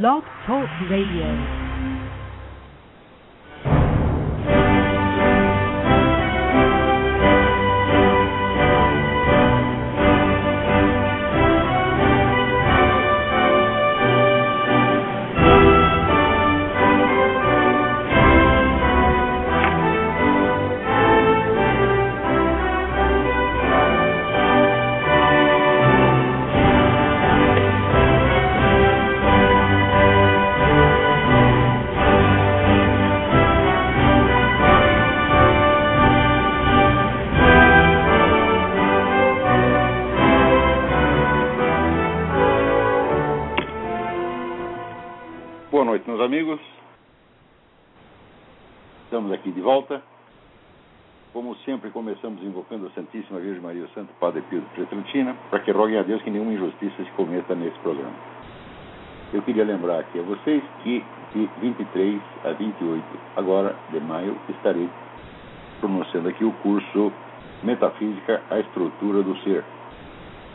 Blog 0.00 0.24
Talk 0.46 0.70
Radio. 0.88 1.61
Roguem 55.82 55.98
a 55.98 56.02
Deus 56.02 56.22
que 56.22 56.30
nenhuma 56.30 56.52
injustiça 56.52 57.02
se 57.02 57.10
cometa 57.12 57.56
nesse 57.56 57.76
programa. 57.80 58.14
Eu 59.32 59.42
queria 59.42 59.64
lembrar 59.64 59.98
aqui 59.98 60.20
a 60.20 60.22
vocês 60.22 60.62
que 60.84 61.04
de 61.34 61.50
23 61.60 62.20
a 62.44 62.52
28 62.52 63.02
agora 63.36 63.74
de 63.90 63.98
maio 63.98 64.36
estarei 64.48 64.88
pronunciando 65.80 66.28
aqui 66.28 66.44
o 66.44 66.52
curso 66.62 67.12
Metafísica, 67.64 68.40
a 68.48 68.60
Estrutura 68.60 69.22
do 69.24 69.36
Ser. 69.38 69.64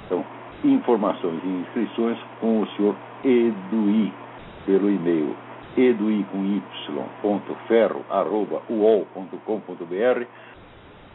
Então, 0.06 0.24
informações 0.64 1.42
e 1.44 1.48
inscrições 1.48 2.18
com 2.40 2.62
o 2.62 2.68
senhor 2.78 2.96
Eduí, 3.26 4.14
pelo 4.66 4.90
e-mail 4.90 5.36
y, 5.76 6.64
ponto 9.14 9.38
com, 9.46 9.60
ponto 9.60 9.86
br, 9.86 10.26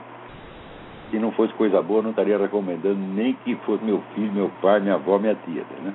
Se 1.09 1.17
não 1.17 1.31
fosse 1.31 1.53
coisa 1.53 1.81
boa, 1.81 2.01
não 2.01 2.09
estaria 2.09 2.37
recomendando 2.37 2.99
nem 2.99 3.31
que 3.33 3.55
fosse 3.57 3.85
meu 3.85 4.01
filho, 4.13 4.33
meu 4.33 4.51
pai, 4.61 4.81
minha 4.81 4.95
avó, 4.95 5.17
minha 5.17 5.35
tia. 5.35 5.63
Né? 5.81 5.93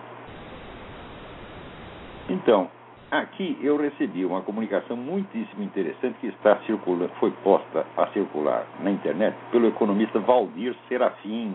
Então, 2.31 2.71
aqui 3.13 3.59
eu 3.61 3.77
recebi 3.77 4.25
uma 4.25 4.41
comunicação 4.41 4.97
muitíssimo 4.97 5.63
interessante 5.63 6.17
que 6.19 6.29
está 6.29 6.57
circulando, 6.67 7.13
foi 7.21 7.31
posta 7.45 7.85
a 7.97 8.07
circular 8.09 8.67
na 8.81 8.91
internet 8.91 9.37
pelo 9.51 9.69
economista 9.69 10.19
Valdir 10.19 10.75
Serafim. 10.89 11.55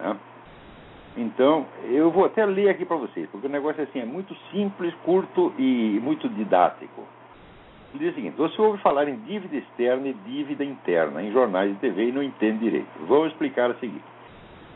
Né? 0.00 0.16
Então, 1.16 1.66
eu 1.84 2.10
vou 2.10 2.24
até 2.24 2.44
ler 2.44 2.70
aqui 2.70 2.84
para 2.84 2.96
vocês, 2.96 3.28
porque 3.30 3.46
o 3.46 3.50
negócio 3.50 3.82
assim 3.82 4.00
é 4.00 4.04
muito 4.04 4.34
simples, 4.50 4.92
curto 5.04 5.54
e 5.56 6.00
muito 6.02 6.28
didático. 6.28 7.06
Ele 7.94 8.04
diz 8.04 8.12
o 8.12 8.14
seguinte: 8.14 8.36
você 8.36 8.60
ouve 8.60 8.78
falar 8.82 9.08
em 9.08 9.16
dívida 9.20 9.56
externa 9.56 10.08
e 10.08 10.12
dívida 10.12 10.64
interna 10.64 11.22
em 11.22 11.32
jornais 11.32 11.72
de 11.72 11.78
TV 11.78 12.08
e 12.08 12.12
não 12.12 12.22
entende 12.22 12.58
direito. 12.58 12.88
Vamos 13.06 13.28
explicar 13.28 13.70
o 13.70 13.78
seguinte. 13.78 14.04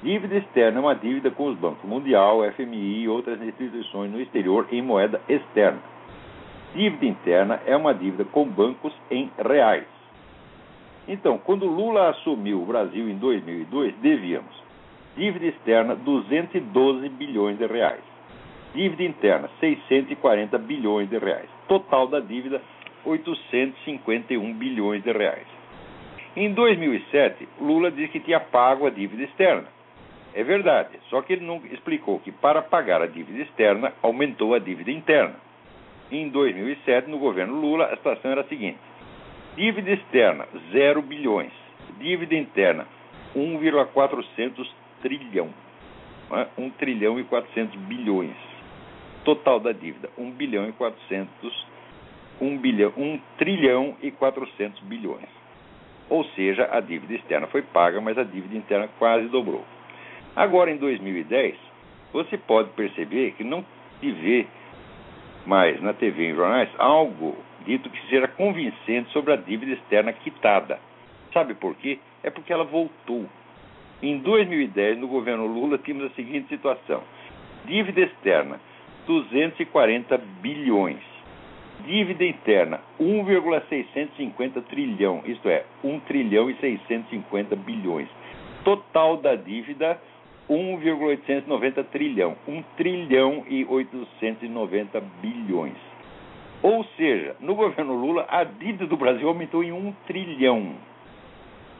Dívida 0.05 0.37
externa 0.37 0.77
é 0.77 0.83
uma 0.83 0.95
dívida 0.95 1.31
com 1.31 1.47
os 1.47 1.57
bancos 1.57 1.83
Mundial, 1.89 2.41
FMI 2.53 3.05
e 3.05 3.09
outras 3.09 3.41
instituições 3.41 4.13
no 4.13 4.21
exterior 4.21 4.69
em 4.71 4.83
moeda 4.83 5.19
externa. 5.27 5.79
Dívida 6.75 7.07
interna 7.07 7.63
é 7.65 7.75
uma 7.75 7.95
dívida 7.95 8.23
com 8.27 8.47
bancos 8.47 8.93
em 9.11 9.31
reais. 9.39 9.87
Então, 11.09 11.39
quando 11.39 11.65
Lula 11.65 12.11
assumiu 12.11 12.61
o 12.61 12.67
Brasil 12.67 13.09
em 13.09 13.17
2002, 13.17 13.95
devíamos 14.03 14.55
dívida 15.17 15.47
externa 15.47 15.97
212 15.97 17.09
bilhões 17.09 17.57
de 17.57 17.65
reais. 17.65 18.05
Dívida 18.75 19.05
interna 19.05 19.49
640 19.59 20.59
bilhões 20.59 21.09
de 21.09 21.17
reais. 21.17 21.49
Total 21.67 22.07
da 22.09 22.21
dívida 22.21 22.61
851 23.07 24.53
bilhões 24.53 25.03
de 25.03 25.13
reais. 25.13 25.47
Em 26.37 26.53
2007, 26.53 27.49
Lula 27.59 27.91
disse 27.91 28.13
que 28.13 28.21
tinha 28.21 28.41
pago 28.41 28.87
a 28.87 28.91
dívida 28.91 29.23
externa. 29.23 29.73
É 30.37 30.43
verdade, 30.43 30.99
só 31.09 31.23
que 31.23 31.33
ele 31.33 31.47
não 31.47 31.63
explicou 31.71 32.19
que 32.19 32.33
para 32.33 32.61
pagar 32.61 33.01
a 33.01 33.07
dívida 33.07 33.41
externa 33.43 33.93
aumentou 34.03 34.53
a 34.53 34.59
dívida 34.59 34.91
interna. 34.91 35.37
Em 36.11 36.29
2007, 36.29 37.09
no 37.09 37.19
governo 37.19 37.55
Lula, 37.55 37.87
a 37.87 37.97
situação 37.97 38.33
era 38.33 38.41
a 38.41 38.49
seguinte: 38.49 38.79
dívida 39.57 39.93
externa 39.93 40.47
0 40.73 41.03
bilhões, 41.03 41.53
dívida 41.99 42.35
interna 42.35 42.85
1,400 43.33 44.75
trilhão, 45.01 45.51
1 46.59 46.71
trilhão 46.71 47.21
e 47.21 47.25
400 47.25 47.77
bilhões. 47.83 48.37
Total 49.25 49.61
da 49.61 49.71
dívida 49.71 50.11
1 50.19 50.31
bilhão 50.33 50.69
e 50.69 50.73
400 50.73 51.75
1 52.41 52.59
bilhão, 52.59 52.93
1 52.97 53.21
trilhão 53.39 53.97
e 54.03 54.11
400 54.11 54.81
bilhões. 54.81 55.29
Ou 56.11 56.25
seja, 56.31 56.69
a 56.73 56.81
dívida 56.81 57.15
externa 57.15 57.47
foi 57.47 57.63
paga, 57.63 58.01
mas 58.01 58.19
a 58.19 58.25
dívida 58.25 58.57
interna 58.57 58.89
quase 58.99 59.29
dobrou. 59.29 59.65
Agora, 60.37 60.71
em 60.71 60.77
2010, 60.77 61.57
você 62.13 62.37
pode 62.37 62.71
perceber 62.71 63.33
que 63.33 63.45
não 63.45 63.65
se 64.01 64.11
vê 64.11 64.47
mais 65.47 65.81
na 65.81 65.93
TV 65.93 66.25
e 66.25 66.31
em 66.31 66.35
jornais 66.35 66.69
algo 66.79 67.37
dito 67.65 67.89
que 67.89 68.09
seja 68.09 68.29
convincente 68.29 69.11
sobre 69.11 69.33
a 69.33 69.37
dívida 69.37 69.73
externa 69.73 70.13
quitada. 70.13 70.79
Sabe 71.33 71.55
por 71.55 71.75
quê? 71.77 71.99
É 72.23 72.31
porque 72.31 72.53
ela 72.53 72.65
voltou. 72.65 73.27
Em 74.03 74.19
2010, 74.19 74.99
no 74.99 75.09
governo 75.09 75.47
Lula, 75.47 75.79
tínhamos 75.79 76.11
a 76.11 76.15
seguinte 76.15 76.49
situação: 76.49 77.03
dívida 77.65 78.03
externa, 78.03 78.61
240 79.07 80.19
bilhões. 80.41 81.03
Dívida 81.87 82.25
interna, 82.25 82.81
1,650 82.99 84.63
trilhão, 84.63 85.23
isto 85.27 85.49
é, 85.49 85.65
1 85.83 86.01
trilhão 86.01 86.49
e 86.49 86.55
650 86.55 87.57
bilhões. 87.57 88.09
Total 88.65 89.17
da 89.19 89.35
dívida, 89.35 90.01
1,890 90.49 91.85
trilhão, 91.85 92.37
1 92.47 92.63
trilhão 92.77 93.45
e 93.49 93.65
890 93.65 95.01
bilhões. 95.21 95.77
Ou 96.63 96.85
seja, 96.97 97.37
no 97.41 97.55
governo 97.55 97.95
Lula, 97.95 98.27
a 98.29 98.45
dívida 98.45 98.87
do 98.87 98.97
Brasil 98.97 99.29
aumentou 99.29 99.63
em 99.63 99.73
1 99.73 99.93
trilhão. 100.07 100.75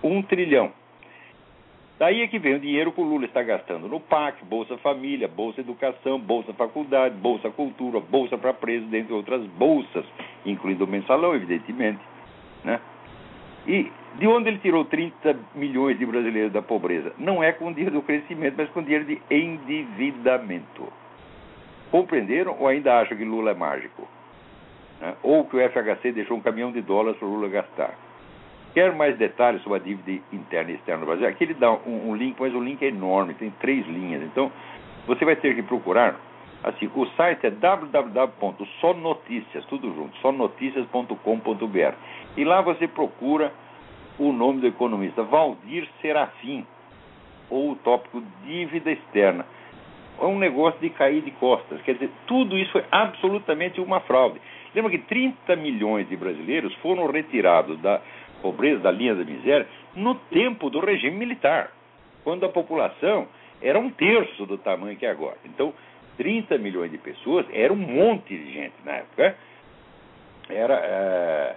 1 0.03 0.23
trilhão. 0.23 0.73
Daí 1.99 2.23
é 2.23 2.27
que 2.27 2.39
vem 2.39 2.55
o 2.55 2.61
dinheiro 2.61 2.91
que 2.91 3.01
o 3.01 3.05
Lula 3.05 3.25
está 3.25 3.43
gastando 3.43 3.89
no 3.89 4.01
PAC, 4.01 4.45
Bolsa 4.45 4.77
Família, 4.79 5.29
Bolsa 5.29 5.61
Educação, 5.61 6.19
Bolsa 6.19 6.53
Faculdade, 6.53 7.15
Bolsa 7.15 7.51
Cultura, 7.51 8.01
Bolsa 8.01 8.37
para 8.37 8.53
Presos, 8.53 8.89
dentre 8.89 9.13
outras 9.13 9.43
bolsas, 9.47 10.05
incluindo 10.45 10.85
o 10.85 10.89
mensalão, 10.89 11.35
evidentemente. 11.35 12.01
Né? 12.65 12.81
E 13.67 13.91
de 14.19 14.29
onde 14.29 14.49
ele 14.49 14.59
tirou 14.59 14.85
30 14.85 15.37
milhões 15.55 15.99
de 15.99 16.07
brasileiros 16.07 16.53
da 16.53 16.63
pobreza? 16.63 17.13
Não 17.19 17.43
é 17.43 17.53
com 17.53 17.73
dinheiro 17.73 17.97
do 17.97 18.03
crescimento, 18.03 18.55
mas 18.57 18.69
com 18.71 18.83
dinheiro 18.83 19.05
de 19.05 19.21
endividamento. 19.31 20.93
Compreenderam 21.91 22.57
ou 22.59 22.69
ainda 22.69 23.01
acham 23.01 23.17
que 23.17 23.25
Lula 23.25 23.51
é 23.51 23.55
mágico? 23.55 24.09
Né? 25.01 25.15
Ou 25.23 25.45
que 25.45 25.57
o 25.57 25.71
FHC 25.71 26.13
deixou 26.13 26.37
um 26.37 26.41
caminhão 26.41 26.71
de 26.71 26.81
dólares 26.81 27.19
para 27.19 27.27
o 27.27 27.31
Lula 27.31 27.49
gastar? 27.49 27.95
Quer 28.73 28.95
mais 28.95 29.17
detalhes 29.17 29.63
sobre 29.63 29.79
a 29.79 29.83
dívida 29.83 30.23
interna 30.33 30.71
e 30.73 30.75
externa 30.75 31.01
do 31.01 31.07
Brasil? 31.07 31.27
Aqui 31.29 31.45
ele 31.45 31.55
dá 31.55 31.73
um, 31.73 32.11
um 32.11 32.17
link, 32.17 32.37
mas 32.39 32.55
o 32.55 32.61
link 32.61 32.83
é 32.83 32.89
enorme, 32.89 33.35
tem 33.35 33.51
três 33.61 33.87
linhas. 33.87 34.23
Então, 34.23 34.53
você 35.07 35.25
vai 35.25 35.37
ter 35.37 35.55
que 35.55 35.63
procurar. 35.63 36.17
Assim, 36.63 36.91
o 36.95 37.07
site 37.09 37.47
é 37.47 37.51
www.sonoticias, 37.51 39.65
tudo 39.67 39.95
junto, 39.95 40.17
sonoticias.com.br. 40.19 41.95
E 42.37 42.45
lá 42.45 42.61
você 42.63 42.89
procura 42.89 43.53
o 44.19 44.33
nome 44.33 44.61
do 44.61 44.67
economista 44.67 45.23
Valdir 45.23 45.89
Serafim, 46.01 46.67
ou 47.51 47.73
o 47.73 47.77
tópico 47.77 48.23
dívida 48.45 48.91
externa. 48.91 49.47
É 50.21 50.25
um 50.25 50.39
negócio 50.39 50.81
de 50.81 50.91
cair 50.91 51.23
de 51.23 51.31
costas. 51.33 51.81
Quer 51.83 51.95
dizer, 51.95 52.11
tudo 52.27 52.57
isso 52.57 52.73
foi 52.73 52.85
absolutamente 52.91 53.81
uma 53.81 54.01
fraude. 54.01 54.41
Lembra 54.75 54.91
que 54.91 54.99
30 54.99 55.57
milhões 55.57 56.09
de 56.09 56.17
brasileiros 56.17 56.75
foram 56.77 57.11
retirados 57.11 57.79
da 57.81 58.01
pobreza, 58.41 58.81
da 58.81 58.91
linha 58.91 59.15
da 59.15 59.25
miséria, 59.25 59.67
no 59.95 60.15
tempo 60.15 60.71
do 60.71 60.81
regime 60.81 61.17
militar, 61.17 61.73
quando 62.23 62.45
a 62.45 62.49
população 62.49 63.27
era 63.61 63.79
um 63.79 63.91
terço 63.91 64.47
do 64.47 64.59
tamanho 64.59 64.97
que 64.97 65.07
é 65.07 65.11
agora. 65.11 65.37
Então, 65.45 65.73
30 66.17 66.59
milhões 66.59 66.91
de 66.91 66.99
pessoas 66.99 67.47
era 67.53 67.73
um 67.73 67.77
monte 67.77 68.37
de 68.37 68.53
gente 68.53 68.75
na 68.85 68.93
época. 68.93 69.37
Era. 70.49 70.75
É, 70.75 71.57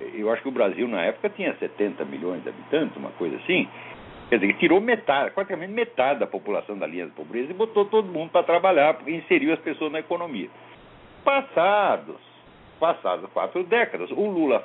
eu 0.00 0.30
acho 0.32 0.42
que 0.42 0.48
o 0.48 0.52
Brasil 0.52 0.86
na 0.86 1.02
época 1.04 1.28
tinha 1.30 1.54
70 1.54 2.04
milhões 2.04 2.42
de 2.42 2.48
habitantes, 2.48 2.96
uma 2.96 3.10
coisa 3.10 3.36
assim. 3.36 3.68
Quer 4.28 4.38
dizer, 4.38 4.54
tirou 4.58 4.80
metade, 4.80 5.30
praticamente 5.30 5.72
metade 5.72 6.20
da 6.20 6.26
população 6.26 6.76
da 6.76 6.86
linha 6.86 7.06
de 7.06 7.12
pobreza 7.12 7.50
e 7.50 7.54
botou 7.54 7.86
todo 7.86 8.12
mundo 8.12 8.30
para 8.30 8.42
trabalhar, 8.42 8.94
porque 8.94 9.10
inseriu 9.10 9.54
as 9.54 9.60
pessoas 9.60 9.90
na 9.90 10.00
economia. 10.00 10.48
Passados, 11.24 12.20
passadas 12.78 13.30
quatro 13.32 13.64
décadas, 13.64 14.10
o 14.10 14.26
Lula 14.26 14.62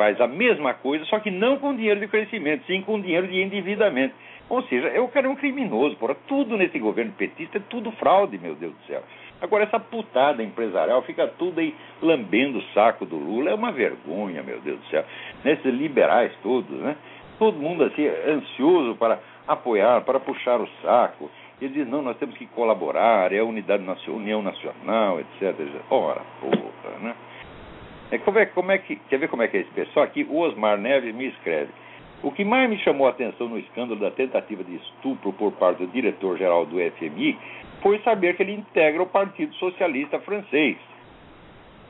faz 0.00 0.18
a 0.18 0.26
mesma 0.26 0.72
coisa, 0.72 1.04
só 1.04 1.18
que 1.18 1.30
não 1.30 1.58
com 1.58 1.76
dinheiro 1.76 2.00
de 2.00 2.08
crescimento, 2.08 2.64
sim 2.66 2.80
com 2.80 2.98
dinheiro 2.98 3.28
de 3.28 3.38
endividamento. 3.38 4.14
Ou 4.48 4.62
seja, 4.62 4.88
eu 4.88 5.06
quero 5.08 5.28
um 5.28 5.36
criminoso, 5.36 5.94
porra. 5.96 6.16
Tudo 6.26 6.56
nesse 6.56 6.78
governo 6.78 7.12
petista 7.12 7.58
é 7.58 7.62
tudo 7.68 7.92
fraude, 7.92 8.38
meu 8.38 8.54
Deus 8.54 8.72
do 8.72 8.82
céu. 8.86 9.02
Agora, 9.42 9.64
essa 9.64 9.78
putada 9.78 10.42
empresarial 10.42 11.02
fica 11.02 11.26
tudo 11.26 11.60
aí 11.60 11.74
lambendo 12.00 12.60
o 12.60 12.62
saco 12.72 13.04
do 13.04 13.16
Lula. 13.16 13.50
É 13.50 13.54
uma 13.54 13.72
vergonha, 13.72 14.42
meu 14.42 14.58
Deus 14.62 14.80
do 14.80 14.86
céu. 14.86 15.04
Nesses 15.44 15.66
liberais 15.66 16.32
todos, 16.42 16.78
né? 16.80 16.96
Todo 17.38 17.58
mundo 17.58 17.84
assim, 17.84 18.08
ansioso 18.26 18.96
para 18.96 19.18
apoiar, 19.46 20.00
para 20.00 20.18
puxar 20.18 20.62
o 20.62 20.68
saco. 20.80 21.30
Ele 21.60 21.74
diz, 21.74 21.86
não, 21.86 22.00
nós 22.00 22.16
temos 22.16 22.38
que 22.38 22.46
colaborar, 22.46 23.34
é 23.34 23.38
a 23.38 23.44
unidade 23.44 23.82
nacional, 23.82 24.18
União 24.18 24.40
Nacional, 24.40 25.20
etc. 25.20 25.54
Ora, 25.90 26.22
porra, 26.40 26.98
né? 27.02 27.14
É, 28.10 28.18
como, 28.18 28.38
é, 28.38 28.46
como 28.46 28.72
é 28.72 28.78
que, 28.78 28.96
quer 28.96 29.18
ver 29.18 29.28
como 29.28 29.42
é 29.42 29.48
que 29.48 29.56
é 29.56 29.60
esse 29.60 29.70
pessoal? 29.70 30.04
Aqui, 30.04 30.26
o 30.28 30.38
Osmar 30.38 30.78
Neves 30.78 31.14
me 31.14 31.26
escreve. 31.26 31.70
O 32.22 32.30
que 32.30 32.44
mais 32.44 32.68
me 32.68 32.76
chamou 32.78 33.06
a 33.06 33.10
atenção 33.10 33.48
no 33.48 33.58
escândalo 33.58 33.98
da 33.98 34.10
tentativa 34.10 34.62
de 34.62 34.76
estupro 34.76 35.32
por 35.32 35.52
parte 35.52 35.78
do 35.78 35.86
diretor-geral 35.86 36.66
do 36.66 36.76
FMI 36.76 37.38
foi 37.82 37.98
saber 38.00 38.36
que 38.36 38.42
ele 38.42 38.52
integra 38.52 39.02
o 39.02 39.06
Partido 39.06 39.54
Socialista 39.54 40.18
Francês. 40.20 40.76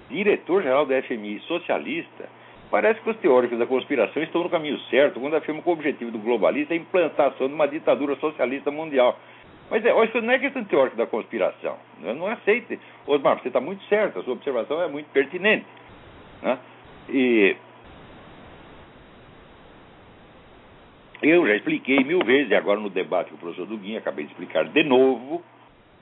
Diretor-geral 0.09 0.87
do 0.87 1.03
FMI 1.03 1.41
socialista? 1.41 2.29
Parece 2.71 3.01
que 3.01 3.11
os 3.11 3.17
teóricos 3.17 3.59
da 3.59 3.67
conspiração 3.67 4.23
estão 4.23 4.45
no 4.45 4.51
caminho 4.51 4.79
certo 4.91 5.19
quando 5.19 5.35
afirmam 5.35 5.63
que 5.63 5.69
o 5.69 5.73
objetivo 5.73 6.13
do 6.13 6.19
globalista 6.19 6.75
é 6.75 6.77
a 6.77 6.81
implantação 6.81 7.49
de 7.49 7.55
uma 7.55 7.67
ditadura 7.67 8.15
socialista 8.17 8.71
mundial. 8.71 9.19
Mas 9.69 9.85
é, 9.85 10.05
isso 10.05 10.21
não 10.21 10.33
é 10.33 10.39
questão 10.39 10.63
teórica 10.65 10.97
da 10.97 11.07
conspiração. 11.07 11.77
Eu 12.03 12.15
não 12.15 12.27
aceito. 12.27 12.79
Osmar, 13.07 13.41
você 13.41 13.49
está 13.49 13.61
muito 13.61 13.83
certo, 13.85 14.21
a 14.21 14.23
sua 14.23 14.35
observação 14.35 14.81
é 14.81 14.89
muito 14.89 15.07
pertinente. 15.11 15.67
Né? 16.43 16.59
E 17.09 17.57
eu 21.23 21.47
já 21.47 21.57
expliquei 21.57 22.03
mil 22.03 22.21
vezes, 22.25 22.51
e 22.51 22.55
agora 22.55 22.81
no 22.81 22.89
debate 22.89 23.31
com 23.31 23.37
o 23.37 23.39
professor 23.39 23.67
Duguinha, 23.67 23.99
acabei 23.99 24.25
de 24.25 24.31
explicar 24.31 24.65
de 24.65 24.83
novo, 24.85 25.43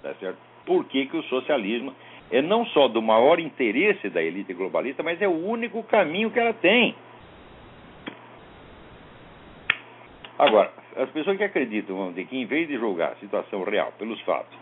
tá 0.03 0.15
certo? 0.15 0.39
por 0.69 0.85
que, 0.85 1.07
que 1.07 1.17
o 1.17 1.23
socialismo 1.25 1.95
é 2.31 2.43
não 2.43 2.67
só 2.67 2.89
do 2.89 3.01
maior 3.01 3.41
interesse 3.41 4.11
da 4.11 4.23
elite 4.23 4.53
globalista, 4.53 5.03
mas 5.03 5.21
é 5.23 5.27
o 5.27 5.47
único 5.47 5.83
caminho 5.83 6.31
que 6.31 6.39
ela 6.39 6.53
tem. 6.53 6.95
Agora, 10.39 10.71
as 10.95 11.09
pessoas 11.11 11.39
que 11.39 11.45
acreditam, 11.45 11.97
vamos 11.97 12.15
dizer, 12.15 12.29
que 12.29 12.37
em 12.37 12.45
vez 12.45 12.69
de 12.69 12.77
julgar 12.77 13.13
a 13.13 13.17
situação 13.17 13.65
real 13.65 13.93
pelos 13.99 14.21
fatos, 14.21 14.57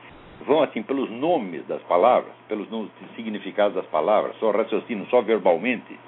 vão 0.44 0.62
assim 0.62 0.82
pelos 0.82 1.10
nomes 1.10 1.66
das 1.66 1.82
palavras, 1.82 2.32
pelos 2.48 2.68
significados 3.14 3.74
das 3.74 3.86
palavras, 3.86 4.36
só 4.38 4.50
raciocinam 4.50 5.06
só 5.06 5.22
verbalmente, 5.22 5.98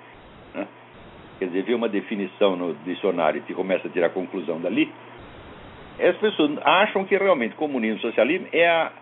né? 0.55 0.67
quer 1.39 1.47
dizer, 1.47 1.63
vê 1.63 1.75
uma 1.75 1.89
definição 1.89 2.57
no 2.57 2.75
dicionário 2.85 3.43
e 3.49 3.55
começa 3.55 3.89
a 3.89 3.91
tirar 3.91 4.09
a 4.09 4.11
conclusão 4.11 4.61
dali, 4.61 4.93
as 5.99 6.17
pessoas 6.19 6.59
acham 6.63 7.05
que 7.05 7.17
realmente 7.17 7.57
comunismo 7.57 7.99
e 7.99 8.03
socialismo 8.03 8.47
é 8.53 8.69
a 8.69 8.93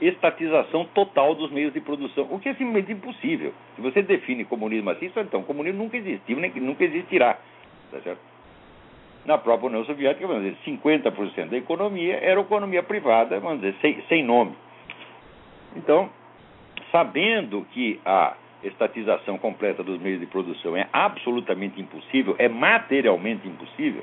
estatização 0.00 0.84
total 0.94 1.34
dos 1.34 1.50
meios 1.50 1.72
de 1.72 1.80
produção, 1.80 2.28
o 2.30 2.38
que 2.38 2.48
é 2.48 2.54
simplesmente 2.54 2.92
impossível. 2.92 3.52
Se 3.74 3.82
você 3.82 4.02
define 4.02 4.44
comunismo 4.44 4.90
assim, 4.90 5.10
então 5.16 5.42
comunismo 5.42 5.82
nunca 5.82 5.96
existiu, 5.96 6.38
nem 6.38 6.52
nunca 6.52 6.84
existirá. 6.84 7.38
Tá 7.90 8.00
certo? 8.00 8.20
Na 9.28 9.36
própria 9.36 9.66
União 9.66 9.84
Soviética, 9.84 10.26
vamos 10.26 10.42
dizer, 10.42 10.56
50% 10.66 11.50
da 11.50 11.58
economia 11.58 12.16
era 12.16 12.40
economia 12.40 12.82
privada, 12.82 13.38
vamos 13.38 13.60
dizer, 13.60 13.76
sem, 13.82 14.02
sem 14.08 14.24
nome. 14.24 14.56
Então, 15.76 16.08
sabendo 16.90 17.66
que 17.70 18.00
a 18.06 18.34
estatização 18.64 19.36
completa 19.36 19.84
dos 19.84 20.00
meios 20.00 20.18
de 20.18 20.24
produção 20.24 20.74
é 20.74 20.88
absolutamente 20.90 21.78
impossível, 21.78 22.36
é 22.38 22.48
materialmente 22.48 23.46
impossível, 23.46 24.02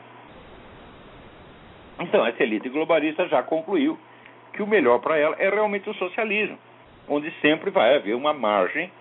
então 1.99 2.23
essa 2.23 2.43
elite 2.43 2.69
globalista 2.69 3.27
já 3.27 3.41
concluiu 3.41 3.97
que 4.53 4.61
o 4.61 4.67
melhor 4.67 4.99
para 4.99 5.17
ela 5.17 5.35
é 5.39 5.49
realmente 5.49 5.89
o 5.89 5.93
socialismo, 5.95 6.59
onde 7.07 7.31
sempre 7.41 7.71
vai 7.71 7.95
haver 7.95 8.15
uma 8.15 8.31
margem, 8.31 8.91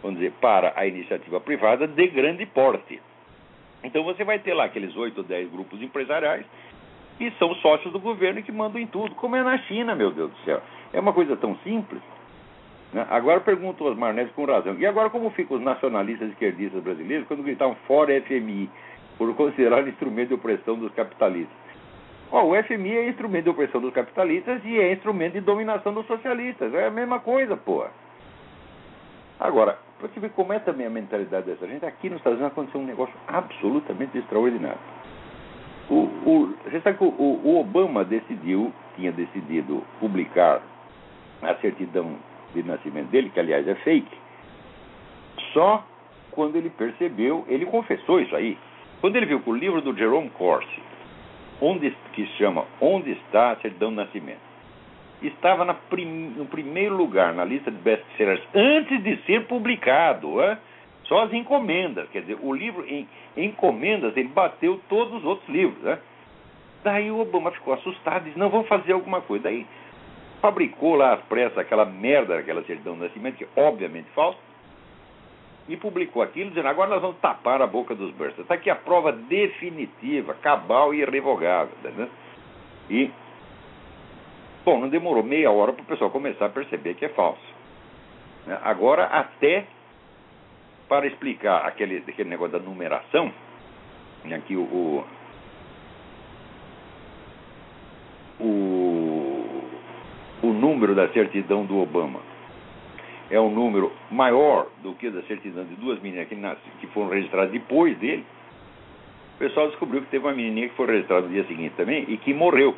vamos 0.00 0.20
dizer, 0.20 0.32
para 0.40 0.72
a 0.76 0.86
iniciativa 0.86 1.40
privada 1.40 1.88
de 1.88 2.06
grande 2.06 2.46
porte. 2.46 3.02
Então 3.84 4.02
você 4.02 4.24
vai 4.24 4.38
ter 4.38 4.54
lá 4.54 4.64
aqueles 4.64 4.96
oito 4.96 5.18
ou 5.18 5.24
dez 5.24 5.50
grupos 5.50 5.80
empresariais 5.82 6.44
que 7.18 7.30
são 7.38 7.54
sócios 7.56 7.92
do 7.92 8.00
governo 8.00 8.40
e 8.40 8.42
que 8.42 8.50
mandam 8.50 8.80
em 8.80 8.86
tudo, 8.86 9.14
como 9.14 9.36
é 9.36 9.42
na 9.42 9.58
China, 9.58 9.94
meu 9.94 10.10
Deus 10.10 10.30
do 10.30 10.38
céu. 10.44 10.60
É 10.92 10.98
uma 10.98 11.12
coisa 11.12 11.36
tão 11.36 11.56
simples. 11.58 12.00
Né? 12.92 13.06
Agora 13.10 13.40
pergunto 13.40 13.84
Osmar 13.84 14.12
Neves 14.12 14.32
com 14.32 14.44
razão. 14.44 14.74
E 14.78 14.86
agora 14.86 15.10
como 15.10 15.30
ficam 15.30 15.56
os 15.56 15.62
nacionalistas 15.62 16.30
esquerdistas 16.30 16.82
brasileiros 16.82 17.26
quando 17.28 17.42
gritavam 17.42 17.76
fora 17.86 18.20
FMI, 18.22 18.68
por 19.18 19.32
considerar 19.36 19.86
instrumento 19.86 20.28
de 20.28 20.34
opressão 20.34 20.76
dos 20.76 20.92
capitalistas? 20.92 21.54
Oh, 22.32 22.50
o 22.50 22.62
FMI 22.64 22.96
é 22.96 23.08
instrumento 23.08 23.44
de 23.44 23.50
opressão 23.50 23.80
dos 23.80 23.92
capitalistas 23.92 24.60
e 24.64 24.80
é 24.80 24.92
instrumento 24.92 25.34
de 25.34 25.40
dominação 25.40 25.92
dos 25.92 26.06
socialistas. 26.06 26.74
É 26.74 26.86
a 26.86 26.90
mesma 26.90 27.20
coisa, 27.20 27.56
pô. 27.56 27.84
Agora, 29.38 29.78
para 29.98 30.08
você 30.08 30.20
ver 30.20 30.30
como 30.30 30.52
é 30.52 30.58
também 30.58 30.86
a 30.86 30.90
mentalidade 30.90 31.46
dessa. 31.46 31.66
Gente, 31.66 31.84
aqui 31.84 32.08
nos 32.08 32.18
Estados 32.18 32.38
Unidos 32.38 32.52
aconteceu 32.52 32.80
um 32.80 32.84
negócio 32.84 33.14
absolutamente 33.26 34.18
extraordinário. 34.18 34.78
O, 35.90 35.94
o, 35.94 36.54
você 36.64 36.80
sabe 36.80 36.98
que 36.98 37.04
o, 37.04 37.08
o 37.08 37.60
Obama 37.60 38.04
decidiu, 38.04 38.72
tinha 38.96 39.12
decidido 39.12 39.82
publicar 40.00 40.62
a 41.42 41.54
certidão 41.56 42.16
de 42.54 42.62
nascimento 42.62 43.08
dele, 43.10 43.30
que 43.30 43.40
aliás 43.40 43.66
é 43.68 43.74
fake, 43.76 44.16
só 45.52 45.84
quando 46.30 46.56
ele 46.56 46.70
percebeu, 46.70 47.44
ele 47.48 47.66
confessou 47.66 48.20
isso 48.20 48.34
aí, 48.34 48.56
quando 49.00 49.16
ele 49.16 49.26
viu 49.26 49.40
que 49.40 49.50
o 49.50 49.54
livro 49.54 49.82
do 49.82 49.94
Jerome 49.96 50.30
Corsi 50.30 50.80
onde, 51.60 51.90
que 52.12 52.26
se 52.26 52.32
chama 52.32 52.64
Onde 52.80 53.12
está 53.12 53.52
a 53.52 53.56
certidão 53.56 53.90
de 53.90 53.96
nascimento, 53.96 54.53
estava 55.28 55.72
prim, 55.74 56.34
no 56.36 56.46
primeiro 56.46 56.96
lugar 56.96 57.32
na 57.32 57.44
lista 57.44 57.70
de 57.70 57.78
best-sellers 57.78 58.42
antes 58.54 59.02
de 59.02 59.16
ser 59.24 59.46
publicado. 59.46 60.40
É? 60.42 60.58
Só 61.04 61.22
as 61.22 61.32
encomendas, 61.32 62.08
quer 62.10 62.22
dizer, 62.22 62.38
o 62.40 62.52
livro 62.52 62.84
em 62.88 63.06
encomendas 63.36 64.16
ele 64.16 64.28
bateu 64.28 64.80
todos 64.88 65.14
os 65.14 65.24
outros 65.24 65.48
livros. 65.48 65.98
Daí 66.82 67.10
o 67.10 67.20
Obama 67.20 67.50
ficou 67.50 67.74
assustado 67.74 68.22
e 68.22 68.24
disse: 68.26 68.38
Não, 68.38 68.50
vamos 68.50 68.68
fazer 68.68 68.92
alguma 68.92 69.20
coisa. 69.20 69.44
Daí 69.44 69.66
fabricou 70.40 70.94
lá 70.94 71.14
às 71.14 71.22
pressas 71.22 71.58
aquela 71.58 71.84
merda, 71.84 72.38
aquela 72.38 72.62
certidão 72.64 72.94
de 72.94 73.00
nascimento, 73.00 73.36
que 73.36 73.46
obviamente 73.56 74.08
falsa 74.14 74.38
e 75.68 75.76
publicou 75.76 76.22
aquilo, 76.22 76.50
dizendo: 76.50 76.68
agora 76.68 76.90
nós 76.90 77.00
vamos 77.00 77.16
tapar 77.18 77.62
a 77.62 77.66
boca 77.66 77.94
dos 77.94 78.10
Bursters. 78.12 78.40
Está 78.40 78.54
aqui 78.54 78.70
a 78.70 78.76
prova 78.76 79.12
definitiva, 79.12 80.34
cabal 80.34 80.92
e 80.94 81.00
irrevogável. 81.00 81.74
Né? 81.82 82.08
E, 82.90 83.10
bom, 84.64 84.80
não 84.80 84.88
demorou 84.88 85.22
meia 85.22 85.50
hora 85.50 85.72
para 85.72 85.82
o 85.82 85.86
pessoal 85.86 86.10
começar 86.10 86.46
a 86.46 86.50
perceber 86.50 86.94
que 86.94 87.04
é 87.04 87.08
falso. 87.10 87.40
Né? 88.46 88.58
Agora, 88.62 89.04
até 89.04 89.66
para 90.88 91.06
explicar 91.06 91.66
aquele, 91.66 91.98
aquele 92.06 92.28
negócio 92.28 92.58
da 92.58 92.64
numeração, 92.64 93.32
aqui 94.32 94.56
o, 94.56 95.04
o, 98.40 99.64
o 100.42 100.46
número 100.46 100.94
da 100.94 101.08
certidão 101.08 101.64
do 101.64 101.78
Obama 101.78 102.20
é 103.30 103.40
um 103.40 103.50
número 103.50 103.92
maior 104.10 104.68
do 104.82 104.94
que 104.94 105.10
da 105.10 105.22
certidão 105.22 105.64
de 105.64 105.74
duas 105.76 106.00
meninas 106.00 106.28
que, 106.28 106.34
nasce, 106.34 106.60
que 106.80 106.86
foram 106.88 107.08
registradas 107.08 107.50
depois 107.50 107.96
dele, 107.98 108.24
o 109.34 109.38
pessoal 109.38 109.68
descobriu 109.68 110.02
que 110.02 110.08
teve 110.08 110.24
uma 110.24 110.34
menininha 110.34 110.68
que 110.68 110.76
foi 110.76 110.86
registrada 110.86 111.26
no 111.26 111.32
dia 111.32 111.44
seguinte 111.44 111.74
também 111.76 112.04
e 112.08 112.16
que 112.18 112.32
morreu. 112.32 112.76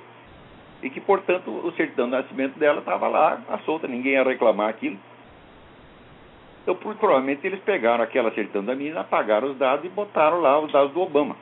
E 0.83 0.91
que, 0.91 1.01
portanto, 1.01 1.51
o 1.51 1.73
certidão 1.73 2.07
de 2.07 2.13
nascimento 2.13 2.59
dela 2.59 2.81
estava 2.81 3.09
lá, 3.09 3.41
à 3.49 3.59
solta, 3.59 3.89
ninguém 3.89 4.13
ia 4.13 4.23
reclamar 4.23 4.69
aquilo. 4.69 4.99
Então, 6.63 6.75
provavelmente, 6.75 7.47
eles 7.47 7.61
pegaram 7.61 8.03
aquela 8.03 8.31
certidão 8.33 8.65
da 8.65 8.75
menina, 8.75 9.01
apagaram 9.01 9.51
os 9.51 9.57
dados 9.57 9.85
e 9.85 9.89
botaram 9.89 10.41
lá 10.41 10.59
os 10.59 10.71
dados 10.73 10.93
do 10.93 11.01
Obama. 11.01 11.37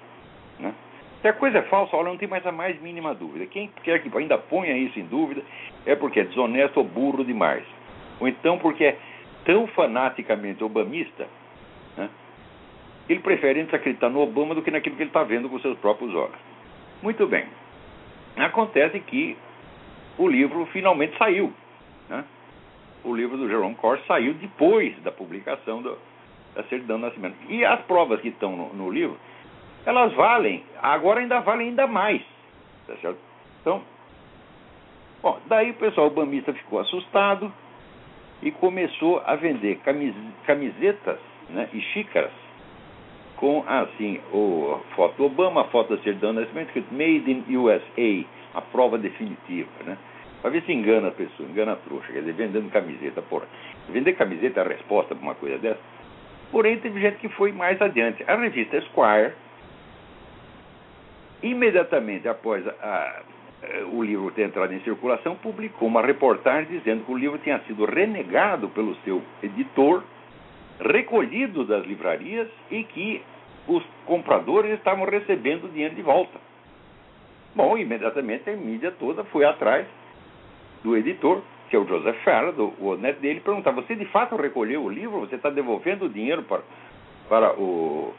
Né? 0.58 0.72
Se 1.20 1.28
a 1.28 1.32
coisa 1.32 1.58
é 1.58 1.62
falsa, 1.62 1.96
olha, 1.96 2.10
não 2.10 2.16
tem 2.16 2.28
mais 2.28 2.46
a 2.46 2.52
mais 2.52 2.80
mínima 2.80 3.14
dúvida. 3.14 3.46
Quem 3.46 3.70
quer 3.82 4.02
que 4.02 4.16
ainda 4.16 4.38
ponha 4.38 4.76
isso 4.76 4.98
em 4.98 5.06
dúvida 5.06 5.42
é 5.86 5.96
porque 5.96 6.20
é 6.20 6.24
desonesto 6.24 6.78
ou 6.78 6.84
burro 6.84 7.24
demais 7.24 7.64
ou 8.20 8.28
então 8.28 8.58
porque 8.58 8.84
é 8.84 8.98
tão 9.44 9.66
fanaticamente 9.68 10.62
obamista, 10.62 11.26
né, 11.96 12.08
ele 13.08 13.20
prefere 13.20 13.62
desacreditar 13.64 14.10
no 14.10 14.20
Obama 14.20 14.54
do 14.54 14.62
que 14.62 14.70
naquilo 14.70 14.96
que 14.96 15.02
ele 15.02 15.10
está 15.10 15.22
vendo 15.22 15.48
com 15.48 15.58
seus 15.60 15.78
próprios 15.78 16.14
olhos. 16.14 16.36
Muito 17.02 17.26
bem. 17.26 17.44
Acontece 18.36 18.98
que 19.00 19.36
o 20.18 20.28
livro 20.28 20.66
finalmente 20.66 21.16
saiu. 21.16 21.52
Né? 22.08 22.24
O 23.04 23.14
livro 23.14 23.36
do 23.36 23.48
Jerome 23.48 23.74
Corse 23.74 24.04
saiu 24.06 24.34
depois 24.34 24.96
da 25.02 25.12
publicação 25.12 25.82
do, 25.82 25.96
da 26.54 26.62
certidão 26.64 26.96
de 26.96 27.02
nascimento. 27.04 27.36
E 27.48 27.64
as 27.64 27.80
provas 27.82 28.20
que 28.20 28.28
estão 28.28 28.56
no, 28.56 28.72
no 28.74 28.90
livro, 28.90 29.18
elas 29.86 30.12
valem, 30.14 30.64
agora 30.82 31.20
ainda 31.20 31.40
valem 31.40 31.68
ainda 31.68 31.86
mais. 31.86 32.22
Tá 32.86 32.94
certo? 33.00 33.18
Então, 33.60 33.82
bom, 35.22 35.38
daí 35.46 35.70
o 35.70 35.74
pessoal 35.74 36.10
bambista 36.10 36.52
ficou 36.52 36.80
assustado 36.80 37.52
e 38.42 38.50
começou 38.50 39.22
a 39.24 39.36
vender 39.36 39.80
camisetas 40.44 41.18
né, 41.50 41.68
e 41.72 41.80
xícaras 41.80 42.43
com 43.36 43.64
assim 43.66 44.20
o 44.32 44.80
a 44.80 44.94
foto 44.94 45.24
Obama, 45.24 45.62
a 45.62 45.64
foto 45.64 45.96
da 45.96 46.02
certidão 46.02 46.32
de 46.32 46.40
nascimento, 46.40 46.68
escrito 46.68 46.92
Made 46.92 47.30
in 47.30 47.56
USA, 47.56 48.26
a 48.54 48.60
prova 48.60 48.98
definitiva, 48.98 49.70
né? 49.84 49.96
Para 50.40 50.50
ver 50.50 50.62
se 50.64 50.72
engana 50.72 51.08
a 51.08 51.10
pessoa, 51.10 51.48
engana 51.48 51.72
a 51.72 51.76
trouxa, 51.76 52.12
quer 52.12 52.20
dizer, 52.20 52.34
vendendo 52.34 52.70
camiseta, 52.70 53.22
porra. 53.22 53.46
Vender 53.88 54.12
camiseta 54.12 54.60
é 54.60 54.62
a 54.62 54.68
resposta 54.68 55.14
para 55.14 55.24
uma 55.24 55.34
coisa 55.34 55.56
dessa. 55.56 55.80
Porém, 56.52 56.78
teve 56.78 57.00
gente 57.00 57.16
que 57.16 57.28
foi 57.30 57.50
mais 57.50 57.80
adiante. 57.80 58.22
A 58.26 58.36
revista 58.36 58.76
Esquire, 58.76 59.32
imediatamente 61.42 62.28
após 62.28 62.66
a, 62.66 62.72
a, 62.72 63.22
o 63.92 64.02
livro 64.02 64.30
ter 64.32 64.42
entrado 64.42 64.72
em 64.74 64.80
circulação, 64.80 65.34
publicou 65.36 65.88
uma 65.88 66.02
reportagem 66.02 66.78
dizendo 66.78 67.04
que 67.04 67.12
o 67.12 67.16
livro 67.16 67.38
tinha 67.38 67.58
sido 67.60 67.84
renegado 67.86 68.68
pelo 68.68 68.94
seu 68.96 69.22
editor, 69.42 70.04
recolhido 70.80 71.64
das 71.64 71.84
livrarias 71.86 72.48
e 72.70 72.84
que 72.84 73.22
os 73.66 73.82
compradores 74.06 74.72
estavam 74.72 75.04
recebendo 75.04 75.72
dinheiro 75.72 75.94
de 75.94 76.02
volta. 76.02 76.38
Bom, 77.54 77.78
imediatamente 77.78 78.50
a 78.50 78.56
mídia 78.56 78.92
toda 78.98 79.24
foi 79.24 79.44
atrás 79.44 79.86
do 80.82 80.96
editor, 80.96 81.40
que 81.70 81.76
é 81.76 81.78
o 81.78 81.86
Joseph 81.86 82.16
Farah, 82.24 82.50
do, 82.50 82.72
o 82.78 82.96
neto 82.96 83.20
dele, 83.20 83.40
perguntar: 83.40 83.70
Você 83.70 83.94
de 83.94 84.04
fato 84.06 84.36
recolheu 84.36 84.82
o 84.82 84.90
livro? 84.90 85.20
Você 85.20 85.36
está 85.36 85.50
devolvendo 85.50 86.06
o 86.06 86.08
dinheiro 86.08 86.42
para, 86.42 86.62
para 87.28 87.52
o, 87.54 88.12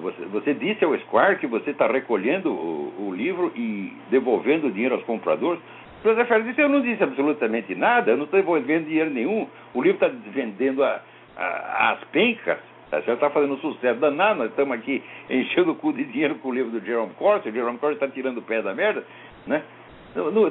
você, 0.00 0.24
você, 0.26 0.54
disse 0.54 0.84
ao 0.84 0.96
Squire 1.00 1.38
que 1.38 1.46
você 1.46 1.70
está 1.70 1.86
recolhendo 1.86 2.50
o, 2.50 3.08
o, 3.08 3.14
livro 3.14 3.52
e 3.54 3.92
devolvendo 4.10 4.68
o 4.68 4.70
dinheiro 4.70 4.94
aos 4.94 5.04
compradores. 5.04 5.60
José 6.02 6.24
Ferreira 6.24 6.48
disse: 6.48 6.60
Eu 6.60 6.68
não 6.68 6.80
disse 6.80 7.02
absolutamente 7.02 7.74
nada, 7.74 8.10
eu 8.10 8.16
não 8.16 8.24
estou 8.24 8.40
devolvendo 8.40 8.86
dinheiro 8.86 9.10
nenhum. 9.10 9.46
O 9.74 9.82
livro 9.82 10.02
está 10.02 10.08
vendendo 10.30 10.82
a, 10.82 11.00
as 11.40 12.04
pencas. 12.12 12.58
Tá? 12.90 13.00
Já 13.00 13.14
está 13.14 13.30
fazendo 13.30 13.56
sucesso 13.58 14.00
danado. 14.00 14.40
Nós 14.40 14.50
estamos 14.50 14.76
aqui 14.76 15.02
enchendo 15.28 15.72
o 15.72 15.74
cu 15.74 15.92
de 15.92 16.04
dinheiro 16.04 16.36
com 16.36 16.48
o 16.48 16.54
livro 16.54 16.70
do 16.70 16.84
Jerome 16.84 17.14
Corsi. 17.14 17.48
O 17.48 17.52
Jerome 17.52 17.78
Corsi 17.78 17.94
está 17.94 18.08
tirando 18.08 18.38
o 18.38 18.42
pé 18.42 18.62
da 18.62 18.74
merda. 18.74 19.04
Né? 19.46 19.62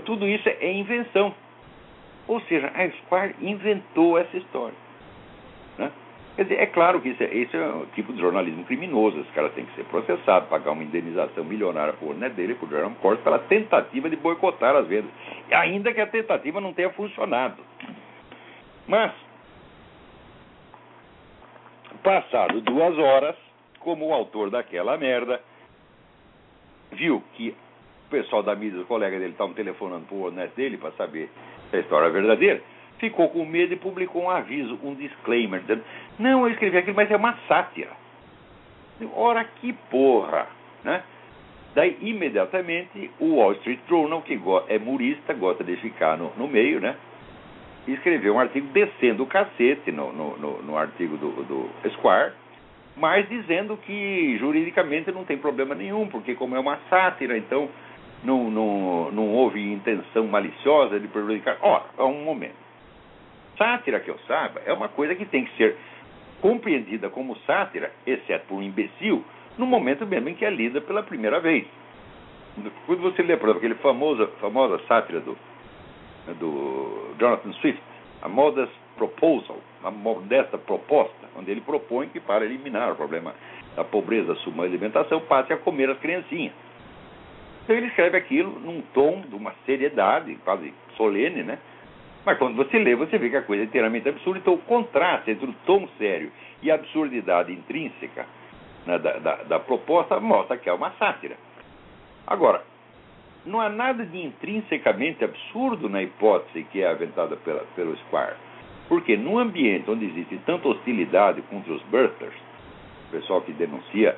Tudo 0.05 0.27
isso 0.27 0.48
é 0.48 0.72
invenção. 0.72 1.34
Ou 2.27 2.39
seja, 2.41 2.67
a 2.67 2.89
Squire 2.89 3.36
inventou 3.41 4.17
essa 4.17 4.38
história. 4.38 4.75
Né? 5.77 5.91
Quer 6.36 6.43
dizer, 6.43 6.60
é 6.62 6.65
claro 6.67 7.01
que 7.01 7.10
isso 7.10 7.22
é, 7.22 7.36
esse 7.36 7.58
é 7.58 7.65
um 7.65 7.86
tipo 7.88 8.13
de 8.13 8.22
jornalismo 8.22 8.63
criminoso. 8.63 9.19
Esse 9.19 9.31
cara 9.31 9.50
tem 9.50 9.65
que 9.65 9.75
ser 9.75 9.84
processado, 9.86 10.48
pagar 10.48 10.72
uma 10.72 10.84
indenização 10.84 11.43
milionária 11.43 11.93
por 11.93 12.15
né, 12.15 12.29
dele, 12.29 12.55
por 12.55 12.69
Jerome 12.69 12.96
Corsi, 13.01 13.22
pela 13.24 13.39
tentativa 13.39 14.10
de 14.10 14.15
boicotar 14.15 14.75
as 14.75 14.88
vendas. 14.88 15.12
Ainda 15.51 15.93
que 15.93 16.00
a 16.00 16.08
tentativa 16.08 16.62
não 16.62 16.72
tenha 16.72 16.91
funcionado. 16.91 17.62
Mas, 18.88 19.12
passado 22.03 22.62
duas 22.62 22.98
horas, 22.98 23.36
como 23.79 24.08
o 24.08 24.13
autor 24.13 24.50
daquela 24.50 24.98
merda 24.98 25.41
viu 26.91 27.24
que 27.34 27.56
o 28.08 28.10
pessoal 28.10 28.41
da 28.41 28.56
mídia, 28.56 28.79
os 28.79 28.88
colegas 28.88 29.20
dele, 29.20 29.32
estavam 29.32 29.53
telefonando 29.53 30.06
para 30.06 30.15
o 30.15 30.22
Hornet 30.24 30.51
dele 30.56 30.77
para 30.77 30.91
saber 30.94 31.29
se 31.70 31.77
a 31.77 31.79
história 31.79 32.08
é 32.08 32.10
verdadeira, 32.10 32.62
ficou 32.98 33.29
com 33.29 33.46
medo 33.46 33.74
e 33.74 33.77
publicou 33.77 34.24
um 34.24 34.29
aviso, 34.29 34.79
um 34.84 34.96
disclaimer, 34.96 35.62
dizendo: 35.62 35.84
Não, 36.18 36.46
eu 36.46 36.51
escrevi 36.51 36.77
aquilo, 36.77 36.96
mas 36.96 37.12
é 37.12 37.15
uma 37.15 37.38
sátira. 37.48 37.91
Ora, 39.15 39.44
que 39.44 39.72
porra! 39.89 40.48
Né? 40.84 41.03
Daí, 41.75 41.98
imediatamente, 42.01 43.12
o 43.20 43.36
Wall 43.36 43.53
Street 43.53 43.79
Journal, 43.88 44.22
que 44.24 44.39
é 44.68 44.79
murista, 44.79 45.34
gosta 45.34 45.63
de 45.63 45.75
ficar 45.77 46.18
no, 46.18 46.32
no 46.36 46.48
meio, 46.48 46.79
né? 46.79 46.96
Escreveu 47.88 48.36
um 48.36 48.40
artigo 48.40 48.68
descendo 48.68 49.24
o 49.24 49.28
cacete 49.28 49.92
no, 49.92 50.12
no, 50.12 50.38
no, 50.38 50.62
no 50.64 50.78
artigo 50.78 51.18
do, 51.18 51.44
do 51.44 51.70
Esquire, 51.86 52.34
mas 52.96 53.28
dizendo 53.30 53.78
que 53.78 54.38
juridicamente 54.38 55.12
não 55.12 55.24
tem 55.24 55.38
problema 55.38 55.74
nenhum, 55.74 56.08
porque 56.08 56.36
como 56.36 56.56
é 56.56 56.60
uma 56.60 56.78
sátira, 56.90 57.38
então 57.38 57.70
não, 58.24 58.52
não, 58.52 59.12
não 59.12 59.30
houve 59.30 59.62
intenção 59.62 60.28
maliciosa 60.28 61.00
de 61.00 61.08
prejudicar. 61.08 61.58
Ora, 61.62 61.86
há 61.98 62.06
um 62.06 62.24
momento. 62.24 62.56
Sátira, 63.58 64.00
que 64.00 64.10
eu 64.10 64.18
saiba, 64.28 64.62
é 64.66 64.74
uma 64.74 64.90
coisa 64.90 65.16
que 65.16 65.26
tem 65.26 65.46
que 65.46 65.56
ser 65.58 65.76
compreendida 66.42 67.10
como 67.10 67.38
sátira, 67.40 67.92
exceto 68.06 68.46
por 68.48 68.56
um 68.56 68.62
imbecil, 68.62 69.24
no 69.58 69.66
momento 69.66 70.06
mesmo 70.06 70.30
em 70.30 70.36
que 70.36 70.46
é 70.46 70.50
lida 70.50 70.80
pela 70.80 71.04
primeira 71.04 71.40
vez. 71.40 71.66
Quando 72.86 73.02
você 73.02 73.22
lê, 73.22 73.36
por 73.38 73.50
exemplo, 73.50 73.58
aquele 73.58 73.76
famoso, 73.76 74.28
famosa 74.40 74.80
sátira 74.88 75.20
do, 75.20 75.38
do 76.34 77.14
Jonathan 77.20 77.54
Swift, 77.54 77.82
a 78.22 78.30
Modest 78.30 78.74
Proposal, 78.96 79.58
a 79.84 79.90
modesta 79.90 80.58
proposta, 80.58 81.28
onde 81.38 81.52
ele 81.52 81.62
propõe 81.62 82.10
que 82.10 82.20
para 82.20 82.44
eliminar 82.44 82.92
o 82.92 82.96
problema 82.96 83.34
da 83.76 83.84
pobreza, 83.84 84.36
sua 84.36 84.66
alimentação, 84.66 85.22
passe 85.22 85.54
a 85.54 85.58
comer 85.58 85.90
as 85.90 85.98
criancinhas. 86.00 86.54
Então 87.64 87.78
ele 87.78 87.88
escreve 87.88 88.18
aquilo 88.18 88.60
num 88.60 88.82
tom 88.94 89.22
de 89.22 89.36
uma 89.36 89.54
seriedade 89.66 90.36
quase 90.44 90.74
solene, 90.98 91.44
né? 91.44 91.60
Mas 92.26 92.38
quando 92.38 92.56
você 92.56 92.78
lê, 92.78 92.96
você 92.96 93.18
vê 93.18 93.30
que 93.30 93.38
a 93.38 93.42
coisa 93.42 93.64
é 93.64 93.66
inteiramente 93.66 94.10
absurda. 94.10 94.40
Então, 94.40 94.54
o 94.54 94.58
contraste 94.60 95.32
entre 95.32 95.50
o 95.50 95.56
tom 95.66 95.88
sério 95.98 96.32
e 96.62 96.70
a 96.70 96.76
absurdidade 96.76 97.54
intrínseca 97.54 98.26
né, 98.86 99.00
da, 99.00 99.18
da, 99.18 99.36
da, 99.44 99.60
proposta 99.60 100.20
mostra 100.20 100.58
que 100.58 100.70
é 100.70 100.74
uma 100.74 100.92
sátira. 100.92 101.38
Agora, 102.28 102.64
não 103.46 103.62
há 103.62 103.69
nada 103.69 104.05
de 104.05 104.22
intrinsecamente 104.22 105.24
absurdo 105.24 105.89
na 105.89 106.03
hipótese 106.03 106.63
que 106.72 106.81
é 106.81 106.89
aventada 106.89 107.36
pela, 107.38 107.62
pelo 107.75 107.96
Squire. 107.98 108.36
Porque 108.88 109.15
num 109.15 109.38
ambiente 109.38 109.89
onde 109.89 110.05
existe 110.05 110.38
tanta 110.46 110.67
hostilidade 110.67 111.41
contra 111.43 111.72
os 111.72 111.81
birthers, 111.84 112.36
o 113.08 113.12
pessoal 113.12 113.41
que 113.41 113.53
denuncia 113.53 114.15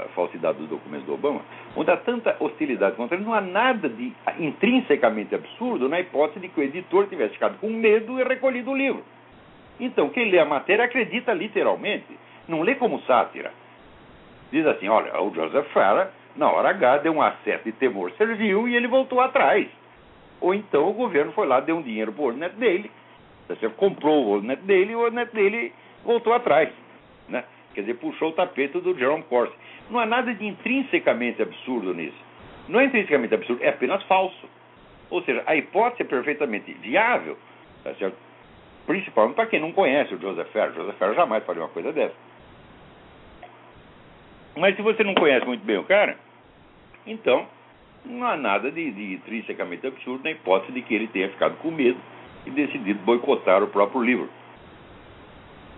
a 0.00 0.08
falsidade 0.08 0.58
dos 0.58 0.68
documentos 0.68 1.06
do 1.06 1.14
Obama, 1.14 1.40
onde 1.76 1.90
há 1.90 1.96
tanta 1.96 2.36
hostilidade 2.40 2.96
contra 2.96 3.16
ele, 3.16 3.24
não 3.24 3.34
há 3.34 3.40
nada 3.40 3.88
de 3.88 4.12
intrinsecamente 4.38 5.34
absurdo 5.34 5.88
na 5.88 6.00
hipótese 6.00 6.40
de 6.40 6.48
que 6.48 6.60
o 6.60 6.62
editor 6.62 7.06
tivesse 7.06 7.34
ficado 7.34 7.58
com 7.58 7.70
medo 7.70 8.18
e 8.18 8.24
recolhido 8.24 8.70
o 8.70 8.76
livro. 8.76 9.04
Então, 9.78 10.08
quem 10.08 10.30
lê 10.30 10.38
a 10.38 10.44
matéria 10.44 10.84
acredita 10.84 11.32
literalmente, 11.32 12.18
não 12.48 12.62
lê 12.62 12.74
como 12.74 13.00
sátira. 13.02 13.52
Diz 14.50 14.66
assim: 14.66 14.88
olha, 14.88 15.20
o 15.20 15.32
Joseph 15.34 15.66
Farah, 15.72 16.10
na 16.36 16.50
hora 16.50 16.70
H, 16.70 16.98
deu 16.98 17.12
um 17.12 17.22
acesso 17.22 17.64
de 17.64 17.72
temor 17.72 18.12
serviu 18.12 18.68
e 18.68 18.76
ele 18.76 18.86
voltou 18.86 19.20
atrás. 19.20 19.68
Ou 20.40 20.54
então 20.54 20.88
o 20.88 20.92
governo 20.92 21.32
foi 21.32 21.46
lá, 21.46 21.60
deu 21.60 21.76
um 21.76 21.82
dinheiro 21.82 22.12
para 22.12 22.24
o 22.24 22.32
net 22.32 22.54
dele, 22.56 22.90
você 23.48 23.68
comprou 23.70 24.38
o 24.38 24.42
net 24.42 24.62
dele 24.62 24.92
e 24.92 24.96
o 24.96 25.10
net 25.10 25.32
dele 25.32 25.72
voltou 26.04 26.32
atrás. 26.34 26.68
Né? 27.28 27.44
Quer 27.74 27.82
dizer, 27.82 27.94
puxou 27.94 28.30
o 28.30 28.32
tapete 28.32 28.78
do 28.80 28.98
Jerome 28.98 29.22
Corsi. 29.24 29.54
Não 29.90 29.98
há 29.98 30.06
nada 30.06 30.34
de 30.34 30.46
intrinsecamente 30.46 31.40
absurdo 31.40 31.94
nisso. 31.94 32.16
Não 32.68 32.80
é 32.80 32.84
intrinsecamente 32.84 33.34
absurdo, 33.34 33.62
é 33.62 33.68
apenas 33.68 34.02
falso. 34.04 34.48
Ou 35.08 35.22
seja, 35.22 35.42
a 35.46 35.54
hipótese 35.54 36.02
é 36.02 36.04
perfeitamente 36.04 36.72
viável, 36.74 37.38
tá 37.84 37.94
certo? 37.94 38.16
principalmente 38.86 39.34
para 39.34 39.46
quem 39.46 39.60
não 39.60 39.72
conhece 39.72 40.14
o 40.14 40.20
Joseph 40.20 40.48
Ferro. 40.52 40.74
Joseph 40.74 40.96
Ferro 40.96 41.14
jamais 41.14 41.44
faria 41.44 41.62
uma 41.62 41.68
coisa 41.68 41.92
dessa. 41.92 42.14
Mas 44.56 44.74
se 44.76 44.82
você 44.82 45.04
não 45.04 45.14
conhece 45.14 45.44
muito 45.44 45.64
bem 45.64 45.76
o 45.76 45.84
cara, 45.84 46.16
então 47.06 47.46
não 48.04 48.26
há 48.26 48.36
nada 48.36 48.70
de, 48.70 48.90
de 48.90 49.20
absurdo 49.86 50.24
na 50.24 50.30
hipótese 50.30 50.72
de 50.72 50.82
que 50.82 50.94
ele 50.94 51.08
tenha 51.08 51.28
ficado 51.30 51.56
com 51.58 51.70
medo 51.70 51.98
e 52.44 52.50
decidido 52.50 53.00
boicotar 53.04 53.62
o 53.62 53.68
próprio 53.68 54.02
livro 54.02 54.28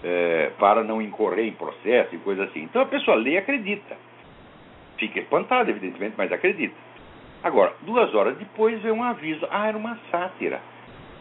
é, 0.03 0.53
para 0.59 0.85
não 0.85 1.01
incorrer 1.03 1.47
em 1.47 1.53
processo 1.53 2.15
e 2.15 2.19
coisa 2.19 2.45
assim. 2.45 2.63
Então 2.63 2.83
a 2.83 2.87
pessoa 2.87 3.17
lê 3.17 3.33
e 3.33 3.39
acredita. 3.39 3.97
Fica 4.97 5.21
espantada, 5.21 5.71
evidentemente, 5.71 6.15
mas 6.17 6.31
acredita. 6.31 6.75
Agora, 7.43 7.73
duas 7.83 8.13
horas 8.15 8.37
depois 8.37 8.81
vem 8.83 8.93
um 8.93 9.03
aviso. 9.03 9.47
Ah, 9.51 9.69
era 9.69 9.77
uma 9.77 9.99
sátira. 10.11 10.61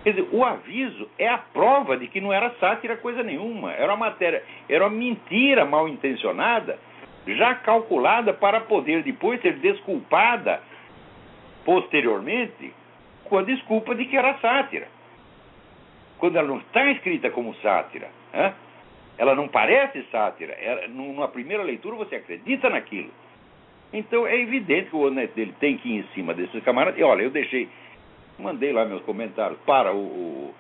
Quer 0.04 0.12
dizer, 0.12 0.30
o 0.32 0.44
aviso 0.44 1.10
é 1.18 1.28
a 1.28 1.38
prova 1.38 1.98
de 1.98 2.08
que 2.08 2.22
não 2.22 2.32
era 2.32 2.50
sátira 2.60 2.98
coisa 2.98 3.24
nenhuma. 3.24 3.72
Era 3.74 3.94
uma 3.94 4.08
matéria, 4.08 4.44
era 4.70 4.86
uma 4.86 4.96
mentira 4.96 5.66
mal 5.66 5.88
intencionada, 5.88 6.80
já 7.36 7.55
calculada 7.55 8.34
para 8.34 8.62
poder 8.62 9.03
depois 9.03 9.41
ser 9.41 9.53
desculpada 9.57 10.62
posteriormente 11.65 12.74
com 13.25 13.38
a 13.38 13.43
desculpa 13.43 13.93
de 13.93 14.05
que 14.05 14.15
era 14.15 14.38
sátira. 14.39 14.88
Quando 16.17 16.38
ela 16.38 16.48
não 16.48 16.57
está 16.57 16.89
escrita 16.91 17.29
como 17.29 17.53
sátira. 17.55 18.10
Hein? 18.34 18.53
Ela 19.17 19.36
não 19.36 19.48
parece 19.48 20.03
sátira. 20.12 20.53
Ela, 20.53 20.88
numa 20.88 21.27
primeira 21.27 21.63
leitura 21.63 21.96
você 21.96 22.15
acredita 22.15 22.69
naquilo. 22.69 23.12
Então 23.91 24.25
é 24.25 24.39
evidente 24.39 24.89
que 24.89 24.96
o 24.96 25.07
honesto 25.07 25.34
dele 25.36 25.53
tem 25.60 25.77
que 25.77 25.89
ir 25.89 26.00
em 26.00 26.07
cima 26.13 26.34
desses 26.34 26.63
camaradas. 26.63 27.00
E 27.00 27.03
olha, 27.03 27.24
eu 27.24 27.29
deixei 27.29 27.67
mandei 28.39 28.72
lá 28.72 28.86
meus 28.86 29.01
comentários 29.03 29.60
para 29.65 29.93
o, 29.93 29.98
o, 29.98 30.55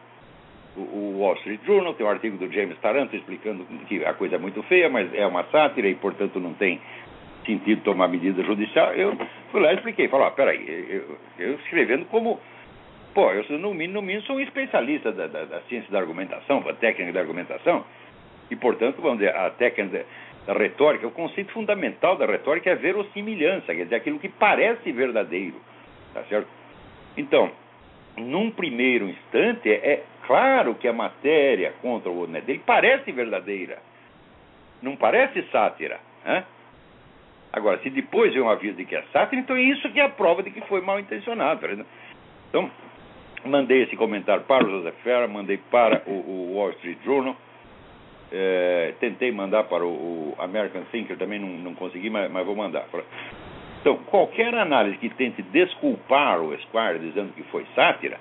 o 0.81 1.19
Wall 1.19 1.35
Street 1.35 1.61
Journal, 1.65 1.93
tem 1.93 2.05
um 2.05 2.09
artigo 2.09 2.37
do 2.37 2.51
James 2.51 2.77
Taranto 2.79 3.15
explicando 3.15 3.65
que 3.87 4.03
a 4.05 4.13
coisa 4.13 4.35
é 4.35 4.37
muito 4.37 4.61
feia, 4.63 4.89
mas 4.89 5.13
é 5.13 5.25
uma 5.25 5.43
sátira 5.45 5.87
e, 5.87 5.95
portanto, 5.95 6.39
não 6.39 6.53
tem 6.53 6.79
sentido 7.45 7.81
tomar 7.83 8.07
medida 8.07 8.43
judicial. 8.43 8.93
Eu 8.93 9.17
fui 9.51 9.61
lá 9.61 9.71
e 9.71 9.75
expliquei, 9.75 10.07
falei, 10.07 10.27
ah, 10.27 10.31
peraí, 10.31 10.85
eu, 10.89 11.17
eu 11.39 11.55
escrevendo 11.55 12.05
como 12.05 12.39
Pô, 13.17 13.31
eu 13.31 13.57
no 13.57 13.73
mínimo, 13.73 13.95
no 13.95 14.01
mínimo 14.03 14.23
sou 14.27 14.35
um 14.35 14.39
especialista 14.39 15.11
da, 15.11 15.25
da, 15.25 15.43
da, 15.45 15.61
ciência 15.61 15.91
da 15.91 15.97
argumentação, 15.97 16.61
da 16.61 16.73
técnica 16.75 17.11
da 17.13 17.19
argumentação, 17.19 17.83
e, 18.51 18.55
portanto, 18.55 19.01
vamos 19.01 19.17
dizer, 19.17 19.35
a 19.35 19.49
técnica 19.49 20.05
da 20.45 20.53
retórica, 20.53 21.07
o 21.07 21.11
conceito 21.11 21.51
fundamental 21.51 22.15
da 22.15 22.27
retórica 22.27 22.69
é 22.69 22.73
a 22.73 22.75
verossimilhança, 22.75 23.73
quer 23.73 23.85
dizer, 23.85 23.95
aquilo 23.95 24.19
que 24.19 24.29
parece 24.29 24.91
verdadeiro, 24.91 25.59
tá 26.13 26.23
certo? 26.25 26.47
Então, 27.17 27.51
num 28.17 28.51
primeiro 28.51 29.07
instante, 29.07 29.69
é 29.69 30.03
claro 30.25 30.75
que 30.75 30.87
a 30.87 30.93
matéria 30.93 31.73
contra 31.81 32.09
o 32.09 32.21
Odné 32.21 32.41
dele 32.41 32.61
parece 32.65 33.11
verdadeira, 33.11 33.79
não 34.81 34.95
parece 34.95 35.41
sátira, 35.51 35.99
né? 36.25 36.43
Agora, 37.51 37.79
se 37.79 37.89
depois 37.89 38.33
vem 38.33 38.41
um 38.41 38.49
aviso 38.49 38.75
de 38.75 38.85
que 38.85 38.95
é 38.95 39.03
sátira, 39.13 39.41
então 39.41 39.55
é 39.55 39.61
isso 39.61 39.89
que 39.91 39.99
é 39.99 40.03
a 40.03 40.09
prova 40.09 40.43
de 40.43 40.51
que 40.51 40.61
foi 40.61 40.81
mal 40.81 40.99
intencionado. 40.99 41.61
Tá 41.61 41.85
então, 42.49 42.69
mandei 43.45 43.83
esse 43.83 43.95
comentário 43.95 44.43
para 44.43 44.65
o 44.65 44.69
José 44.69 44.91
Ferra, 45.03 45.27
mandei 45.27 45.57
para 45.71 46.03
o, 46.05 46.55
Wall 46.55 46.71
Street 46.71 46.97
Journal, 47.03 47.35
é, 48.31 48.93
tentei 48.99 49.31
mandar 49.31 49.63
para 49.63 49.85
o, 49.85 49.89
o, 49.89 50.35
American 50.39 50.83
Thinker, 50.91 51.17
também 51.17 51.39
não, 51.39 51.49
não 51.49 51.73
consegui, 51.73 52.09
mas, 52.09 52.29
mas, 52.31 52.45
vou 52.45 52.55
mandar. 52.55 52.85
Então, 53.87 54.03
qualquer 54.03 54.53
análise 54.53 54.97
que 54.97 55.07
tente 55.11 55.41
desculpar 55.43 56.41
o 56.41 56.53
Esquire 56.53 56.99
dizendo 56.99 57.31
que 57.31 57.41
foi 57.43 57.65
sátira, 57.73 58.19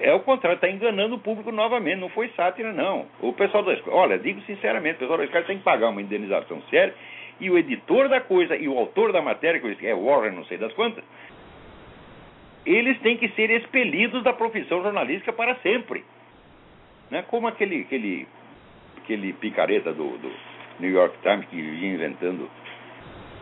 é 0.00 0.14
o 0.14 0.20
contrário, 0.20 0.54
está 0.54 0.66
enganando 0.66 1.16
o 1.16 1.18
público 1.18 1.52
novamente, 1.52 2.00
não 2.00 2.08
foi 2.08 2.28
sátira, 2.28 2.72
não. 2.72 3.04
O 3.20 3.34
pessoal 3.34 3.62
do 3.62 3.70
Esquire, 3.70 3.94
olha, 3.94 4.18
digo 4.18 4.40
sinceramente, 4.46 4.96
o 4.96 4.98
pessoal 5.00 5.18
do 5.18 5.24
Esquire 5.24 5.44
tem 5.44 5.58
que 5.58 5.62
pagar 5.62 5.90
uma 5.90 6.00
indenização 6.00 6.62
séria, 6.70 6.94
e 7.38 7.50
o 7.50 7.58
editor 7.58 8.08
da 8.08 8.22
coisa 8.22 8.56
e 8.56 8.66
o 8.66 8.78
autor 8.78 9.12
da 9.12 9.20
matéria, 9.20 9.60
que 9.60 9.86
é 9.86 9.94
Warren, 9.94 10.36
não 10.36 10.46
sei 10.46 10.56
das 10.56 10.72
quantas, 10.72 11.04
eles 12.64 12.98
têm 13.00 13.18
que 13.18 13.28
ser 13.32 13.50
expelidos 13.50 14.22
da 14.22 14.32
profissão 14.32 14.82
jornalística 14.82 15.34
para 15.34 15.54
sempre. 15.56 16.02
Né? 17.10 17.22
Como 17.28 17.46
aquele, 17.46 17.82
aquele, 17.82 18.26
aquele 18.96 19.34
picareta 19.34 19.92
do, 19.92 20.16
do 20.16 20.32
New 20.80 20.90
York 20.90 21.14
Times 21.22 21.46
que 21.50 21.60
vinha 21.60 21.92
inventando. 21.92 22.48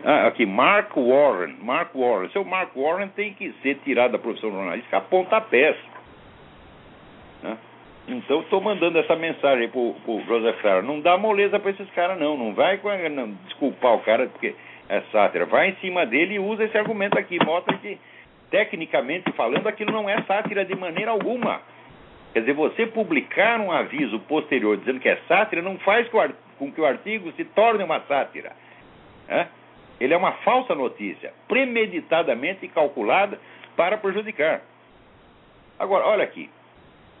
Ah, 0.03 0.27
aqui, 0.27 0.45
Mark 0.45 0.95
Warren. 0.95 1.55
Mark 1.61 1.93
Warren. 1.93 2.29
Seu 2.29 2.43
Mark 2.43 2.75
Warren 2.75 3.09
tem 3.09 3.33
que 3.33 3.51
ser 3.61 3.75
tirado 3.83 4.11
da 4.11 4.19
profissão 4.19 4.51
jornalística 4.51 4.97
a 4.97 5.01
pontapés. 5.01 5.75
Né? 7.43 7.57
Então, 8.07 8.41
estou 8.41 8.59
mandando 8.59 8.97
essa 8.97 9.15
mensagem 9.15 9.69
para 9.69 9.79
o 9.79 10.23
Joseph 10.27 10.59
Ferrer. 10.61 10.83
Não 10.83 10.99
dá 10.99 11.17
moleza 11.17 11.59
para 11.59 11.71
esses 11.71 11.89
caras, 11.91 12.19
não. 12.19 12.35
Não 12.35 12.53
vai 12.53 12.79
não, 13.09 13.31
desculpar 13.45 13.93
o 13.93 13.99
cara 13.99 14.27
porque 14.27 14.55
é 14.89 15.01
sátira. 15.11 15.45
Vai 15.45 15.69
em 15.69 15.75
cima 15.75 16.05
dele 16.05 16.35
e 16.35 16.39
usa 16.39 16.63
esse 16.63 16.77
argumento 16.77 17.17
aqui. 17.17 17.37
Mostra 17.45 17.77
que 17.77 17.99
tecnicamente 18.49 19.31
falando, 19.33 19.67
aquilo 19.67 19.91
não 19.91 20.09
é 20.09 20.21
sátira 20.23 20.65
de 20.65 20.75
maneira 20.75 21.11
alguma. 21.11 21.61
Quer 22.33 22.41
dizer, 22.41 22.53
você 22.53 22.85
publicar 22.87 23.59
um 23.59 23.71
aviso 23.71 24.19
posterior 24.21 24.77
dizendo 24.77 24.99
que 24.99 25.09
é 25.09 25.17
sátira 25.27 25.61
não 25.61 25.77
faz 25.79 26.07
com 26.09 26.71
que 26.71 26.81
o 26.81 26.85
artigo 26.85 27.31
se 27.33 27.45
torne 27.45 27.83
uma 27.83 27.99
sátira. 28.01 28.51
Né? 29.27 29.47
Ele 30.01 30.15
é 30.15 30.17
uma 30.17 30.31
falsa 30.37 30.73
notícia, 30.73 31.31
premeditadamente 31.47 32.67
calculada 32.69 33.39
para 33.75 33.99
prejudicar. 33.99 34.63
Agora, 35.77 36.07
olha 36.07 36.23
aqui. 36.23 36.49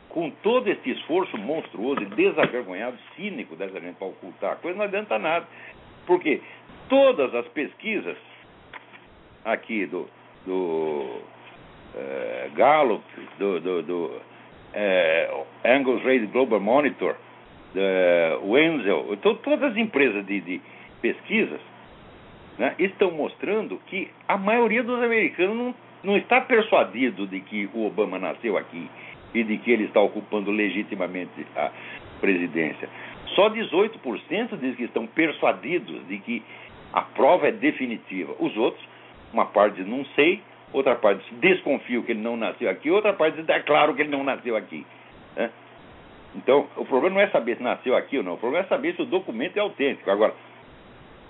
Com 0.09 0.31
todo 0.41 0.67
esse 0.67 0.89
esforço 0.89 1.37
monstruoso 1.37 2.01
e 2.01 2.05
desavergonhado, 2.05 2.97
cínico 3.15 3.55
dessa 3.55 3.79
gente 3.79 3.97
para 3.97 4.07
ocultar 4.07 4.53
a 4.53 4.55
coisa, 4.55 4.79
não 4.79 4.85
adianta 4.85 5.19
nada. 5.19 5.45
Porque 6.07 6.41
todas 6.89 7.33
as 7.35 7.47
pesquisas 7.49 8.17
aqui 9.45 9.85
do, 9.85 10.09
do 10.47 11.21
é, 11.95 12.49
Gallup, 12.55 13.03
do, 13.37 13.59
do, 13.59 13.83
do 13.83 14.21
é, 14.73 15.31
Angus 15.63 16.01
Reid 16.01 16.25
Global 16.25 16.59
Monitor, 16.59 17.15
do 17.75 18.49
Wenzel, 18.51 19.15
to, 19.17 19.35
todas 19.35 19.71
as 19.71 19.77
empresas 19.77 20.25
de, 20.25 20.41
de 20.41 20.61
pesquisas 20.99 21.61
né, 22.57 22.75
estão 22.79 23.11
mostrando 23.11 23.79
que 23.87 24.09
a 24.27 24.37
maioria 24.37 24.83
dos 24.83 25.01
americanos 25.01 25.55
não, 25.55 25.75
não 26.03 26.17
está 26.17 26.41
persuadido 26.41 27.27
de 27.27 27.39
que 27.41 27.69
o 27.73 27.85
Obama 27.85 28.19
nasceu 28.19 28.57
aqui 28.57 28.89
e 29.33 29.43
de 29.43 29.57
que 29.57 29.71
ele 29.71 29.85
está 29.85 30.01
ocupando 30.01 30.51
legitimamente 30.51 31.45
a 31.55 31.71
presidência. 32.19 32.89
Só 33.35 33.49
18% 33.49 34.57
diz 34.59 34.75
que 34.75 34.83
estão 34.83 35.07
persuadidos 35.07 36.05
de 36.07 36.17
que 36.19 36.43
a 36.91 37.01
prova 37.01 37.47
é 37.47 37.51
definitiva. 37.51 38.35
Os 38.39 38.55
outros 38.57 38.85
uma 39.33 39.45
parte 39.45 39.81
não 39.83 40.05
sei, 40.15 40.41
outra 40.73 40.95
parte 40.95 41.23
desconfio 41.35 42.03
que 42.03 42.11
ele 42.11 42.21
não 42.21 42.37
nasceu 42.37 42.69
aqui, 42.69 42.89
outra 42.91 43.13
parte 43.13 43.37
diz 43.37 43.49
é 43.49 43.59
claro 43.59 43.93
que 43.93 44.01
ele 44.01 44.09
não 44.09 44.23
nasceu 44.23 44.55
aqui. 44.55 44.85
Né? 45.35 45.49
Então, 46.35 46.67
o 46.75 46.85
problema 46.85 47.15
não 47.15 47.21
é 47.21 47.27
saber 47.27 47.57
se 47.57 47.63
nasceu 47.63 47.95
aqui 47.95 48.17
ou 48.17 48.23
não, 48.23 48.33
o 48.33 48.37
problema 48.37 48.65
é 48.65 48.67
saber 48.67 48.95
se 48.95 49.01
o 49.01 49.05
documento 49.05 49.57
é 49.57 49.59
autêntico. 49.59 50.09
Agora, 50.09 50.33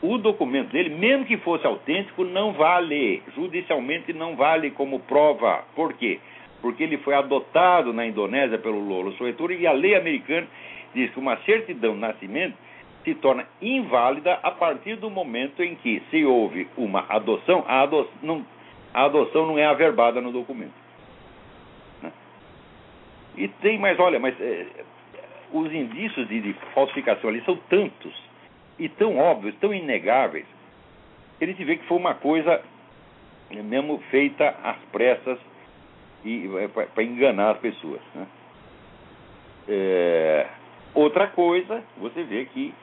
o 0.02 0.18
documento 0.18 0.72
dele, 0.72 0.90
mesmo 0.96 1.26
que 1.26 1.38
fosse 1.38 1.66
autêntico, 1.66 2.24
não 2.24 2.54
vale, 2.54 3.22
judicialmente 3.36 4.12
não 4.14 4.36
vale 4.36 4.72
como 4.72 5.00
prova. 5.02 5.64
Por 5.76 5.94
quê? 5.94 6.20
Porque 6.62 6.84
ele 6.84 6.98
foi 6.98 7.14
adotado 7.14 7.94
na 7.94 8.06
Indonésia 8.06 8.58
pelo 8.58 8.80
Lolo 8.80 9.14
Soetura 9.14 9.54
e 9.54 9.68
a 9.68 9.72
lei 9.72 9.96
americana 9.96 10.48
diz 10.94 11.12
que 11.12 11.20
uma 11.20 11.38
certidão 11.38 11.94
de 11.94 12.00
nascimento 12.00 12.56
se 13.04 13.16
torna 13.16 13.46
inválida 13.62 14.40
a 14.44 14.52
partir 14.52 14.96
do 14.96 15.10
momento 15.10 15.64
em 15.64 15.76
que 15.76 16.02
se 16.10 16.24
houve 16.24 16.68
uma 16.78 17.06
adoção, 17.10 17.64
a 17.68 17.82
adoção 17.82 18.12
não, 18.22 18.46
a 18.94 19.06
adoção 19.06 19.48
não 19.48 19.58
é 19.58 19.66
averbada 19.66 20.22
no 20.22 20.32
documento. 20.32 20.74
Né? 22.02 22.12
E 23.38 23.48
tem, 23.48 23.80
mas 23.80 24.00
olha, 24.00 24.20
mas 24.20 24.40
é, 24.40 24.68
os 25.52 25.72
indícios 25.74 26.28
de, 26.28 26.42
de, 26.42 26.54
falsificação 26.74 27.30
ali 27.30 27.42
são 27.42 27.56
tantos 27.70 28.31
e 28.78 28.90
tão 28.90 29.18
óbvios, 29.18 29.56
tão 29.60 29.74
inegáveis, 29.74 30.46
que 31.38 31.46
ele 31.46 31.56
se 31.56 31.64
vê 31.64 31.78
que 31.78 31.88
foi 31.88 31.98
uma 31.98 32.16
coisa 32.16 32.62
mesmo 33.64 33.98
feita 34.10 34.56
às 34.64 34.78
pressas 34.92 35.38
e 36.24 36.50
é, 36.58 36.68
para 36.68 37.04
enganar 37.04 37.52
as 37.52 37.58
pessoas. 37.60 38.02
Né? 38.16 38.28
É, 39.68 40.48
outra 40.94 41.28
coisa, 41.28 41.84
você 41.98 42.24
vê 42.24 42.46
que 42.46 42.74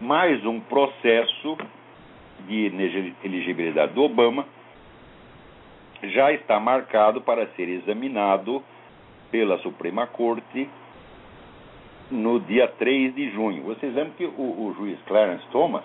mais 0.00 0.44
um 0.44 0.60
processo 0.60 1.56
de 2.46 2.66
elegibilidade 3.24 3.92
do 3.94 4.02
Obama 4.02 4.46
já 6.02 6.32
está 6.32 6.60
marcado 6.60 7.20
para 7.20 7.46
ser 7.48 7.68
examinado 7.68 8.62
pela 9.30 9.58
Suprema 9.58 10.06
Corte 10.06 10.68
no 12.10 12.40
dia 12.40 12.68
3 12.68 13.14
de 13.14 13.30
junho. 13.30 13.62
Vocês 13.64 13.94
lembram 13.94 14.14
que 14.14 14.24
o, 14.24 14.28
o 14.28 14.74
juiz 14.76 14.98
Clarence 15.06 15.44
Thomas, 15.50 15.84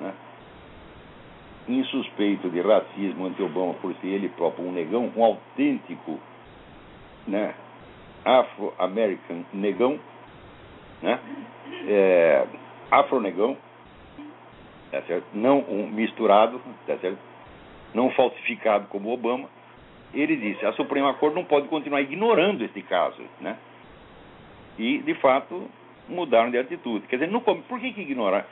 né, 0.00 0.12
insuspeito 1.68 2.48
de 2.50 2.60
racismo 2.60 3.26
anti-Obama 3.26 3.74
por 3.74 3.94
ser 3.96 4.08
ele 4.08 4.28
próprio 4.30 4.66
um 4.66 4.72
negão, 4.72 5.10
um 5.16 5.24
autêntico 5.24 6.18
né, 7.26 7.54
afro-american 8.24 9.44
negão, 9.52 9.98
né, 11.02 11.18
é, 11.86 12.46
afronegão, 12.90 13.56
tá 14.90 15.00
certo? 15.02 15.26
não 15.32 15.60
um 15.60 15.86
misturado, 15.88 16.60
tá 16.86 16.96
certo? 16.98 17.18
não 17.94 18.10
falsificado 18.10 18.86
como 18.88 19.12
Obama, 19.12 19.48
ele 20.12 20.36
disse: 20.36 20.64
a 20.66 20.72
Suprema 20.72 21.14
Corte 21.14 21.34
não 21.34 21.44
pode 21.44 21.68
continuar 21.68 22.00
ignorando 22.00 22.64
este 22.64 22.82
caso. 22.82 23.22
Né? 23.40 23.56
E, 24.80 24.96
de 24.98 25.12
fato, 25.16 25.70
mudaram 26.08 26.50
de 26.50 26.56
atitude. 26.56 27.06
Quer 27.06 27.16
dizer, 27.16 27.30
não, 27.30 27.42
por 27.42 27.78
que, 27.78 27.92
que 27.92 28.00
ignorar? 28.00 28.46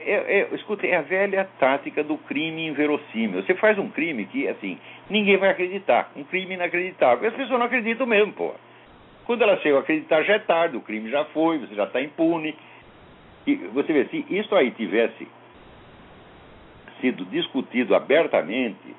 É, 0.00 0.40
é, 0.40 0.54
escuta, 0.54 0.86
é 0.86 0.96
a 0.96 1.00
velha 1.00 1.48
tática 1.58 2.04
do 2.04 2.18
crime 2.18 2.66
inverossímil. 2.66 3.42
Você 3.42 3.54
faz 3.54 3.78
um 3.78 3.88
crime 3.88 4.26
que, 4.26 4.46
assim, 4.48 4.78
ninguém 5.08 5.38
vai 5.38 5.48
acreditar. 5.48 6.12
Um 6.14 6.24
crime 6.24 6.54
inacreditável. 6.54 7.26
As 7.26 7.34
pessoas 7.34 7.58
não 7.58 7.66
acreditam 7.66 8.06
mesmo, 8.06 8.34
pô. 8.34 8.52
Quando 9.24 9.40
elas 9.40 9.62
chegam 9.62 9.78
a 9.78 9.80
acreditar, 9.80 10.22
já 10.24 10.34
é 10.34 10.38
tarde, 10.40 10.76
o 10.76 10.82
crime 10.82 11.10
já 11.10 11.24
foi, 11.26 11.58
você 11.58 11.74
já 11.74 11.84
está 11.84 12.02
impune. 12.02 12.54
E 13.46 13.54
você 13.54 13.94
vê, 13.94 14.04
se 14.06 14.26
isso 14.28 14.54
aí 14.54 14.72
tivesse 14.72 15.26
sido 17.00 17.24
discutido 17.24 17.94
abertamente 17.94 18.91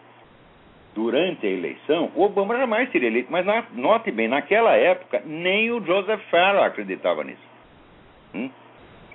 durante 0.93 1.45
a 1.45 1.49
eleição, 1.49 2.11
o 2.15 2.23
Obama 2.23 2.57
jamais 2.57 2.91
seria 2.91 3.07
eleito. 3.07 3.31
Mas 3.31 3.45
na, 3.45 3.65
note 3.73 4.11
bem, 4.11 4.27
naquela 4.27 4.75
época, 4.75 5.21
nem 5.25 5.71
o 5.71 5.83
Joseph 5.83 6.21
Farrell 6.29 6.63
acreditava 6.63 7.23
nisso. 7.23 7.41
Hum? 8.33 8.49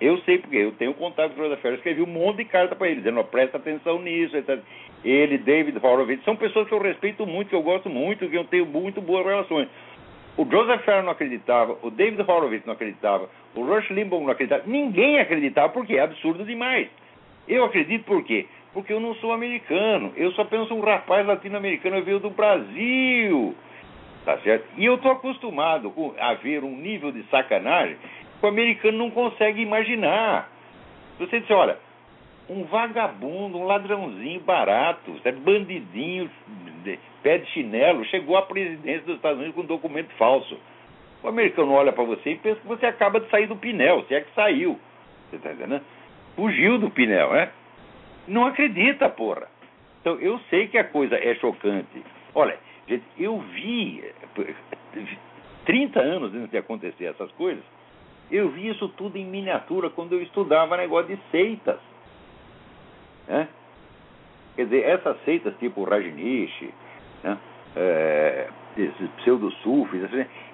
Eu 0.01 0.19
sei 0.19 0.39
porque 0.39 0.57
eu 0.57 0.73
tenho 0.73 0.95
contato 0.95 1.35
com 1.35 1.41
o 1.41 1.45
Joseph 1.45 1.61
Farrell, 1.61 1.77
escrevi 1.77 2.03
um 2.03 2.07
monte 2.07 2.39
de 2.39 2.45
carta 2.45 2.77
para 2.77 2.89
ele, 2.89 3.01
dizendo, 3.01 3.23
presta 3.25 3.57
atenção 3.57 4.01
nisso, 4.01 4.37
etc. 4.37 4.61
Ele, 5.05 5.39
David 5.39 5.79
Horowitz, 5.83 6.25
são 6.25 6.37
pessoas 6.37 6.69
que 6.69 6.75
eu 6.75 6.81
respeito 6.81 7.27
muito, 7.27 7.49
que 7.49 7.55
eu 7.55 7.63
gosto 7.63 7.89
muito, 7.89 8.29
que 8.29 8.37
eu 8.37 8.45
tenho 8.45 8.67
muito 8.67 9.01
boas 9.01 9.25
relações. 9.25 9.69
O 10.37 10.45
Joseph 10.49 10.85
Farrell 10.85 11.03
não 11.03 11.11
acreditava, 11.11 11.77
o 11.83 11.91
David 11.91 12.23
Horowitz 12.23 12.65
não 12.65 12.75
acreditava, 12.75 13.29
o 13.57 13.65
Rush 13.65 13.91
Limbaugh 13.91 14.23
não 14.23 14.31
acreditava, 14.31 14.63
ninguém 14.67 15.19
acreditava 15.19 15.73
porque 15.73 15.97
é 15.97 16.01
absurdo 16.01 16.45
demais. 16.45 16.89
Eu 17.49 17.65
acredito 17.65 18.05
por 18.05 18.23
quê? 18.23 18.47
Porque 18.79 18.93
eu 18.93 19.01
não 19.01 19.13
sou 19.17 19.33
americano, 19.33 20.13
eu 20.15 20.31
só 20.35 20.45
penso 20.45 20.73
um 20.73 20.79
rapaz 20.79 21.27
latino-americano, 21.27 21.97
eu 21.97 22.05
veio 22.05 22.21
do 22.21 22.31
Brasil, 22.31 23.53
tá 24.25 24.39
certo? 24.39 24.69
E 24.77 24.85
eu 24.85 24.95
estou 24.95 25.11
acostumado 25.11 25.93
a 26.17 26.35
ver 26.35 26.63
um 26.63 26.77
nível 26.77 27.11
de 27.11 27.25
sacanagem 27.25 27.97
que 27.97 28.47
o 28.47 28.49
americano 28.49 28.97
não 28.97 29.11
consegue 29.11 29.61
imaginar. 29.61 30.49
Você 31.19 31.41
disse, 31.41 31.53
olha, 31.53 31.77
um 32.49 32.63
vagabundo, 32.67 33.59
um 33.59 33.65
ladrãozinho 33.65 34.39
barato, 34.43 35.13
bandidinho, 35.43 36.31
pé 37.25 37.39
de 37.39 37.51
chinelo, 37.51 38.05
chegou 38.05 38.37
à 38.37 38.43
presidência 38.43 39.03
dos 39.07 39.17
Estados 39.17 39.39
Unidos 39.39 39.57
com 39.57 39.63
um 39.63 39.67
documento 39.67 40.11
falso. 40.11 40.57
O 41.21 41.27
americano 41.27 41.73
olha 41.73 41.93
para 41.93 42.05
você 42.05 42.31
e 42.31 42.37
pensa 42.37 42.61
que 42.61 42.69
você 42.69 42.87
acaba 42.87 43.19
de 43.19 43.29
sair 43.29 43.49
do 43.49 43.57
pinel, 43.57 44.05
se 44.07 44.15
é 44.15 44.21
que 44.21 44.33
saiu. 44.37 44.79
Você 45.31 45.35
está 45.35 45.51
entendendo? 45.51 45.83
Fugiu 46.37 46.79
do 46.79 46.89
pinel, 46.91 47.33
né? 47.33 47.51
Não 48.29 48.47
acredita, 48.47 49.09
porra. 49.09 49.49
Então, 50.01 50.15
eu 50.21 50.39
sei 50.51 50.69
que 50.69 50.79
a 50.79 50.85
coisa 50.85 51.17
é 51.17 51.35
chocante. 51.37 52.03
Olha, 52.35 52.59
gente, 52.87 53.05
eu 53.19 53.39
vi 53.41 54.05
30 55.65 56.01
anos 56.01 56.35
antes 56.35 56.51
de 56.51 56.59
acontecer 56.59 57.07
essas 57.07 57.31
coisas, 57.33 57.65
eu 58.31 58.51
vi 58.51 58.69
isso 58.69 58.89
tudo 58.91 59.17
em 59.17 59.25
miniatura 59.25 59.91
quando 59.91 60.13
eu 60.13 60.23
estudava 60.23 60.77
negócio 60.77 61.15
de 61.15 61.23
seitas. 61.31 61.79
Né? 63.27 63.49
Quer 64.55 64.65
dizer, 64.65 64.85
essas 64.85 65.23
seitas 65.25 65.55
tipo 65.59 65.85
Rajneesh, 65.85 66.69
né? 67.23 67.39
é, 67.77 68.49
esses 68.77 69.11
pseudo-sufis, 69.19 70.03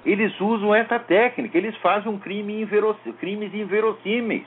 eles 0.05 0.41
usam 0.41 0.75
essa 0.75 0.99
técnica, 0.99 1.57
eles 1.57 1.77
fazem 1.79 2.11
um 2.11 2.19
crime 2.19 2.63
inveross... 2.63 2.97
crimes 3.19 3.53
inverossímeis. 3.55 4.47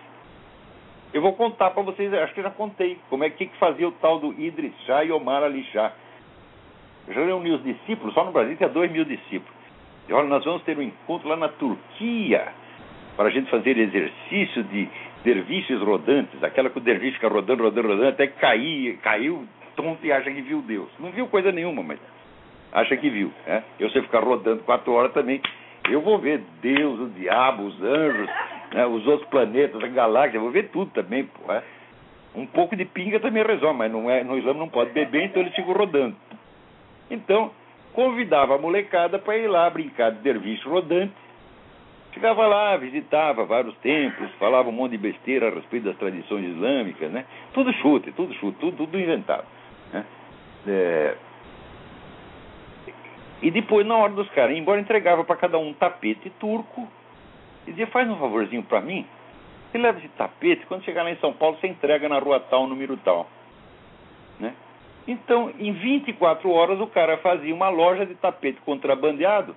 Eu 1.13 1.21
vou 1.21 1.33
contar 1.33 1.71
para 1.71 1.83
vocês, 1.83 2.13
acho 2.13 2.33
que 2.33 2.41
já 2.41 2.49
contei, 2.49 2.97
como 3.09 3.23
é 3.23 3.29
que, 3.29 3.45
que 3.45 3.57
fazia 3.57 3.87
o 3.87 3.91
tal 3.93 4.19
do 4.19 4.33
Idris 4.39 4.73
Shah 4.85 5.03
e 5.05 5.11
Omar 5.11 5.43
Ali 5.43 5.63
Shah. 5.65 5.91
Já 7.07 7.23
reuni 7.23 7.51
os 7.51 7.63
discípulos, 7.63 8.13
só 8.13 8.25
no 8.25 8.31
Brasil 8.31 8.57
tinha 8.57 8.69
dois 8.69 8.91
mil 8.91 9.05
discípulos. 9.05 9.55
E 10.09 10.13
olha, 10.13 10.27
nós 10.27 10.43
vamos 10.43 10.63
ter 10.63 10.77
um 10.77 10.81
encontro 10.81 11.27
lá 11.29 11.37
na 11.37 11.47
Turquia, 11.49 12.47
para 13.15 13.27
a 13.27 13.31
gente 13.31 13.49
fazer 13.49 13.77
exercício 13.77 14.63
de 14.65 14.87
derviches 15.23 15.81
rodantes, 15.81 16.43
aquela 16.43 16.69
que 16.69 16.77
o 16.77 16.81
derviche 16.81 17.15
fica 17.15 17.27
rodando, 17.27 17.63
rodando, 17.63 17.87
rodando, 17.87 18.09
até 18.09 18.27
que 18.27 18.39
cai, 18.39 18.99
caiu 19.01 19.47
tonto 19.77 20.05
e 20.05 20.11
acha 20.11 20.29
que 20.31 20.41
viu 20.41 20.61
Deus. 20.61 20.89
Não 20.99 21.11
viu 21.11 21.27
coisa 21.27 21.51
nenhuma, 21.51 21.83
mas 21.83 21.99
acha 22.73 22.97
que 22.97 23.09
viu. 23.09 23.31
Né? 23.45 23.63
Eu 23.79 23.89
sei 23.91 24.01
ficar 24.01 24.23
rodando 24.23 24.63
quatro 24.63 24.91
horas 24.91 25.13
também. 25.13 25.41
Eu 25.89 26.01
vou 26.01 26.17
ver 26.17 26.41
Deus, 26.61 26.99
o 26.99 27.09
diabo, 27.09 27.63
os 27.63 27.81
anjos, 27.81 28.29
né? 28.73 28.85
os 28.85 29.05
outros 29.07 29.29
planetas, 29.29 29.83
a 29.83 29.87
galáxia, 29.87 30.39
vou 30.39 30.51
ver 30.51 30.69
tudo 30.69 30.91
também. 30.91 31.25
Pô, 31.25 31.51
é? 31.51 31.63
Um 32.35 32.45
pouco 32.45 32.75
de 32.75 32.85
pinga 32.85 33.19
também 33.19 33.43
resolve, 33.43 33.77
mas 33.77 33.91
não 33.91 34.09
é, 34.09 34.23
no 34.23 34.37
Islã 34.37 34.53
não 34.53 34.69
pode 34.69 34.91
beber, 34.91 35.25
então 35.25 35.41
eles 35.41 35.55
ficam 35.55 35.73
rodando. 35.73 36.15
Então, 37.09 37.51
convidava 37.93 38.55
a 38.55 38.57
molecada 38.57 39.17
para 39.17 39.37
ir 39.37 39.47
lá 39.47 39.69
brincar 39.69 40.11
de 40.11 40.19
derviche 40.19 40.67
rodante 40.67 41.13
Chegava 42.17 42.47
lá, 42.47 42.75
visitava 42.77 43.45
vários 43.45 43.77
templos, 43.77 44.31
falava 44.39 44.69
um 44.69 44.71
monte 44.71 44.93
de 44.93 44.97
besteira 44.97 45.49
a 45.49 45.51
respeito 45.51 45.83
das 45.83 45.97
tradições 45.97 46.45
islâmicas, 46.47 47.11
né? 47.11 47.25
Tudo 47.53 47.71
chute, 47.73 48.11
tudo 48.11 48.33
chute, 48.33 48.57
tudo, 48.59 48.75
tudo 48.75 48.99
inventado. 48.99 49.45
Né? 49.93 50.03
É... 50.67 51.15
E 53.43 53.51
depois, 53.51 53.85
na 53.85 53.95
hora 53.97 54.13
dos 54.13 54.27
caras, 54.31 54.57
embora 54.57 54.81
entregava 54.81 55.23
para 55.23 55.35
cada 55.35 55.59
um 55.59 55.71
tapete 55.73 56.31
turco, 56.39 56.87
e 57.67 57.71
dizia, 57.71 57.87
faz 57.87 58.09
um 58.09 58.17
favorzinho 58.17 58.63
para 58.63 58.81
mim, 58.81 59.05
você 59.69 59.77
leva 59.77 59.99
esse 59.99 60.07
tapete, 60.09 60.65
quando 60.65 60.83
chegar 60.83 61.03
lá 61.03 61.11
em 61.11 61.17
São 61.17 61.33
Paulo, 61.33 61.57
você 61.59 61.67
entrega 61.67 62.07
na 62.07 62.19
rua 62.19 62.39
tal, 62.39 62.65
número 62.67 62.95
tal. 62.97 63.27
Né? 64.39 64.53
Então, 65.07 65.51
em 65.59 65.73
24 65.73 66.49
horas, 66.49 66.79
o 66.79 66.87
cara 66.87 67.17
fazia 67.17 67.53
uma 67.53 67.69
loja 67.69 68.05
de 68.05 68.15
tapete 68.15 68.59
contrabandeado 68.61 69.55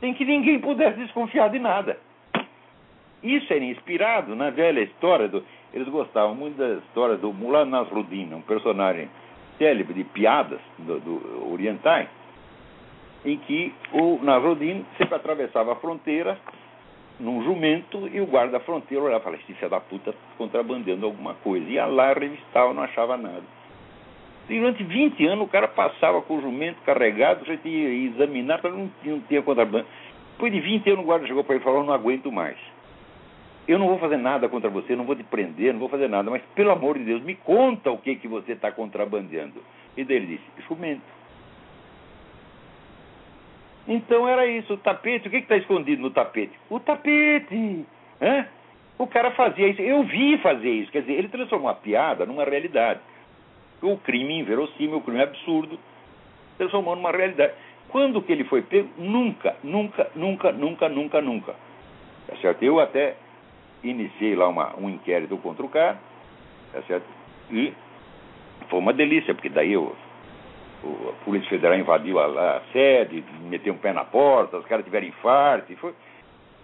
sem 0.00 0.12
que 0.14 0.24
ninguém 0.24 0.58
pudesse 0.58 0.98
desconfiar 0.98 1.48
de 1.48 1.58
nada. 1.58 1.98
Isso 3.22 3.52
era 3.52 3.64
inspirado 3.64 4.36
na 4.36 4.50
velha 4.50 4.80
história 4.80 5.28
do. 5.28 5.42
Eles 5.72 5.88
gostavam 5.88 6.34
muito 6.34 6.56
da 6.56 6.74
história 6.74 7.16
do 7.16 7.32
Mullah 7.32 7.64
Nasruddin, 7.64 8.32
um 8.34 8.42
personagem 8.42 9.08
célebre 9.58 9.94
de 9.94 10.04
piadas 10.04 10.60
do, 10.78 11.00
do 11.00 11.52
orientais, 11.52 12.08
em 13.24 13.36
que 13.38 13.74
o 13.92 14.18
Nasruddin 14.22 14.84
sempre 14.98 15.14
atravessava 15.14 15.72
a 15.72 15.76
fronteira 15.76 16.38
num 17.18 17.42
jumento 17.42 18.08
e 18.12 18.20
o 18.20 18.26
guarda 18.26 18.52
da 18.52 18.60
fronteira 18.60 19.04
olhava 19.04 19.20
e 19.20 19.24
falava: 19.24 19.42
Esse 19.42 19.54
filho 19.54 19.70
da 19.70 19.80
puta 19.80 20.14
contrabandeando 20.36 21.06
alguma 21.06 21.34
coisa. 21.34 21.68
Ia 21.68 21.86
lá, 21.86 22.12
revistava, 22.12 22.74
não 22.74 22.82
achava 22.82 23.16
nada. 23.16 23.42
Durante 24.48 24.84
20 24.84 25.26
anos 25.26 25.46
o 25.46 25.50
cara 25.50 25.66
passava 25.66 26.22
com 26.22 26.38
o 26.38 26.40
jumento 26.40 26.80
carregado, 26.84 27.44
já 27.44 27.56
tinha 27.56 27.88
examinar, 27.88 28.62
não, 28.62 28.90
não 29.04 29.20
tinha 29.20 29.42
contrabando. 29.42 29.86
Depois 30.32 30.52
de 30.52 30.60
20 30.60 30.90
anos 30.90 31.02
o 31.02 31.06
guarda 31.06 31.26
chegou 31.26 31.42
para 31.42 31.54
ele 31.56 31.62
e 31.62 31.64
falou, 31.64 31.82
não 31.82 31.92
aguento 31.92 32.30
mais. 32.30 32.56
Eu 33.66 33.78
não 33.78 33.88
vou 33.88 33.98
fazer 33.98 34.18
nada 34.18 34.48
contra 34.48 34.70
você, 34.70 34.94
não 34.94 35.04
vou 35.04 35.16
te 35.16 35.24
prender, 35.24 35.72
não 35.72 35.80
vou 35.80 35.88
fazer 35.88 36.08
nada, 36.08 36.30
mas 36.30 36.42
pelo 36.54 36.70
amor 36.70 36.96
de 36.96 37.04
Deus, 37.04 37.22
me 37.22 37.34
conta 37.34 37.90
o 37.90 37.98
que, 37.98 38.14
que 38.14 38.28
você 38.28 38.52
está 38.52 38.70
contrabandeando. 38.70 39.60
E 39.96 40.04
daí 40.04 40.16
ele 40.18 40.26
disse, 40.26 40.68
jumento. 40.68 41.15
Então 43.88 44.28
era 44.28 44.46
isso, 44.46 44.74
o 44.74 44.78
tapete, 44.78 45.28
o 45.28 45.30
que 45.30 45.36
está 45.38 45.56
escondido 45.56 46.02
no 46.02 46.10
tapete? 46.10 46.52
O 46.68 46.80
tapete! 46.80 47.86
Hã? 48.20 48.46
O 48.98 49.06
cara 49.06 49.30
fazia 49.32 49.68
isso, 49.68 49.80
eu 49.82 50.02
vi 50.04 50.38
fazer 50.38 50.70
isso, 50.70 50.90
quer 50.90 51.02
dizer, 51.02 51.12
ele 51.12 51.28
transformou 51.28 51.68
a 51.68 51.74
piada 51.74 52.24
numa 52.24 52.44
realidade 52.44 53.00
o 53.82 53.96
crime 53.98 54.40
inverossímil, 54.40 54.98
o 54.98 55.02
crime 55.02 55.22
absurdo, 55.22 55.78
transformou 56.56 56.96
numa 56.96 57.10
realidade. 57.10 57.52
Quando 57.88 58.22
que 58.22 58.32
ele 58.32 58.44
foi 58.44 58.62
pego? 58.62 58.88
Nunca, 58.98 59.56
nunca, 59.62 60.10
nunca, 60.14 60.52
nunca, 60.52 60.88
nunca, 60.88 61.20
nunca. 61.20 61.54
Tá 62.26 62.36
certo? 62.40 62.62
Eu 62.62 62.80
até 62.80 63.16
iniciei 63.82 64.34
lá 64.34 64.48
uma, 64.48 64.74
um 64.76 64.88
inquérito 64.88 65.36
contra 65.38 65.64
o 65.64 65.68
cara, 65.68 65.98
tá 66.72 66.82
certo? 66.82 67.06
E 67.50 67.72
foi 68.68 68.78
uma 68.78 68.92
delícia, 68.92 69.34
porque 69.34 69.48
daí 69.48 69.76
o 69.76 69.94
a 70.84 71.24
Polícia 71.24 71.48
Federal 71.48 71.78
invadiu 71.78 72.18
a, 72.18 72.26
a, 72.26 72.60
sede, 72.72 73.24
meteu 73.42 73.74
um 73.74 73.78
pé 73.78 73.92
na 73.92 74.04
porta, 74.04 74.58
os 74.58 74.66
caras 74.66 74.84
tiveram 74.84 75.06
infarto, 75.06 75.74
foi, 75.76 75.94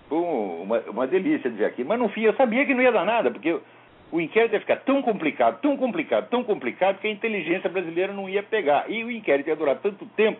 foi 0.08 0.18
uma, 0.18 0.78
uma 0.88 1.06
delícia 1.06 1.50
de 1.50 1.56
ver 1.56 1.66
aqui. 1.66 1.84
Mas 1.84 1.98
no 1.98 2.08
fim 2.08 2.22
eu 2.22 2.34
sabia 2.34 2.64
que 2.66 2.74
não 2.74 2.82
ia 2.82 2.92
dar 2.92 3.04
nada, 3.04 3.30
porque 3.30 3.58
o 4.10 4.20
inquérito 4.20 4.54
ia 4.54 4.60
ficar 4.60 4.76
tão 4.76 5.00
complicado, 5.02 5.60
tão 5.60 5.76
complicado, 5.76 6.28
tão 6.28 6.44
complicado, 6.44 6.98
que 7.00 7.08
a 7.08 7.10
inteligência 7.10 7.70
brasileira 7.70 8.12
não 8.12 8.28
ia 8.28 8.42
pegar. 8.42 8.90
E 8.90 9.02
o 9.02 9.10
inquérito 9.10 9.48
ia 9.48 9.56
durar 9.56 9.76
tanto 9.76 10.04
tempo 10.16 10.38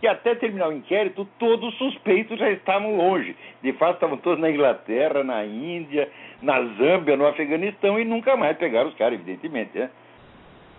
que 0.00 0.06
até 0.06 0.34
terminar 0.34 0.68
o 0.68 0.72
inquérito, 0.72 1.26
todos 1.38 1.72
os 1.72 1.78
suspeitos 1.78 2.38
já 2.38 2.50
estavam 2.50 2.96
longe. 2.96 3.34
De 3.62 3.72
fato, 3.72 3.94
estavam 3.94 4.18
todos 4.18 4.38
na 4.38 4.50
Inglaterra, 4.50 5.24
na 5.24 5.44
Índia, 5.44 6.08
na 6.42 6.60
Zâmbia, 6.76 7.16
no 7.16 7.26
Afeganistão 7.26 7.98
e 7.98 8.04
nunca 8.04 8.36
mais 8.36 8.56
pegaram 8.58 8.90
os 8.90 8.94
caras, 8.96 9.14
evidentemente. 9.14 9.78
Né? 9.78 9.90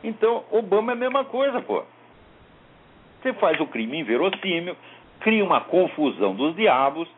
Então, 0.03 0.43
Obama 0.51 0.91
é 0.91 0.93
a 0.93 0.97
mesma 0.97 1.25
coisa, 1.25 1.59
pô. 1.59 1.83
Você 3.25 3.33
faz 3.33 3.59
o 3.59 3.65
crime 3.65 4.01
inverossímil, 4.01 4.75
cria 5.19 5.43
uma 5.43 5.59
confusão 5.59 6.35
dos 6.35 6.55
diabos, 6.55 7.09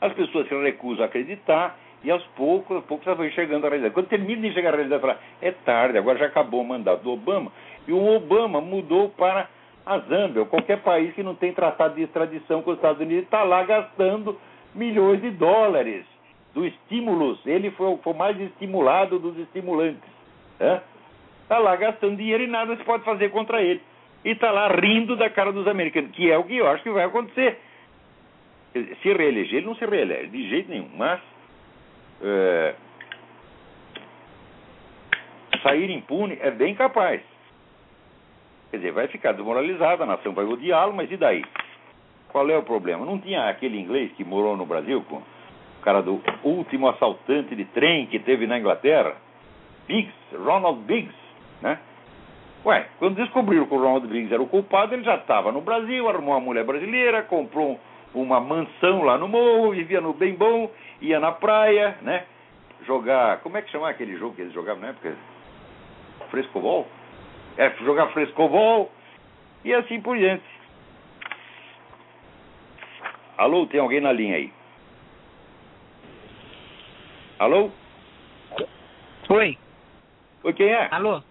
as 0.00 0.12
pessoas 0.12 0.46
se 0.46 0.54
recusam 0.54 1.02
a 1.02 1.06
acreditar 1.06 1.76
e 2.04 2.12
aos 2.12 2.22
poucos, 2.36 2.76
aos 2.76 2.84
poucos, 2.84 3.04
ela 3.04 3.16
vai 3.16 3.26
enxergando 3.26 3.66
a 3.66 3.68
realidade. 3.68 3.92
Quando 3.92 4.06
termina 4.06 4.40
de 4.40 4.46
enxergar 4.50 4.68
a 4.68 4.76
realidade, 4.76 5.00
fala, 5.00 5.18
é 5.42 5.50
tarde, 5.50 5.98
agora 5.98 6.16
já 6.16 6.26
acabou 6.26 6.60
o 6.60 6.64
mandato 6.64 7.02
do 7.02 7.10
Obama. 7.10 7.50
E 7.88 7.92
o 7.92 8.14
Obama 8.14 8.60
mudou 8.60 9.08
para 9.08 9.48
a 9.84 9.98
Zâmbia, 9.98 10.42
ou 10.42 10.46
qualquer 10.46 10.78
país 10.78 11.12
que 11.12 11.24
não 11.24 11.34
tem 11.34 11.52
tratado 11.52 11.96
de 11.96 12.02
extradição 12.02 12.62
com 12.62 12.70
os 12.70 12.76
Estados 12.76 13.00
Unidos, 13.00 13.24
está 13.24 13.42
lá 13.42 13.64
gastando 13.64 14.38
milhões 14.76 15.20
de 15.20 15.30
dólares 15.30 16.04
do 16.54 16.64
estímulos. 16.64 17.44
Ele 17.44 17.72
foi, 17.72 17.98
o 18.04 18.14
mais 18.14 18.40
estimulado 18.40 19.18
dos 19.18 19.36
estimulantes. 19.36 20.08
Está 21.42 21.58
lá 21.58 21.74
gastando 21.74 22.16
dinheiro 22.16 22.44
e 22.44 22.46
nada 22.46 22.76
se 22.76 22.84
pode 22.84 23.02
fazer 23.02 23.30
contra 23.30 23.60
ele. 23.60 23.82
E 24.24 24.30
está 24.30 24.50
lá 24.50 24.68
rindo 24.68 25.16
da 25.16 25.30
cara 25.30 25.52
dos 25.52 25.66
americanos, 25.66 26.10
que 26.12 26.30
é 26.30 26.36
o 26.36 26.44
que 26.44 26.56
eu 26.56 26.68
acho 26.68 26.82
que 26.82 26.90
vai 26.90 27.04
acontecer. 27.04 27.58
Se 28.72 29.12
reeleger, 29.12 29.58
ele 29.58 29.66
não 29.66 29.76
se 29.76 29.84
reelege 29.86 30.28
de 30.28 30.48
jeito 30.48 30.70
nenhum, 30.70 30.90
mas 30.94 31.20
é, 32.22 32.74
sair 35.62 35.90
impune 35.90 36.38
é 36.40 36.50
bem 36.50 36.74
capaz. 36.74 37.20
Quer 38.70 38.78
dizer, 38.78 38.92
vai 38.92 39.08
ficar 39.08 39.32
desmoralizada, 39.32 40.04
a 40.04 40.06
nação 40.06 40.32
vai 40.32 40.44
odiá-lo, 40.44 40.92
mas 40.92 41.10
e 41.10 41.16
daí? 41.16 41.42
Qual 42.28 42.48
é 42.50 42.56
o 42.56 42.62
problema? 42.62 43.06
Não 43.06 43.18
tinha 43.18 43.48
aquele 43.48 43.78
inglês 43.80 44.12
que 44.12 44.24
morou 44.24 44.56
no 44.56 44.66
Brasil 44.66 45.02
com 45.08 45.16
o 45.16 45.82
cara 45.82 46.02
do 46.02 46.20
último 46.44 46.88
assaltante 46.88 47.56
de 47.56 47.64
trem 47.66 48.06
que 48.06 48.18
teve 48.18 48.46
na 48.46 48.58
Inglaterra, 48.58 49.16
Biggs, 49.86 50.14
Ronald 50.36 50.80
Biggs, 50.82 51.16
né? 51.62 51.78
Ué, 52.64 52.88
quando 52.98 53.16
descobriram 53.16 53.66
que 53.66 53.74
o 53.74 53.78
Ronald 53.78 54.06
Biggs 54.06 54.32
era 54.32 54.42
o 54.42 54.48
culpado, 54.48 54.94
ele 54.94 55.04
já 55.04 55.14
estava 55.14 55.52
no 55.52 55.60
Brasil, 55.60 56.08
arrumou 56.08 56.34
uma 56.34 56.40
mulher 56.40 56.64
brasileira, 56.64 57.22
comprou 57.22 57.78
uma 58.14 58.40
mansão 58.40 59.02
lá 59.02 59.16
no 59.16 59.28
morro, 59.28 59.70
vivia 59.70 60.00
no 60.00 60.12
bem 60.12 60.34
bom, 60.34 60.70
ia 61.00 61.20
na 61.20 61.32
praia, 61.32 61.96
né? 62.02 62.24
Jogar, 62.86 63.40
como 63.40 63.56
é 63.56 63.62
que 63.62 63.70
chamava 63.70 63.90
aquele 63.90 64.16
jogo 64.16 64.34
que 64.34 64.42
eles 64.42 64.52
jogavam 64.52 64.82
na 64.82 64.88
época? 64.88 65.14
Frescobol? 66.30 66.86
É, 67.56 67.70
jogar 67.84 68.08
frescobol 68.08 68.90
e 69.64 69.72
assim 69.74 70.00
por 70.00 70.16
diante. 70.16 70.44
Alô, 73.36 73.66
tem 73.66 73.80
alguém 73.80 74.00
na 74.00 74.12
linha 74.12 74.36
aí? 74.36 74.52
Alô? 77.38 77.70
Oi. 79.28 79.58
Oi, 80.42 80.52
quem 80.54 80.68
é? 80.68 80.88
Alô? 80.90 81.22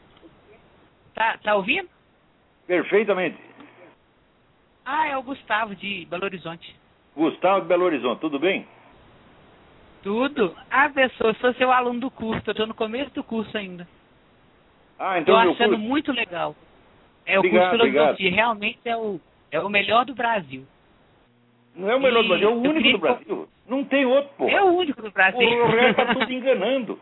Tá, 1.17 1.35
tá 1.43 1.55
ouvindo? 1.55 1.89
Perfeitamente. 2.67 3.37
Ah, 4.85 5.07
é 5.07 5.17
o 5.17 5.23
Gustavo 5.23 5.75
de 5.75 6.05
Belo 6.05 6.25
Horizonte. 6.25 6.75
Gustavo 7.15 7.61
de 7.61 7.67
Belo 7.67 7.85
Horizonte, 7.85 8.19
tudo 8.21 8.37
bem? 8.37 8.67
Tudo? 10.03 10.55
Ah, 10.69 10.87
pessoa, 10.89 11.33
sou 11.41 11.51
seu 11.55 11.71
aluno 11.71 11.99
do 11.99 12.11
curso, 12.11 12.43
eu 12.47 12.53
tô 12.53 12.67
no 12.67 12.75
começo 12.75 13.09
do 13.15 13.23
curso 13.23 13.57
ainda. 13.57 13.87
Ah, 14.99 15.19
então 15.19 15.33
tô 15.33 15.41
meu 15.41 15.51
achando 15.53 15.69
curso... 15.71 15.83
muito 15.83 16.11
legal. 16.11 16.55
É 17.25 17.35
o 17.37 17.39
Obrigado, 17.39 17.71
curso 17.71 17.85
de 17.85 17.91
filosofia, 17.91 18.11
obrigado. 18.11 18.35
realmente 18.35 18.79
é 18.85 18.95
o, 18.95 19.19
é 19.51 19.59
o 19.59 19.69
melhor 19.69 20.05
do 20.05 20.13
Brasil. 20.13 20.67
Não 21.75 21.89
é 21.89 21.95
o 21.95 21.99
melhor 21.99 22.21
do 22.21 22.25
E 22.25 22.29
Brasil, 22.29 22.47
é 22.49 22.51
o 22.53 22.57
único 22.57 22.73
queria- 22.75 22.91
do 22.93 22.99
Brasil. 22.99 23.49
Não 23.67 23.83
tem 23.83 24.05
outro, 24.05 24.29
pô. 24.37 24.47
É 24.47 24.61
o 24.61 24.67
único 24.67 25.01
do 25.01 25.09
Brasil. 25.11 25.39
O 25.65 25.67
resto 25.67 25.95
tá 25.95 26.13
tudo 26.13 26.31
enganando. 26.31 26.99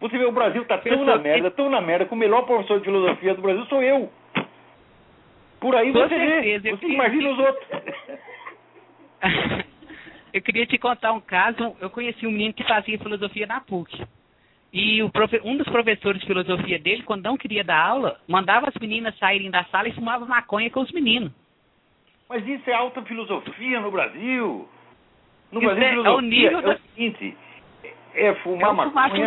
Você 0.00 0.18
vê, 0.18 0.24
o 0.26 0.32
Brasil 0.32 0.64
tá 0.66 0.78
tão 0.78 1.04
na 1.04 1.16
merda, 1.16 1.50
tão 1.50 1.70
na 1.70 1.80
merda, 1.80 2.04
que 2.04 2.12
o 2.12 2.16
melhor 2.16 2.42
professor 2.42 2.78
de 2.78 2.84
filosofia 2.84 3.34
do 3.34 3.42
Brasil 3.42 3.64
sou 3.66 3.82
eu. 3.82 4.12
Por 5.58 5.74
aí 5.74 5.90
Com 5.92 5.98
você 6.00 6.18
vê. 6.18 6.26
certeza, 6.28 6.68
eu 6.68 6.74
Você 6.76 6.80
queria- 6.80 6.94
imagina 6.94 7.30
os 7.30 7.38
outros. 7.38 7.68
eu 10.32 10.42
queria 10.42 10.66
te 10.66 10.78
contar 10.78 11.12
um 11.12 11.20
caso. 11.20 11.74
Eu 11.80 11.88
conheci 11.90 12.26
um 12.26 12.30
menino 12.30 12.52
que 12.54 12.64
fazia 12.64 12.98
filosofia 12.98 13.46
na 13.46 13.60
PUC. 13.60 14.04
E 14.72 15.02
o 15.02 15.08
profe- 15.08 15.40
um 15.42 15.56
dos 15.56 15.66
professores 15.68 16.20
de 16.20 16.26
filosofia 16.26 16.78
dele, 16.78 17.02
quando 17.04 17.24
não 17.24 17.36
queria 17.38 17.64
dar 17.64 17.78
aula, 17.80 18.20
mandava 18.28 18.68
as 18.68 18.74
meninas 18.78 19.16
saírem 19.18 19.50
da 19.50 19.64
sala 19.64 19.88
e 19.88 19.92
fumava 19.94 20.26
maconha 20.26 20.68
com 20.70 20.80
os 20.80 20.92
meninos. 20.92 21.32
Mas 22.28 22.46
isso 22.46 22.68
é 22.68 22.74
alta 22.74 23.00
filosofia 23.02 23.80
no 23.80 23.90
Brasil. 23.90 24.68
No 25.50 25.60
Isso 25.62 25.70
Brasil, 25.74 25.82
é- 25.82 25.86
é 25.86 25.90
o 25.92 26.02
filosofia 26.02 26.28
nível 26.28 26.58
é 26.58 26.62
da- 26.62 26.74
o 26.74 26.78
seguinte: 26.78 27.36
é 28.16 28.34
fumar 28.36 28.70
é 28.70 28.72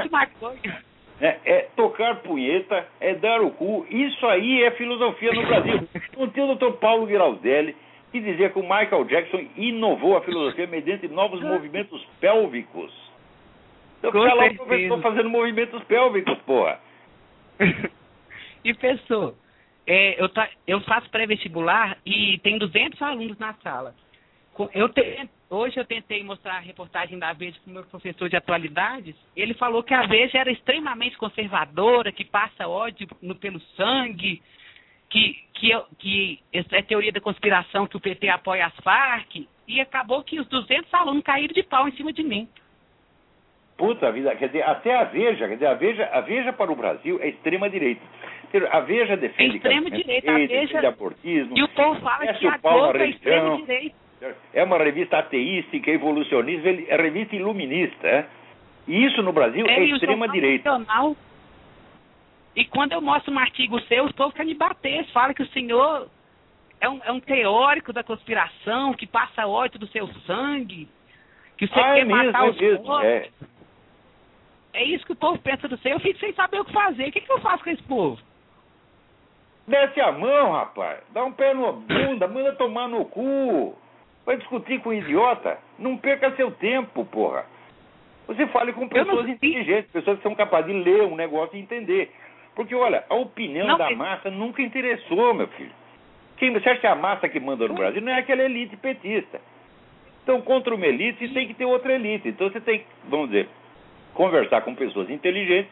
maconha. 0.10 0.84
É, 1.22 1.38
é 1.46 1.68
tocar 1.76 2.16
punheta, 2.18 2.88
é 3.00 3.14
dar 3.14 3.42
o 3.42 3.52
cu. 3.52 3.86
Isso 3.90 4.26
aí 4.26 4.64
é 4.64 4.72
filosofia 4.72 5.34
no 5.34 5.46
Brasil. 5.46 5.90
Não 6.18 6.30
tem 6.30 6.44
o 6.44 6.56
Dr. 6.56 6.72
Paulo 6.80 7.08
Giraldelli 7.08 7.76
que 8.12 8.20
dizia 8.20 8.50
que 8.50 8.58
o 8.58 8.64
Michael 8.64 9.04
Jackson 9.06 9.46
inovou 9.56 10.18
a 10.18 10.22
filosofia 10.22 10.66
mediante 10.66 11.08
novos 11.08 11.42
movimentos 11.42 12.04
pélvicos. 12.20 12.92
Então, 14.00 14.12
Com 14.12 14.20
lá 14.20 14.46
o 14.46 14.56
professor 14.56 15.02
fazendo 15.02 15.30
movimentos 15.30 15.84
pélvicos, 15.84 16.38
porra. 16.40 16.80
e 18.64 18.74
pessoa, 18.74 19.36
é, 19.86 20.22
eu, 20.22 20.30
ta- 20.30 20.50
eu 20.66 20.80
faço 20.82 21.10
pré-vestibular 21.10 21.98
e 22.06 22.40
tem 22.40 22.58
200 22.58 23.02
alunos 23.02 23.38
na 23.38 23.54
sala. 23.56 23.94
Eu 24.74 24.90
te- 24.90 25.30
hoje 25.50 25.78
eu 25.80 25.86
tentei 25.86 26.24
mostrar 26.24 26.56
a 26.58 26.60
reportagem 26.60 27.18
da 27.18 27.32
Veja 27.34 27.58
para 27.64 27.72
o 27.72 27.74
meu 27.74 27.84
professor 27.86 28.28
de 28.28 28.36
atualidades. 28.36 29.16
Ele 29.36 29.54
falou 29.54 29.82
que 29.84 29.94
a 29.94 30.06
Veja 30.06 30.38
era 30.38 30.52
extremamente 30.52 31.18
conservadora, 31.18 32.12
que 32.12 32.26
passa 32.26 32.68
ódio 32.68 33.08
no- 33.22 33.36
pelo 33.36 33.60
sangue, 33.78 34.42
que, 35.10 35.34
que, 35.54 35.70
que 35.98 36.40
essa 36.54 36.78
é 36.78 36.82
teoria 36.82 37.12
da 37.12 37.22
conspiração, 37.22 37.88
que 37.88 37.98
o 37.98 38.00
PT 38.00 38.28
apoia 38.30 38.66
as 38.66 38.76
Farc. 38.84 39.48
E 39.68 39.80
acabou 39.80 40.24
que 40.24 40.40
os 40.40 40.48
200 40.48 40.94
alunos 40.94 41.24
caíram 41.24 41.54
de 41.54 41.64
pau 41.64 41.88
em 41.88 41.92
cima 41.94 42.12
de 42.12 42.24
mim. 42.24 42.48
Puta 43.78 44.12
vida, 44.12 44.36
quer 44.36 44.48
dizer, 44.48 44.64
até 44.64 44.94
a 44.94 45.06
Veja, 45.06 45.48
quer 45.48 45.54
dizer, 45.54 45.68
a 45.68 45.74
Veja, 45.74 46.06
a 46.12 46.20
Veja 46.20 46.52
para 46.52 46.70
o 46.72 46.76
Brasil 46.76 47.18
é 47.22 47.30
extrema 47.30 47.70
direita. 47.70 48.02
A 48.72 48.80
Veja 48.82 49.16
defende 49.16 49.54
É 49.54 49.56
extrema 49.56 49.84
casamento 49.90 50.06
direita, 50.06 50.32
a 50.32 50.36
Veja- 50.36 50.48
defende 50.62 50.86
abortismo, 50.86 51.58
E 51.58 51.64
o 51.64 51.68
povo 51.70 52.02
fala 52.02 52.26
Desce 52.26 52.40
que 52.40 52.48
a 52.48 52.58
Globo 52.58 52.98
é 52.98 53.00
religião. 53.00 53.66
É 54.54 54.64
uma 54.64 54.78
revista 54.78 55.18
ateística, 55.20 55.90
evolucionista, 55.90 56.68
é 56.70 56.96
revista 56.96 57.36
iluminista. 57.36 58.08
é? 58.08 58.28
E 58.88 59.06
isso 59.06 59.22
no 59.22 59.32
Brasil 59.32 59.66
é, 59.66 59.76
É, 59.76 59.86
e 59.86 59.94
o 59.94 59.96
extrema 59.96 60.26
Jornal 60.26 60.34
direita. 60.34 60.78
Nacional. 60.78 61.16
E 62.56 62.66
quando 62.66 62.92
eu 62.94 63.02
mostro 63.02 63.34
um 63.34 63.40
artigo 63.40 63.80
seu, 63.82 64.04
os 64.06 64.12
povos 64.12 64.34
querem 64.34 64.52
me 64.52 64.58
bater. 64.58 65.06
Falam 65.14 65.34
que 65.34 65.44
o 65.44 65.48
senhor 65.50 66.08
é 66.82 66.90
um, 66.90 67.00
é 67.04 67.12
um 67.12 67.20
teórico 67.20 67.94
da 67.94 68.04
conspiração, 68.04 68.94
que 68.94 69.08
passa 69.08 69.48
ódio 69.48 69.80
do 69.80 69.88
seu 69.88 70.08
sangue, 70.26 70.90
que 71.58 71.68
você 71.68 71.80
Ah, 71.80 71.94
quer 71.94 72.00
é 72.00 72.06
mesmo, 72.06 72.24
matar 72.26 72.46
é 72.48 72.50
os 72.50 72.58
mesmo. 72.58 73.00
É. 73.00 73.30
É 74.74 74.84
isso 74.84 75.06
que 75.06 75.14
o 75.14 75.16
povo 75.16 75.40
pensa 75.40 75.68
do 75.68 75.78
senhor. 75.78 75.96
Eu 75.96 76.00
fico 76.02 76.20
sem 76.20 76.34
saber 76.34 76.60
o 76.60 76.66
que 76.66 76.74
fazer. 76.74 77.08
O 77.08 77.12
que, 77.12 77.22
que 77.22 77.32
eu 77.32 77.40
faço 77.40 77.64
com 77.64 77.70
esse 77.70 77.84
povo? 77.84 78.20
Desce 79.68 80.02
a 80.02 80.12
mão, 80.12 80.52
rapaz. 80.52 81.00
Dá 81.14 81.24
um 81.24 81.32
pé 81.32 81.54
na 81.54 81.72
bunda, 81.72 82.28
manda 82.28 82.54
tomar 82.54 82.88
no 82.88 83.06
cu. 83.06 83.78
Vai 84.26 84.38
discutir 84.38 84.80
com 84.82 84.90
um 84.90 84.94
idiota? 84.94 85.58
Não 85.78 85.98
perca 85.98 86.32
seu 86.36 86.52
tempo, 86.52 87.06
porra. 87.06 87.46
Você 88.28 88.46
fale 88.48 88.74
com 88.74 88.88
pessoas 88.88 89.26
não- 89.26 89.34
inteligentes, 89.34 89.92
pessoas 89.92 90.18
que 90.18 90.24
são 90.24 90.36
capazes 90.36 90.72
de 90.72 90.80
ler 90.84 91.02
um 91.04 91.16
negócio 91.16 91.58
e 91.58 91.62
entender. 91.62 92.12
Porque, 92.56 92.76
olha, 92.76 93.04
a 93.10 93.16
opinião 93.16 93.68
Não, 93.68 93.78
da 93.78 93.86
mas- 93.86 93.98
massa 93.98 94.30
nunca 94.30 94.62
interessou, 94.62 95.34
meu 95.34 95.48
filho. 95.48 95.72
Quem, 96.38 96.52
você 96.54 96.70
acha 96.70 96.80
que 96.82 96.88
a 96.88 96.96
massa 96.96 97.28
que 97.28 97.40
manda 97.40 97.68
no 97.68 97.74
Brasil 97.74 98.02
não 98.02 98.12
é 98.12 98.20
aquela 98.20 98.44
elite 98.44 98.78
petista? 98.78 99.42
Então, 100.24 100.42
contra 100.42 100.76
uma 100.76 100.86
elite, 100.86 101.28
tem 101.30 101.48
que 101.48 101.54
ter 101.54 101.66
outra 101.66 101.94
elite. 101.94 102.30
Então, 102.30 102.50
você 102.50 102.62
tem 102.62 102.80
que, 102.80 102.86
vamos 103.06 103.30
dizer, 103.30 103.50
conversar 104.14 104.62
com 104.62 104.76
pessoas 104.76 105.10
inteligentes 105.10 105.72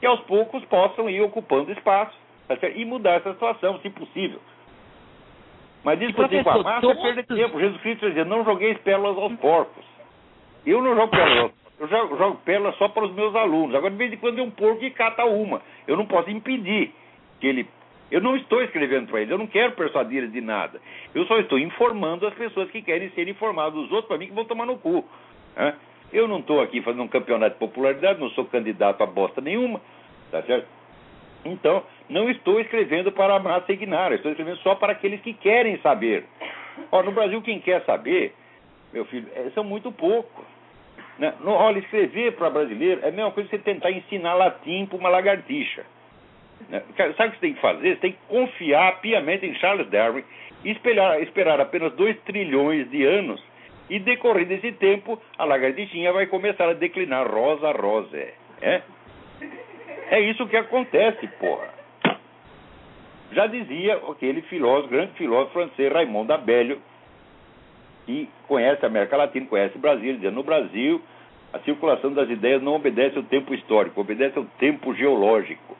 que 0.00 0.06
aos 0.06 0.20
poucos 0.22 0.64
possam 0.64 1.08
ir 1.08 1.20
ocupando 1.20 1.70
espaço 1.70 2.18
tá 2.48 2.68
e 2.68 2.84
mudar 2.84 3.12
essa 3.12 3.32
situação, 3.32 3.78
se 3.80 3.88
possível. 3.90 4.40
Mas 5.84 5.98
discutir 5.98 6.44
com 6.44 6.50
a 6.50 6.62
massa 6.62 6.86
é 6.86 6.94
perder 6.94 7.26
todos- 7.26 7.42
tempo. 7.44 7.58
Jesus 7.60 7.80
Cristo 7.80 8.06
dizia, 8.08 8.24
não 8.24 8.44
jogueis 8.44 8.78
pérolas 8.78 9.16
aos 9.16 9.32
porcos. 9.36 9.84
Eu 10.64 10.80
não 10.82 10.94
jogo 10.94 11.08
pérolas 11.08 11.38
aos 11.42 11.50
porcos. 11.52 11.62
Eu 11.80 11.88
jogo, 11.88 12.16
jogo 12.16 12.40
pérolas 12.44 12.76
só 12.76 12.88
para 12.88 13.04
os 13.04 13.12
meus 13.12 13.34
alunos. 13.34 13.74
Agora, 13.74 13.90
de 13.90 13.96
vez 13.96 14.12
em 14.12 14.16
quando, 14.16 14.38
é 14.38 14.42
um 14.42 14.50
porco 14.50 14.78
que 14.80 14.90
cata 14.90 15.24
uma. 15.24 15.60
Eu 15.86 15.96
não 15.96 16.06
posso 16.06 16.30
impedir 16.30 16.92
que 17.40 17.46
ele... 17.46 17.66
Eu 18.10 18.20
não 18.20 18.36
estou 18.36 18.62
escrevendo 18.62 19.08
para 19.08 19.20
eles, 19.20 19.30
eu 19.30 19.38
não 19.38 19.46
quero 19.46 19.72
persuadir 19.72 20.18
eles 20.18 20.32
de 20.32 20.40
nada. 20.42 20.78
Eu 21.14 21.24
só 21.24 21.38
estou 21.38 21.58
informando 21.58 22.26
as 22.26 22.34
pessoas 22.34 22.70
que 22.70 22.82
querem 22.82 23.08
ser 23.10 23.26
informadas. 23.26 23.74
Os 23.74 23.90
outros, 23.90 24.06
para 24.06 24.18
mim, 24.18 24.26
que 24.26 24.34
vão 24.34 24.44
tomar 24.44 24.66
no 24.66 24.76
cu. 24.78 25.02
né? 25.56 25.74
Eu 26.12 26.28
não 26.28 26.40
estou 26.40 26.60
aqui 26.60 26.82
fazendo 26.82 27.02
um 27.04 27.08
campeonato 27.08 27.54
de 27.54 27.58
popularidade, 27.58 28.20
não 28.20 28.28
sou 28.30 28.44
candidato 28.44 29.02
a 29.02 29.06
bosta 29.06 29.40
nenhuma, 29.40 29.80
tá 30.30 30.42
certo? 30.42 30.66
Então, 31.44 31.82
não 32.08 32.30
estou 32.30 32.60
escrevendo 32.60 33.10
para 33.10 33.34
a 33.34 33.40
massa 33.40 33.72
ignária, 33.72 34.14
estou 34.14 34.30
escrevendo 34.30 34.58
só 34.58 34.74
para 34.74 34.92
aqueles 34.92 35.20
que 35.20 35.32
querem 35.32 35.78
saber. 35.78 36.24
Ó, 36.90 37.02
no 37.02 37.12
Brasil, 37.12 37.40
quem 37.42 37.60
quer 37.60 37.82
saber, 37.84 38.34
meu 38.92 39.04
filho, 39.06 39.26
é, 39.34 39.50
são 39.50 39.64
muito 39.64 39.90
poucos. 39.90 40.44
Né? 41.18 41.34
No- 41.40 41.52
olha, 41.52 41.78
escrever 41.78 42.32
para 42.32 42.48
brasileiro 42.50 43.00
é 43.02 43.08
a 43.08 43.12
mesma 43.12 43.30
coisa 43.32 43.48
que 43.48 43.56
você 43.56 43.62
tentar 43.62 43.90
ensinar 43.90 44.34
latim 44.34 44.86
para 44.86 44.98
uma 44.98 45.08
lagartixa. 45.08 45.84
Né? 46.68 46.82
Sabe 46.96 47.10
o 47.10 47.14
que 47.14 47.38
você 47.38 47.40
tem 47.40 47.54
que 47.54 47.60
fazer? 47.60 47.88
Você 47.94 48.00
tem 48.00 48.12
que 48.12 48.18
confiar 48.28 49.00
piamente 49.00 49.44
em 49.44 49.54
Charles 49.56 49.88
Darwin 49.90 50.24
e 50.64 50.70
esperar, 50.70 51.20
esperar 51.22 51.60
apenas 51.60 51.92
2 51.94 52.16
trilhões 52.20 52.88
de 52.90 53.04
anos 53.04 53.42
e 53.90 53.98
decorrido 53.98 54.52
esse 54.52 54.72
tempo, 54.72 55.20
a 55.36 55.44
lagartixinha 55.44 56.12
vai 56.12 56.26
começar 56.26 56.68
a 56.68 56.72
declinar 56.72 57.28
rosa 57.28 57.72
rosa. 57.72 58.16
É? 58.60 58.80
É 60.12 60.20
isso 60.20 60.46
que 60.46 60.58
acontece, 60.58 61.26
porra. 61.40 61.70
Já 63.32 63.46
dizia 63.46 63.94
aquele 64.10 64.42
filósofo, 64.42 64.90
grande 64.90 65.12
filósofo 65.12 65.54
francês, 65.54 65.90
Raymond 65.90 66.30
Abelio, 66.30 66.78
que 68.04 68.28
conhece 68.46 68.84
a 68.84 68.88
América 68.88 69.16
Latina, 69.16 69.46
conhece 69.46 69.74
o 69.74 69.80
Brasil, 69.80 70.14
dizendo 70.16 70.34
no 70.34 70.42
Brasil 70.42 71.00
a 71.50 71.60
circulação 71.60 72.12
das 72.12 72.28
ideias 72.28 72.62
não 72.62 72.74
obedece 72.74 73.16
ao 73.16 73.22
tempo 73.22 73.54
histórico, 73.54 74.02
obedece 74.02 74.38
ao 74.38 74.44
tempo 74.58 74.94
geológico. 74.94 75.74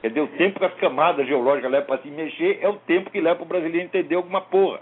Quer 0.00 0.08
dizer, 0.08 0.22
o 0.22 0.28
tempo 0.28 0.60
que 0.60 0.64
as 0.64 0.74
camadas 0.76 1.26
geológicas 1.26 1.70
levam 1.70 1.86
para 1.86 2.00
se 2.00 2.08
mexer 2.08 2.60
é 2.62 2.68
o 2.70 2.76
tempo 2.76 3.10
que 3.10 3.20
leva 3.20 3.36
para 3.36 3.44
o 3.44 3.48
brasileiro 3.48 3.84
entender 3.84 4.14
alguma 4.14 4.40
porra. 4.40 4.80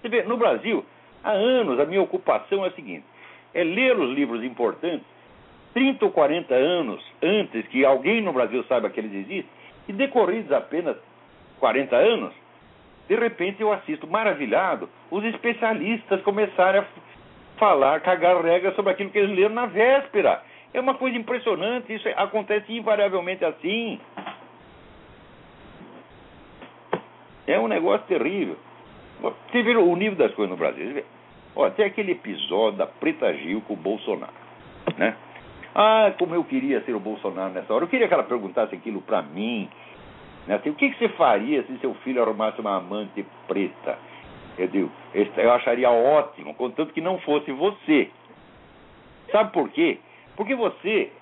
Você 0.00 0.08
vê, 0.08 0.22
no 0.22 0.38
Brasil, 0.38 0.82
há 1.22 1.32
anos, 1.32 1.78
a 1.78 1.84
minha 1.84 2.00
ocupação 2.00 2.64
é 2.64 2.68
a 2.68 2.72
seguinte: 2.72 3.04
é 3.52 3.62
ler 3.62 3.98
os 3.98 4.14
livros 4.14 4.42
importantes 4.42 5.17
30 5.74 6.04
ou 6.04 6.10
40 6.10 6.54
anos 6.54 7.04
antes 7.22 7.66
que 7.68 7.84
alguém 7.84 8.20
no 8.20 8.32
Brasil 8.32 8.64
saiba 8.64 8.90
que 8.90 9.00
eles 9.00 9.12
existem, 9.12 9.50
e 9.88 9.92
decorridos 9.92 10.52
apenas 10.52 10.96
40 11.58 11.96
anos, 11.96 12.32
de 13.08 13.16
repente 13.16 13.60
eu 13.60 13.72
assisto 13.72 14.06
maravilhado 14.06 14.88
os 15.10 15.24
especialistas 15.24 16.20
começarem 16.22 16.80
a, 16.82 16.86
falar, 17.58 18.00
cagar 18.00 18.40
regra 18.42 18.72
sobre 18.74 18.92
aquilo 18.92 19.10
que 19.10 19.18
eles 19.18 19.36
leram 19.36 19.54
na 19.54 19.66
véspera. 19.66 20.42
É 20.72 20.80
uma 20.80 20.94
coisa 20.94 21.16
impressionante, 21.16 21.92
isso 21.92 22.08
acontece 22.16 22.72
invariavelmente 22.72 23.44
assim. 23.44 23.98
É 27.46 27.58
um 27.58 27.66
negócio 27.66 28.06
terrível. 28.06 28.56
Você 29.20 29.62
viu 29.62 29.90
o 29.90 29.96
nível 29.96 30.16
das 30.16 30.34
coisas 30.34 30.50
no 30.50 30.56
Brasil? 30.56 31.02
Olha, 31.56 31.72
tem 31.72 31.86
aquele 31.86 32.12
episódio 32.12 32.78
da 32.78 32.86
Preta 32.86 33.32
Gil 33.34 33.60
com 33.62 33.72
o 33.72 33.76
Bolsonaro, 33.76 34.32
né? 34.96 35.16
Ah, 35.80 36.12
como 36.18 36.34
eu 36.34 36.42
queria 36.42 36.80
ser 36.80 36.96
o 36.96 36.98
Bolsonaro 36.98 37.54
nessa 37.54 37.72
hora. 37.72 37.84
Eu 37.84 37.88
queria 37.88 38.08
que 38.08 38.12
ela 38.12 38.24
perguntasse 38.24 38.74
aquilo 38.74 39.00
para 39.00 39.22
mim. 39.22 39.68
Né? 40.44 40.56
Assim, 40.56 40.70
o 40.70 40.74
que, 40.74 40.90
que, 40.90 40.98
você 40.98 41.08
faria 41.10 41.62
se 41.62 41.78
seu 41.78 41.94
filho 42.02 42.20
arrumasse 42.20 42.60
uma 42.60 42.78
amante 42.78 43.24
preta? 43.46 43.96
Eu 44.58 44.66
digo, 44.66 44.90
eu 45.14 45.52
acharia 45.52 45.88
ótimo, 45.88 46.52
contanto 46.54 46.92
que 46.92 47.00
não 47.00 47.20
fosse 47.20 47.52
você. 47.52 48.10
Sabe 49.30 49.52
por 49.52 49.68
quê? 49.68 49.98
Porque 50.34 50.52
você 50.56 51.12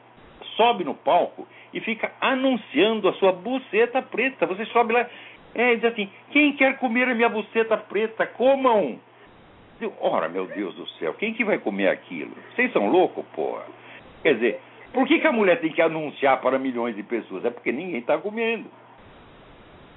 sobe 0.56 0.84
no 0.84 0.94
palco 0.94 1.46
e 1.74 1.80
fica 1.80 2.10
anunciando 2.18 3.10
a 3.10 3.12
sua 3.12 3.32
buceta 3.32 4.00
preta. 4.00 4.46
Você 4.46 4.64
sobe 4.66 4.94
lá 4.94 5.06
é, 5.54 5.74
e 5.74 5.76
diz 5.76 5.84
assim: 5.84 6.08
quem 6.30 6.54
quer 6.54 6.78
comer 6.78 7.06
a 7.10 7.14
minha 7.14 7.28
buceta 7.28 7.76
preta? 7.76 8.26
Comam! 8.26 8.98
Ora, 10.00 10.30
meu 10.30 10.46
Deus 10.46 10.74
do 10.76 10.88
céu, 10.92 11.12
quem 11.12 11.34
que 11.34 11.44
vai 11.44 11.58
comer 11.58 11.88
aquilo? 11.88 12.32
Vocês 12.54 12.72
são 12.72 12.88
loucos, 12.88 13.22
porra? 13.34 13.66
Quer 14.26 14.34
dizer, 14.34 14.60
por 14.92 15.06
que, 15.06 15.20
que 15.20 15.26
a 15.28 15.30
mulher 15.30 15.60
tem 15.60 15.70
que 15.70 15.80
anunciar 15.80 16.40
para 16.40 16.58
milhões 16.58 16.96
de 16.96 17.02
pessoas? 17.04 17.44
É 17.44 17.50
porque 17.50 17.70
ninguém 17.70 18.00
está 18.00 18.18
comendo. 18.18 18.68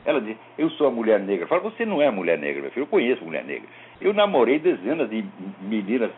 Ela 0.06 0.22
diz, 0.22 0.38
eu 0.56 0.70
sou 0.70 0.86
a 0.86 0.92
mulher 0.92 1.20
negra. 1.20 1.48
Fala, 1.48 1.62
você 1.62 1.84
não 1.84 2.00
é 2.00 2.06
a 2.06 2.12
mulher 2.12 2.38
negra, 2.38 2.62
meu 2.62 2.70
filho. 2.70 2.84
Eu 2.84 2.88
conheço 2.88 3.26
mulher 3.26 3.44
negra. 3.44 3.68
Eu 4.00 4.14
namorei 4.14 4.60
dezenas 4.60 5.10
de 5.10 5.26
meninas 5.62 6.12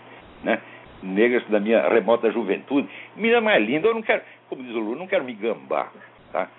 né, 0.44 0.62
negras 1.02 1.48
da 1.48 1.58
minha 1.58 1.88
remota 1.88 2.30
juventude. 2.34 2.90
Menina 3.16 3.40
mais 3.40 3.66
linda, 3.66 3.88
eu 3.88 3.94
não 3.94 4.02
quero, 4.02 4.24
como 4.50 4.62
diz 4.62 4.76
o 4.76 4.80
Lula, 4.80 4.98
não 4.98 5.08
quero 5.08 5.24
me 5.24 5.34
gambar. 5.34 5.90
Tá? 6.34 6.50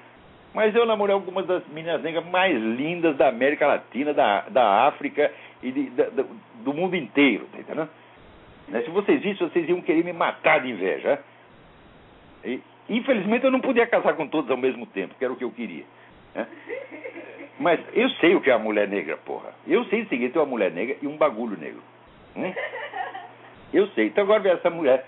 Mas 0.54 0.74
eu 0.74 0.86
namorei 0.86 1.12
algumas 1.12 1.46
das 1.46 1.62
meninas 1.68 2.02
negras 2.02 2.24
mais 2.24 2.56
lindas 2.56 3.14
da 3.18 3.28
América 3.28 3.66
Latina, 3.66 4.14
da, 4.14 4.48
da 4.48 4.86
África 4.86 5.30
e 5.62 5.70
de, 5.70 5.90
da, 5.90 6.06
do 6.64 6.72
mundo 6.72 6.96
inteiro, 6.96 7.46
tá 7.52 7.58
entendendo? 7.58 7.90
Né, 8.68 8.80
se 8.80 8.90
vocês 8.90 9.20
vissem, 9.20 9.46
vocês 9.46 9.68
iam 9.68 9.82
querer 9.82 10.02
me 10.02 10.14
matar 10.14 10.62
de 10.62 10.70
inveja. 10.70 11.20
E, 12.44 12.60
infelizmente 12.88 13.44
eu 13.44 13.50
não 13.50 13.60
podia 13.60 13.86
casar 13.86 14.14
com 14.14 14.26
todos 14.26 14.50
ao 14.50 14.56
mesmo 14.56 14.86
tempo, 14.86 15.14
que 15.18 15.24
era 15.24 15.32
o 15.32 15.36
que 15.36 15.44
eu 15.44 15.50
queria. 15.50 15.84
Né? 16.34 16.46
Mas 17.58 17.80
eu 17.92 18.08
sei 18.10 18.34
o 18.34 18.40
que 18.40 18.50
é 18.50 18.54
a 18.54 18.58
mulher 18.58 18.88
negra, 18.88 19.16
porra. 19.18 19.54
Eu 19.66 19.84
sei 19.84 20.02
o 20.02 20.08
seguinte, 20.08 20.36
uma 20.36 20.46
mulher 20.46 20.72
negra 20.72 20.96
e 21.00 21.06
um 21.06 21.16
bagulho 21.16 21.56
negro. 21.56 21.82
Hum? 22.36 22.52
Eu 23.72 23.86
sei. 23.88 24.06
Então 24.06 24.24
agora 24.24 24.40
vê 24.40 24.48
essa 24.50 24.70
mulher. 24.70 25.06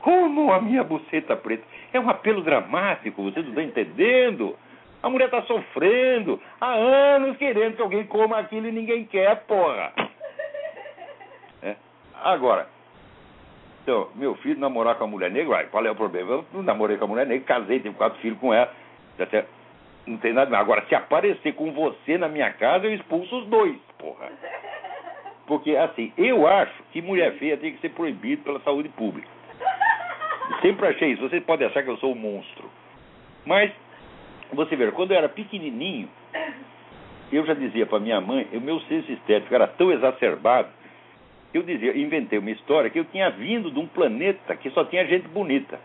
Como 0.00 0.52
a 0.52 0.60
minha 0.60 0.84
buceta 0.84 1.34
preta. 1.34 1.64
É 1.92 1.98
um 1.98 2.10
apelo 2.10 2.42
dramático, 2.42 3.22
você 3.22 3.40
não 3.40 3.50
está 3.50 3.62
entendendo? 3.62 4.56
A 5.02 5.08
mulher 5.08 5.26
está 5.26 5.42
sofrendo 5.42 6.40
há 6.60 6.72
anos 6.72 7.36
querendo 7.36 7.76
que 7.76 7.82
alguém 7.82 8.04
coma 8.06 8.38
aquilo 8.38 8.68
e 8.68 8.72
ninguém 8.72 9.04
quer, 9.04 9.44
porra. 9.46 9.92
É. 11.62 11.76
Agora, 12.22 12.66
então, 13.84 14.08
meu 14.14 14.34
filho 14.36 14.58
namorar 14.58 14.94
com 14.94 15.04
a 15.04 15.06
mulher 15.06 15.30
negra, 15.30 15.50
uai, 15.50 15.66
qual 15.66 15.84
é 15.84 15.90
o 15.90 15.94
problema? 15.94 16.42
Eu 16.54 16.62
namorei 16.62 16.96
com 16.96 17.04
a 17.04 17.08
mulher 17.08 17.26
negra, 17.26 17.44
casei, 17.44 17.80
tenho 17.80 17.92
quatro 17.92 18.18
filhos 18.20 18.38
com 18.38 18.52
ela. 18.52 18.72
Até, 19.18 19.44
não 20.06 20.16
tem 20.16 20.32
nada. 20.32 20.56
Agora, 20.56 20.82
se 20.88 20.94
aparecer 20.94 21.52
com 21.52 21.70
você 21.70 22.16
na 22.16 22.26
minha 22.26 22.50
casa, 22.54 22.86
eu 22.86 22.94
expulso 22.94 23.40
os 23.40 23.46
dois, 23.46 23.76
porra. 23.98 24.32
Porque, 25.46 25.76
assim, 25.76 26.14
eu 26.16 26.46
acho 26.46 26.82
que 26.92 27.02
mulher 27.02 27.34
feia 27.34 27.58
tem 27.58 27.74
que 27.74 27.80
ser 27.82 27.90
proibido 27.90 28.42
pela 28.42 28.58
saúde 28.60 28.88
pública. 28.88 29.28
Sempre 30.62 30.86
achei 30.86 31.12
isso. 31.12 31.28
Vocês 31.28 31.44
podem 31.44 31.66
achar 31.66 31.82
que 31.82 31.90
eu 31.90 31.98
sou 31.98 32.12
um 32.12 32.18
monstro. 32.18 32.70
Mas, 33.44 33.70
você 34.50 34.76
vê, 34.76 34.90
quando 34.92 35.10
eu 35.10 35.18
era 35.18 35.28
pequenininho, 35.28 36.08
eu 37.30 37.44
já 37.44 37.52
dizia 37.52 37.84
para 37.84 38.00
minha 38.00 38.18
mãe, 38.18 38.48
o 38.54 38.60
meu 38.62 38.80
senso 38.80 39.12
estético 39.12 39.54
era 39.54 39.66
tão 39.66 39.92
exacerbado 39.92 40.70
eu 41.58 41.62
dizia, 41.62 41.96
inventei 41.96 42.38
uma 42.38 42.50
história 42.50 42.90
que 42.90 42.98
eu 42.98 43.04
tinha 43.04 43.30
vindo 43.30 43.70
de 43.70 43.78
um 43.78 43.86
planeta 43.86 44.56
que 44.56 44.70
só 44.70 44.84
tinha 44.84 45.06
gente 45.06 45.28
bonita. 45.28 45.78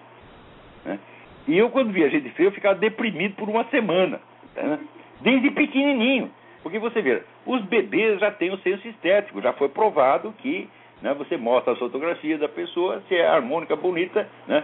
Né? 0.86 1.00
E 1.48 1.58
eu, 1.58 1.70
quando 1.70 1.92
via 1.92 2.10
gente 2.10 2.30
feia, 2.32 2.48
eu 2.48 2.52
ficava 2.52 2.78
deprimido 2.78 3.36
por 3.36 3.50
uma 3.50 3.64
semana. 3.66 4.20
Né? 4.56 4.80
Desde 5.22 5.52
pequenininho. 5.52 6.32
Porque 6.64 6.80
você 6.80 7.02
vê, 7.02 7.22
os 7.46 7.62
bebês 7.64 8.20
já 8.20 8.32
têm 8.32 8.52
o 8.52 8.58
senso 8.60 8.88
estético, 8.88 9.42
já 9.42 9.54
foi 9.54 9.70
provado 9.70 10.34
que 10.40 10.68
né, 11.02 11.14
você 11.14 11.38
mostra 11.38 11.74
a 11.74 11.78
fotografia 11.78 12.38
da 12.38 12.50
pessoa, 12.50 13.02
se 13.08 13.16
é 13.16 13.26
harmônica, 13.26 13.76
bonita, 13.76 14.28
né? 14.48 14.64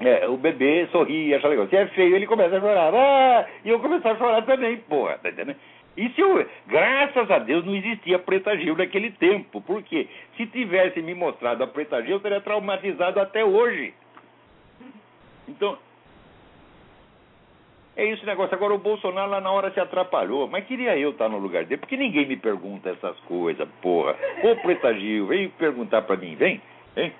É, 0.00 0.26
o 0.26 0.38
bebê 0.38 0.88
sorri, 0.90 1.34
acha 1.34 1.46
legal. 1.46 1.68
Se 1.68 1.76
é 1.76 1.86
feio, 1.88 2.16
ele 2.16 2.26
começa 2.26 2.56
a 2.56 2.60
chorar. 2.60 2.94
Ah! 2.94 3.46
E 3.62 3.68
eu 3.68 3.78
começar 3.80 4.12
a 4.12 4.16
chorar 4.16 4.42
também, 4.46 4.78
porra, 4.78 5.18
tá 5.18 5.28
entendendo? 5.28 5.58
Isso, 5.96 6.20
eu, 6.20 6.46
graças 6.66 7.30
a 7.30 7.38
Deus, 7.38 7.64
não 7.64 7.74
existia 7.74 8.18
Preta 8.18 8.56
Gil 8.56 8.76
naquele 8.76 9.10
tempo. 9.12 9.60
Porque 9.60 10.08
se 10.36 10.46
tivesse 10.46 11.02
me 11.02 11.14
mostrado 11.14 11.62
a 11.62 11.66
Preta 11.66 12.00
Gil, 12.02 12.12
eu 12.12 12.20
teria 12.20 12.40
traumatizado 12.40 13.20
até 13.20 13.44
hoje. 13.44 13.92
Então, 15.48 15.76
é 17.96 18.06
esse 18.06 18.24
negócio. 18.24 18.54
Agora, 18.54 18.72
o 18.72 18.78
Bolsonaro 18.78 19.30
lá 19.30 19.40
na 19.40 19.50
hora 19.50 19.70
se 19.72 19.80
atrapalhou. 19.80 20.48
Mas 20.48 20.64
queria 20.64 20.96
eu 20.96 21.10
estar 21.10 21.28
no 21.28 21.38
lugar 21.38 21.64
dele. 21.64 21.80
Porque 21.80 21.96
ninguém 21.96 22.26
me 22.26 22.36
pergunta 22.36 22.90
essas 22.90 23.18
coisas, 23.20 23.68
porra. 23.82 24.16
Ô, 24.42 24.56
Preta 24.56 24.94
Gil, 24.94 25.26
vem 25.26 25.48
perguntar 25.50 26.02
pra 26.02 26.16
mim, 26.16 26.34
vem, 26.36 26.62
vem. 26.94 27.12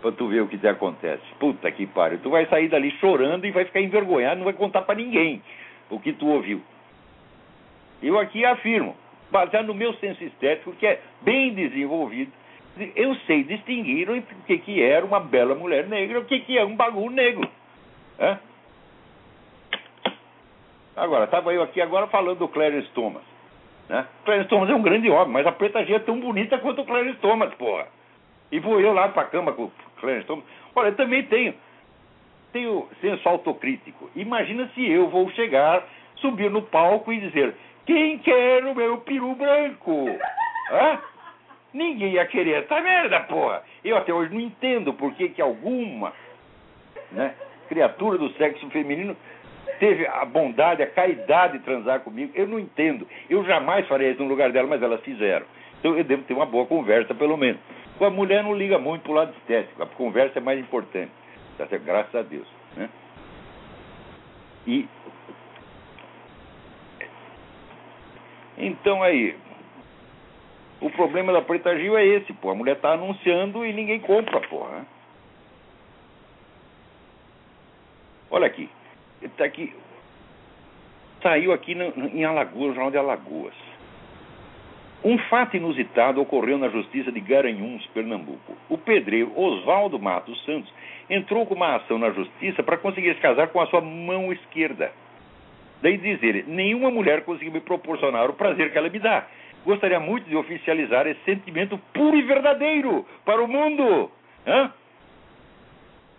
Pra 0.00 0.12
tu 0.12 0.28
ver 0.28 0.42
o 0.42 0.46
que 0.46 0.56
te 0.56 0.68
acontece. 0.68 1.22
Puta 1.38 1.70
que 1.72 1.86
pariu. 1.86 2.20
Tu 2.22 2.30
vai 2.30 2.46
sair 2.46 2.68
dali 2.68 2.90
chorando 2.92 3.44
e 3.44 3.50
vai 3.50 3.64
ficar 3.64 3.80
envergonhado, 3.80 4.36
não 4.36 4.44
vai 4.44 4.54
contar 4.54 4.82
pra 4.82 4.94
ninguém 4.94 5.42
o 5.90 5.98
que 5.98 6.12
tu 6.12 6.28
ouviu. 6.28 6.62
Eu 8.02 8.18
aqui 8.18 8.44
afirmo, 8.44 8.96
baseado 9.30 9.66
no 9.66 9.74
meu 9.74 9.94
senso 9.94 10.22
estético, 10.24 10.72
que 10.72 10.86
é 10.86 11.00
bem 11.22 11.54
desenvolvido, 11.54 12.32
eu 12.96 13.14
sei 13.26 13.44
distinguir 13.44 14.08
o 14.08 14.22
que, 14.46 14.58
que 14.58 14.82
era 14.82 15.04
uma 15.04 15.20
bela 15.20 15.54
mulher 15.54 15.86
negra, 15.86 16.20
o 16.20 16.24
que, 16.24 16.40
que 16.40 16.56
é 16.56 16.64
um 16.64 16.76
bagulho 16.76 17.10
negro. 17.10 17.48
É? 18.18 18.36
Agora, 20.96 21.24
estava 21.24 21.52
eu 21.52 21.62
aqui 21.62 21.80
agora 21.80 22.06
falando 22.06 22.38
do 22.38 22.48
Clarence 22.48 22.88
Thomas. 22.90 23.22
Né? 23.88 24.06
Clarence 24.24 24.48
Thomas 24.48 24.70
é 24.70 24.74
um 24.74 24.82
grande 24.82 25.10
homem, 25.10 25.32
mas 25.32 25.46
a 25.46 25.52
preta 25.52 25.80
é 25.80 25.98
tão 25.98 26.20
bonita 26.20 26.58
quanto 26.58 26.82
o 26.82 26.84
Clarence 26.84 27.18
Thomas, 27.18 27.52
porra. 27.54 27.86
E 28.52 28.58
vou 28.58 28.80
eu 28.80 28.92
lá 28.92 29.08
para 29.08 29.22
a 29.22 29.26
cama 29.26 29.52
com 29.52 29.64
o 29.64 29.72
Clarence 30.00 30.26
Thomas. 30.26 30.44
Olha, 30.74 30.88
eu 30.88 30.96
também 30.96 31.22
tenho, 31.24 31.54
tenho 32.52 32.88
senso 33.00 33.28
autocrítico. 33.28 34.10
Imagina 34.14 34.70
se 34.74 34.88
eu 34.88 35.08
vou 35.08 35.30
chegar, 35.30 35.86
subir 36.16 36.50
no 36.50 36.62
palco 36.62 37.12
e 37.12 37.20
dizer 37.20 37.54
quem 37.86 38.18
quer 38.18 38.64
o 38.64 38.74
meu 38.74 38.98
peru 38.98 39.34
branco? 39.34 40.06
Hã? 40.70 40.98
Ninguém 41.72 42.14
ia 42.14 42.26
querer 42.26 42.64
essa 42.64 42.80
merda, 42.80 43.20
porra. 43.20 43.62
Eu 43.84 43.96
até 43.96 44.12
hoje 44.12 44.32
não 44.32 44.40
entendo 44.40 44.92
por 44.92 45.14
que, 45.14 45.28
que 45.28 45.40
alguma 45.40 46.12
né, 47.12 47.34
criatura 47.68 48.18
do 48.18 48.30
sexo 48.32 48.68
feminino 48.70 49.16
teve 49.78 50.06
a 50.06 50.24
bondade, 50.24 50.82
a 50.82 50.86
caridade 50.86 51.58
de 51.58 51.64
transar 51.64 52.00
comigo. 52.00 52.32
Eu 52.34 52.46
não 52.46 52.58
entendo. 52.58 53.06
Eu 53.28 53.44
jamais 53.44 53.86
faria 53.86 54.10
isso 54.10 54.22
no 54.22 54.28
lugar 54.28 54.50
dela, 54.52 54.68
mas 54.68 54.82
elas 54.82 55.00
fizeram. 55.02 55.46
Então 55.78 55.96
eu 55.96 56.04
devo 56.04 56.22
ter 56.24 56.34
uma 56.34 56.46
boa 56.46 56.66
conversa, 56.66 57.14
pelo 57.14 57.36
menos. 57.36 57.60
Com 57.98 58.04
a 58.04 58.10
mulher 58.10 58.42
não 58.42 58.54
liga 58.54 58.78
muito 58.78 59.02
pro 59.02 59.12
lado 59.12 59.32
estético. 59.38 59.82
A 59.82 59.86
conversa 59.86 60.38
é 60.38 60.42
mais 60.42 60.58
importante. 60.58 61.12
Tá 61.56 61.66
Graças 61.76 62.14
a 62.14 62.22
Deus. 62.22 62.46
Né? 62.76 62.88
E 64.66 64.88
Então 68.60 69.02
aí, 69.02 69.34
o 70.80 70.90
problema 70.90 71.32
da 71.32 71.40
Preta 71.40 71.76
Gil 71.78 71.96
é 71.96 72.04
esse, 72.04 72.32
pô. 72.34 72.50
A 72.50 72.54
mulher 72.54 72.76
tá 72.76 72.92
anunciando 72.92 73.64
e 73.64 73.72
ninguém 73.72 73.98
compra, 73.98 74.38
porra. 74.40 74.86
Olha 78.30 78.46
aqui. 78.46 78.68
Tá 79.36 79.44
aqui. 79.44 79.74
Saiu 81.22 81.52
aqui 81.52 81.74
no, 81.74 81.84
em 82.06 82.24
Alagoas, 82.24 82.74
Jornal 82.74 82.90
de 82.90 82.98
Alagoas. 82.98 83.54
Um 85.02 85.16
fato 85.30 85.56
inusitado 85.56 86.20
ocorreu 86.20 86.58
na 86.58 86.68
Justiça 86.68 87.10
de 87.10 87.20
Garanhuns, 87.20 87.86
Pernambuco. 87.88 88.54
O 88.68 88.76
pedreiro 88.76 89.32
Oswaldo 89.34 89.98
Matos 89.98 90.42
Santos 90.44 90.70
entrou 91.08 91.46
com 91.46 91.54
uma 91.54 91.76
ação 91.76 91.98
na 91.98 92.10
Justiça 92.10 92.62
para 92.62 92.76
conseguir 92.76 93.14
se 93.14 93.20
casar 93.20 93.48
com 93.48 93.60
a 93.60 93.66
sua 93.66 93.80
mão 93.80 94.30
esquerda. 94.30 94.92
Daí 95.82 95.96
diz 95.96 96.22
ele: 96.22 96.44
nenhuma 96.46 96.90
mulher 96.90 97.24
conseguiu 97.24 97.52
me 97.52 97.60
proporcionar 97.60 98.28
o 98.28 98.34
prazer 98.34 98.70
que 98.72 98.78
ela 98.78 98.88
me 98.88 98.98
dá. 98.98 99.26
Gostaria 99.64 100.00
muito 100.00 100.28
de 100.28 100.36
oficializar 100.36 101.06
esse 101.06 101.20
sentimento 101.24 101.78
puro 101.92 102.16
e 102.16 102.22
verdadeiro 102.22 103.06
para 103.24 103.42
o 103.42 103.48
mundo. 103.48 104.10
Hã? 104.46 104.72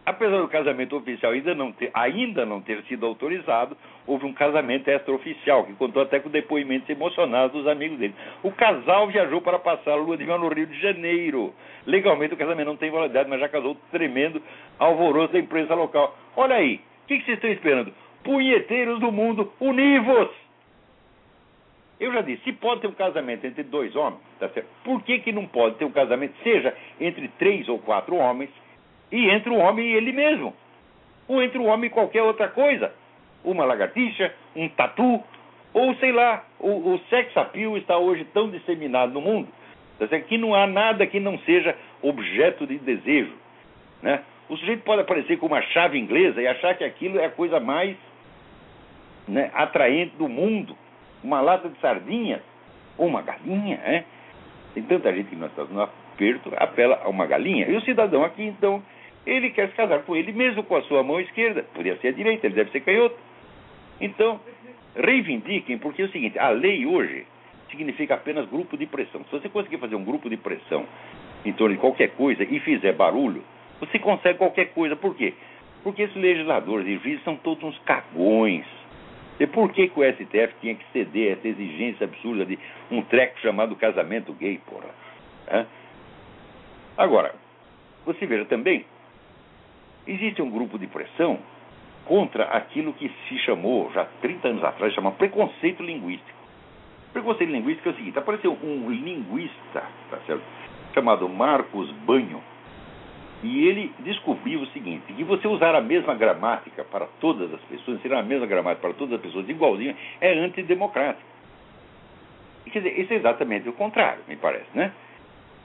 apesar 0.06 0.42
do 0.42 0.48
casamento 0.48 0.96
oficial 0.96 1.32
ainda 1.32 1.54
não 1.54 1.72
ter, 1.72 1.90
ainda 1.94 2.46
não 2.46 2.62
ter 2.62 2.82
sido 2.84 3.06
autorizado, 3.06 3.78
houve 4.06 4.26
um 4.26 4.34
casamento 4.34 4.90
extraoficial, 4.90 5.66
que 5.66 5.74
contou 5.74 6.02
até 6.02 6.20
com 6.20 6.30
depoimentos 6.30 6.90
emocionados 6.90 7.54
dos 7.54 7.68
amigos 7.68 7.98
dele. 7.98 8.16
O 8.44 8.52
casal 8.52 9.08
viajou 9.08 9.42
para 9.42 9.60
passar 9.60 9.92
a 9.92 9.96
lua 9.96 10.18
de 10.18 10.26
mel 10.26 10.40
no 10.40 10.50
Rio 10.50 10.68
de 10.68 10.80
Janeiro. 10.80 11.54
Legalmente 11.86 12.34
o 12.34 12.38
casamento 12.38 12.68
não 12.68 12.78
tem 12.78 12.92
validade, 12.92 13.30
mas 13.30 13.40
já 13.40 13.50
casou 13.50 13.78
tremendo 13.92 14.42
alvoroço 14.80 15.34
da 15.34 15.40
imprensa 15.40 15.74
local. 15.74 16.16
Olha 16.36 16.56
aí, 16.56 16.82
o 17.04 17.08
que, 17.08 17.20
que 17.20 17.26
vocês 17.26 17.38
estão 17.38 17.52
esperando? 17.52 17.94
Punheteiros 18.24 19.00
do 19.00 19.12
mundo, 19.12 19.52
univos! 19.60 20.30
Eu 22.00 22.12
já 22.12 22.22
disse, 22.22 22.44
se 22.44 22.54
pode 22.54 22.82
ter 22.82 22.88
um 22.88 22.94
casamento 22.94 23.46
entre 23.46 23.62
dois 23.62 23.96
homens, 23.96 24.22
tá 24.40 24.50
certo? 24.50 24.68
por 24.84 25.04
que, 25.04 25.20
que 25.20 25.32
não 25.32 25.46
pode 25.46 25.76
ter 25.76 25.86
um 25.86 25.92
casamento, 25.92 26.34
seja 26.42 26.76
entre 27.00 27.28
três 27.38 27.70
ou 27.70 27.78
quatro 27.78 28.16
homens, 28.16 28.50
e 29.12 29.30
entre 29.30 29.52
o 29.52 29.58
homem 29.58 29.86
e 29.86 29.94
ele 29.94 30.12
mesmo? 30.12 30.52
Ou 31.28 31.44
entre 31.44 31.60
o 31.60 31.66
homem 31.66 31.88
e 31.88 31.94
qualquer 31.94 32.24
outra 32.24 32.48
coisa? 32.48 32.92
Uma 33.44 33.66
lagartixa, 33.66 34.34
um 34.56 34.68
tatu, 34.70 35.24
ou 35.74 35.96
sei 35.96 36.12
lá, 36.12 36.44
o, 36.60 36.94
o 36.94 37.00
sex 37.10 37.36
appeal 37.38 37.78
está 37.78 37.98
hoje 37.98 38.26
tão 38.34 38.50
disseminado 38.50 39.14
no 39.14 39.22
mundo, 39.22 39.48
tá 40.00 40.08
certo? 40.08 40.28
que 40.28 40.40
não 40.40 40.56
há 40.56 40.66
nada 40.66 41.06
que 41.06 41.20
não 41.20 41.38
seja 41.40 41.76
objeto 42.02 42.66
de 42.66 42.80
desejo. 42.80 43.34
Né? 44.02 44.24
O 44.50 44.58
sujeito 44.58 44.84
pode 44.84 45.02
aparecer 45.02 45.38
com 45.38 45.46
uma 45.46 45.62
chave 45.62 46.00
inglesa 46.00 46.42
e 46.42 46.48
achar 46.48 46.76
que 46.76 46.84
aquilo 46.84 47.20
é 47.20 47.26
a 47.26 47.30
coisa 47.32 47.60
mais 47.60 47.96
né, 49.28 49.52
atraente 49.54 50.16
do 50.18 50.28
mundo 50.28 50.76
uma 51.24 51.42
lata 51.42 51.70
de 51.70 51.80
sardinhas 51.80 52.42
ou 52.98 53.08
uma 53.08 53.22
galinha, 53.22 53.78
né? 53.78 54.06
Tem 54.74 54.84
tanta 54.84 55.14
gente 55.14 55.30
que 55.30 55.36
nós 55.36 55.50
estamos 55.50 55.72
no 55.72 55.82
aperto, 55.82 56.52
apela 56.56 57.02
a 57.04 57.10
uma 57.10 57.26
galinha. 57.26 57.68
E 57.68 57.76
o 57.76 57.82
cidadão 57.82 58.24
aqui, 58.24 58.44
então, 58.44 58.82
ele 59.26 59.50
quer 59.52 59.70
se 59.70 59.76
casar 59.76 60.00
com 60.04 60.16
ele 60.16 60.32
mesmo 60.32 60.64
com 60.64 60.76
a 60.76 60.82
sua 60.84 61.04
mão 61.04 61.20
esquerda. 61.20 61.64
Podia 61.74 61.96
ser 61.98 62.10
a 62.10 62.12
direita, 62.12 62.48
ele 62.48 62.56
deve 62.56 62.72
ser 62.72 62.82
canhoto. 62.82 63.18
Então, 64.00 64.40
reivindiquem, 64.96 65.78
porque 65.78 66.02
é 66.02 66.06
o 66.06 66.12
seguinte, 66.12 66.40
a 66.40 66.50
lei 66.50 66.86
hoje 66.86 67.26
significa 67.70 68.16
apenas 68.16 68.50
grupo 68.50 68.78
de 68.78 68.86
pressão. 68.86 69.24
Se 69.26 69.32
você 69.32 69.50
conseguir 69.50 69.78
fazer 69.78 69.96
um 69.96 70.04
grupo 70.04 70.30
de 70.30 70.38
pressão 70.38 70.86
em 71.46 71.54
torno 71.54 71.76
de 71.76 71.82
qualquer 71.82 72.12
coisa 72.12 72.44
e 72.44 72.60
fizer 72.60 72.94
barulho, 72.94 73.44
você 73.80 74.00
consegue 74.00 74.38
qualquer 74.38 74.74
coisa. 74.74 74.96
Por 74.96 75.16
quê? 75.16 75.34
Porque 75.84 76.04
esses 76.04 76.16
legisladores 76.16 76.88
e 76.88 76.98
juízes 76.98 77.24
são 77.24 77.36
todos 77.36 77.64
uns 77.64 77.78
cagões. 77.80 78.66
E 79.42 79.48
por 79.48 79.72
que, 79.72 79.88
que 79.88 80.00
o 80.00 80.04
STF 80.04 80.54
tinha 80.62 80.76
que 80.76 80.86
ceder 80.94 81.36
essa 81.36 81.48
exigência 81.48 82.06
absurda 82.06 82.46
de 82.46 82.60
um 82.92 83.02
treco 83.02 83.40
chamado 83.40 83.76
casamento 83.76 84.32
gay, 84.34 84.62
porra? 84.70 84.92
É? 85.48 85.66
Agora, 86.96 87.34
você 88.06 88.28
veja 88.28 88.46
também, 88.46 88.86
existe 90.06 90.44
um 90.44 90.52
grupo 90.52 90.78
de 90.78 90.86
pressão 90.86 91.40
contra 92.06 92.44
aquilo 92.44 92.94
que 92.94 93.12
se 93.28 93.40
chamou, 93.40 93.92
já 93.92 94.06
30 94.22 94.48
anos 94.48 94.64
atrás, 94.64 94.94
chama 94.94 95.12
preconceito 95.14 95.82
linguístico. 95.82 96.38
Preconceito 97.12 97.50
linguístico 97.50 97.90
é 97.90 97.92
o 97.94 97.96
seguinte, 97.96 98.20
apareceu 98.20 98.56
um 98.62 98.92
linguista, 98.92 99.84
tá 100.12 100.20
certo? 100.28 100.44
chamado 100.94 101.28
Marcos 101.28 101.90
Banho, 102.06 102.44
e 103.44 103.68
ele 103.68 103.94
descobriu 104.00 104.62
o 104.62 104.68
seguinte: 104.68 105.14
que 105.14 105.24
você 105.24 105.48
usar 105.48 105.76
a 105.76 105.82
mesma 105.82 106.14
gramática 106.16 106.84
para 106.84 107.08
todas 107.20 107.54
as 107.54 107.62
pessoas, 107.62 107.98
ensinar 108.00 108.20
a 108.20 108.24
mesma 108.24 108.46
gramática 108.46 108.88
para 108.88 108.98
todas 108.98 109.16
as 109.16 109.22
pessoas 109.22 109.48
igualzinho, 109.50 109.96
é 110.20 110.34
antidemocrático. 110.34 111.30
Quer 112.72 112.80
dizer, 112.80 113.00
isso 113.00 113.12
é 113.14 113.16
exatamente 113.18 113.68
o 113.68 113.74
contrário, 113.74 114.24
me 114.28 114.38
parece, 114.38 114.68
né? 114.74 114.94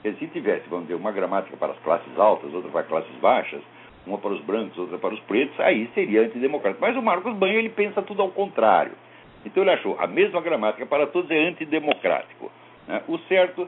Se 0.03 0.27
tivesse, 0.27 0.67
vamos 0.69 0.87
dizer, 0.87 0.99
uma 0.99 1.11
gramática 1.11 1.55
para 1.57 1.73
as 1.73 1.79
classes 1.79 2.17
altas, 2.17 2.53
outra 2.53 2.69
para 2.69 2.81
as 2.81 2.87
classes 2.87 3.15
baixas, 3.19 3.61
uma 4.05 4.17
para 4.17 4.31
os 4.31 4.41
brancos, 4.41 4.77
outra 4.77 4.97
para 4.97 5.13
os 5.13 5.19
pretos, 5.21 5.59
aí 5.59 5.89
seria 5.93 6.21
antidemocrático. 6.21 6.81
Mas 6.81 6.95
o 6.95 7.01
Marcos 7.01 7.35
Banho, 7.35 7.59
ele 7.59 7.69
pensa 7.69 8.01
tudo 8.01 8.21
ao 8.21 8.29
contrário. 8.29 8.93
Então 9.45 9.63
ele 9.63 9.71
achou 9.71 9.97
a 9.99 10.07
mesma 10.07 10.41
gramática 10.41 10.85
para 10.85 11.07
todos 11.07 11.29
é 11.31 11.47
antidemocrático. 11.47 12.51
Né? 12.87 13.01
O 13.07 13.17
certo 13.19 13.67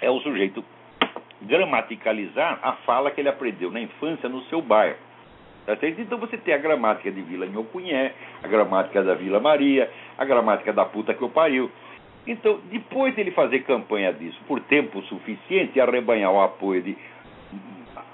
é 0.00 0.10
o 0.10 0.20
sujeito 0.20 0.64
gramaticalizar 1.46 2.58
a 2.62 2.72
fala 2.84 3.10
que 3.10 3.20
ele 3.20 3.28
aprendeu 3.28 3.70
na 3.70 3.80
infância 3.80 4.28
no 4.28 4.42
seu 4.42 4.60
bairro. 4.60 4.96
Tá 5.66 5.76
então 5.80 6.18
você 6.18 6.36
tem 6.36 6.54
a 6.54 6.58
gramática 6.58 7.10
de 7.10 7.22
Vila 7.22 7.46
Nhocunhé, 7.46 8.12
a 8.42 8.48
gramática 8.48 9.02
da 9.02 9.14
Vila 9.14 9.38
Maria, 9.38 9.88
a 10.18 10.24
gramática 10.24 10.72
da 10.72 10.84
puta 10.84 11.14
que 11.14 11.22
eu 11.22 11.28
pariu. 11.28 11.70
Então, 12.26 12.60
depois 12.70 13.14
dele 13.14 13.30
fazer 13.30 13.60
campanha 13.60 14.12
disso 14.12 14.40
por 14.46 14.60
tempo 14.60 15.02
suficiente 15.02 15.76
e 15.76 15.80
arrebanhar 15.80 16.32
o 16.32 16.40
apoio 16.40 16.82
de 16.82 16.96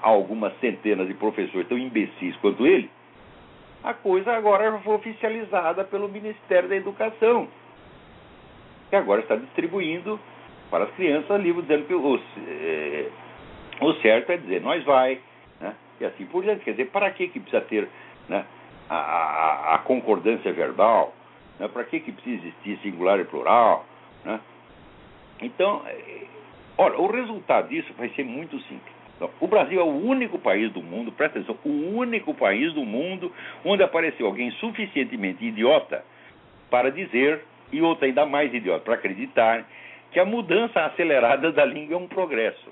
algumas 0.01 0.57
centenas 0.59 1.07
de 1.07 1.13
professores 1.13 1.67
tão 1.67 1.77
imbecis 1.77 2.35
quanto 2.37 2.65
ele, 2.65 2.89
a 3.83 3.93
coisa 3.93 4.33
agora 4.33 4.77
foi 4.79 4.95
oficializada 4.95 5.83
pelo 5.83 6.09
Ministério 6.09 6.69
da 6.69 6.75
Educação, 6.75 7.47
que 8.89 8.95
agora 8.95 9.21
está 9.21 9.35
distribuindo 9.35 10.19
para 10.69 10.85
as 10.85 10.91
crianças 10.91 11.41
livro 11.41 11.61
dizendo 11.61 11.85
que 11.85 11.93
o, 11.93 12.21
é, 12.47 13.07
o 13.81 13.93
certo 13.95 14.31
é 14.31 14.37
dizer 14.37 14.61
nós 14.61 14.83
vai, 14.83 15.19
né? 15.59 15.75
e 15.99 16.05
assim 16.05 16.25
por 16.25 16.43
diante. 16.43 16.63
Quer 16.63 16.71
dizer, 16.71 16.89
para 16.91 17.09
que, 17.11 17.27
que 17.27 17.39
precisa 17.39 17.61
ter 17.61 17.87
né, 18.27 18.45
a, 18.89 18.95
a, 18.95 19.75
a 19.75 19.77
concordância 19.79 20.51
verbal? 20.53 21.13
Né? 21.59 21.67
Para 21.67 21.83
que, 21.83 21.99
que 21.99 22.11
precisa 22.11 22.47
existir 22.47 22.79
singular 22.81 23.19
e 23.19 23.25
plural? 23.25 23.85
Né? 24.23 24.39
Então, 25.41 25.83
é, 25.87 26.25
olha, 26.77 26.99
o 26.99 27.11
resultado 27.11 27.69
disso 27.69 27.93
vai 27.97 28.09
ser 28.09 28.23
muito 28.23 28.59
simples. 28.61 28.99
Então, 29.15 29.29
o 29.41 29.47
Brasil 29.47 29.81
é 29.81 29.83
o 29.83 30.05
único 30.05 30.39
país 30.39 30.71
do 30.71 30.81
mundo, 30.81 31.11
presta 31.11 31.39
atenção, 31.39 31.57
o 31.65 31.97
único 31.97 32.33
país 32.33 32.71
do 32.73 32.85
mundo 32.85 33.33
onde 33.65 33.83
apareceu 33.83 34.25
alguém 34.25 34.49
suficientemente 34.51 35.43
idiota 35.43 36.05
para 36.69 36.89
dizer, 36.89 37.43
e 37.71 37.81
outro 37.81 38.05
ainda 38.05 38.25
mais 38.25 38.53
idiota 38.53 38.85
para 38.85 38.93
acreditar, 38.93 39.65
que 40.11 40.19
a 40.19 40.25
mudança 40.25 40.85
acelerada 40.85 41.51
da 41.51 41.65
língua 41.65 41.95
é 41.95 41.97
um 41.97 42.07
progresso. 42.07 42.69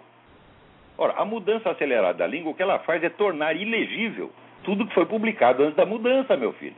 Ora, 0.98 1.14
a 1.14 1.26
mudança 1.26 1.70
acelerada 1.70 2.18
da 2.18 2.28
língua, 2.28 2.52
o 2.52 2.56
que 2.56 2.64
ela 2.64 2.80
faz 2.80 3.04
é 3.04 3.10
tornar 3.10 3.56
ilegível 3.56 4.32
tudo 4.64 4.88
que 4.88 4.94
foi 4.94 5.06
publicado 5.06 5.64
antes 5.64 5.76
da 5.76 5.86
mudança, 5.86 6.36
meu 6.36 6.52
filho. 6.54 6.76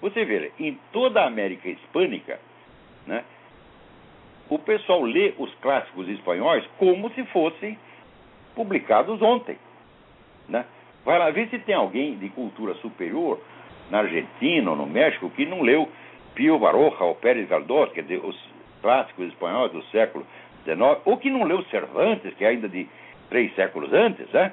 Você 0.00 0.24
vê, 0.24 0.52
em 0.58 0.78
toda 0.92 1.22
a 1.22 1.26
América 1.26 1.68
Hispânica, 1.68 2.38
né, 3.06 3.24
o 4.48 4.58
pessoal 4.58 5.02
lê 5.02 5.34
os 5.38 5.52
clássicos 5.56 6.08
espanhóis 6.08 6.64
como 6.78 7.10
se 7.10 7.24
fossem 7.26 7.78
publicados 8.54 9.20
ontem. 9.20 9.58
Né? 10.48 10.64
Vai 11.04 11.18
lá 11.18 11.30
ver 11.30 11.48
se 11.48 11.58
tem 11.58 11.74
alguém 11.74 12.16
de 12.18 12.28
cultura 12.28 12.74
superior 12.74 13.40
na 13.90 13.98
Argentina 13.98 14.70
ou 14.70 14.76
no 14.76 14.86
México 14.86 15.30
que 15.30 15.44
não 15.46 15.62
leu 15.62 15.88
Pio 16.34 16.58
Baroja 16.58 17.02
ou 17.02 17.14
Pérez 17.14 17.48
Galdós, 17.48 17.90
quer 17.92 18.02
dizer, 18.02 18.24
os 18.24 18.36
clássicos 18.86 19.26
espanhóis 19.26 19.72
do 19.72 19.82
século 19.86 20.24
XIX, 20.62 21.00
ou 21.04 21.16
que 21.16 21.28
não 21.28 21.42
leu 21.42 21.64
Cervantes, 21.64 22.32
que 22.34 22.44
é 22.44 22.48
ainda 22.48 22.68
de 22.68 22.86
três 23.28 23.52
séculos 23.56 23.92
antes, 23.92 24.30
né? 24.30 24.52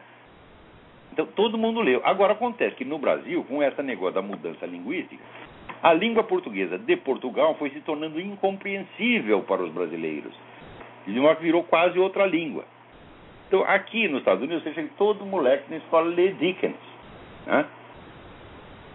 Então 1.12 1.28
todo 1.28 1.56
mundo 1.56 1.82
leu. 1.82 2.02
Agora 2.04 2.34
acontece 2.34 2.76
que 2.76 2.84
no 2.84 2.98
Brasil, 2.98 3.44
com 3.44 3.62
essa 3.62 3.84
negócio 3.84 4.16
da 4.16 4.24
mudança 4.24 4.66
linguística, 4.66 5.24
a 5.84 5.94
língua 5.94 6.24
portuguesa 6.24 6.80
de 6.80 6.96
Portugal 6.98 7.54
foi 7.60 7.70
se 7.70 7.82
tornando 7.82 8.20
incompreensível 8.20 9.44
para 9.44 9.62
os 9.62 9.72
brasileiros. 9.72 10.34
De 11.06 11.20
modo 11.20 11.36
que 11.36 11.44
virou 11.44 11.64
quase 11.64 12.00
outra 12.00 12.26
língua. 12.26 12.64
Então, 13.48 13.64
aqui 13.66 14.08
nos 14.08 14.20
Estados 14.20 14.42
Unidos, 14.42 14.64
você 14.64 14.74
chega 14.74 14.90
todo 14.98 15.24
moleque 15.28 15.70
na 15.70 15.78
escola 15.78 16.08
lê 16.08 16.30
Dickens, 16.30 16.76
né? 17.46 17.66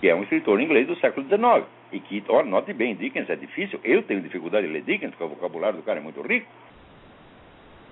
que 0.01 0.09
é 0.09 0.15
um 0.17 0.23
escritor 0.25 0.61
inglês 0.61 0.89
do 0.89 0.97
século 0.97 1.25
XIX. 1.29 1.78
E 1.91 2.01
que, 2.01 2.23
olha, 2.29 2.47
note 2.47 2.73
bem, 2.73 2.95
Dickens 2.95 3.31
é 3.31 3.37
difícil. 3.37 3.81
Eu 3.83 4.03
tenho 4.03 4.21
dificuldade 4.21 4.67
de 4.67 4.73
ler 4.73 4.83
Dickens, 4.83 5.11
porque 5.11 5.25
o 5.25 5.29
vocabulário 5.29 5.79
do 5.79 5.83
cara 5.83 5.99
é 5.99 6.03
muito 6.03 6.21
rico. 6.23 6.47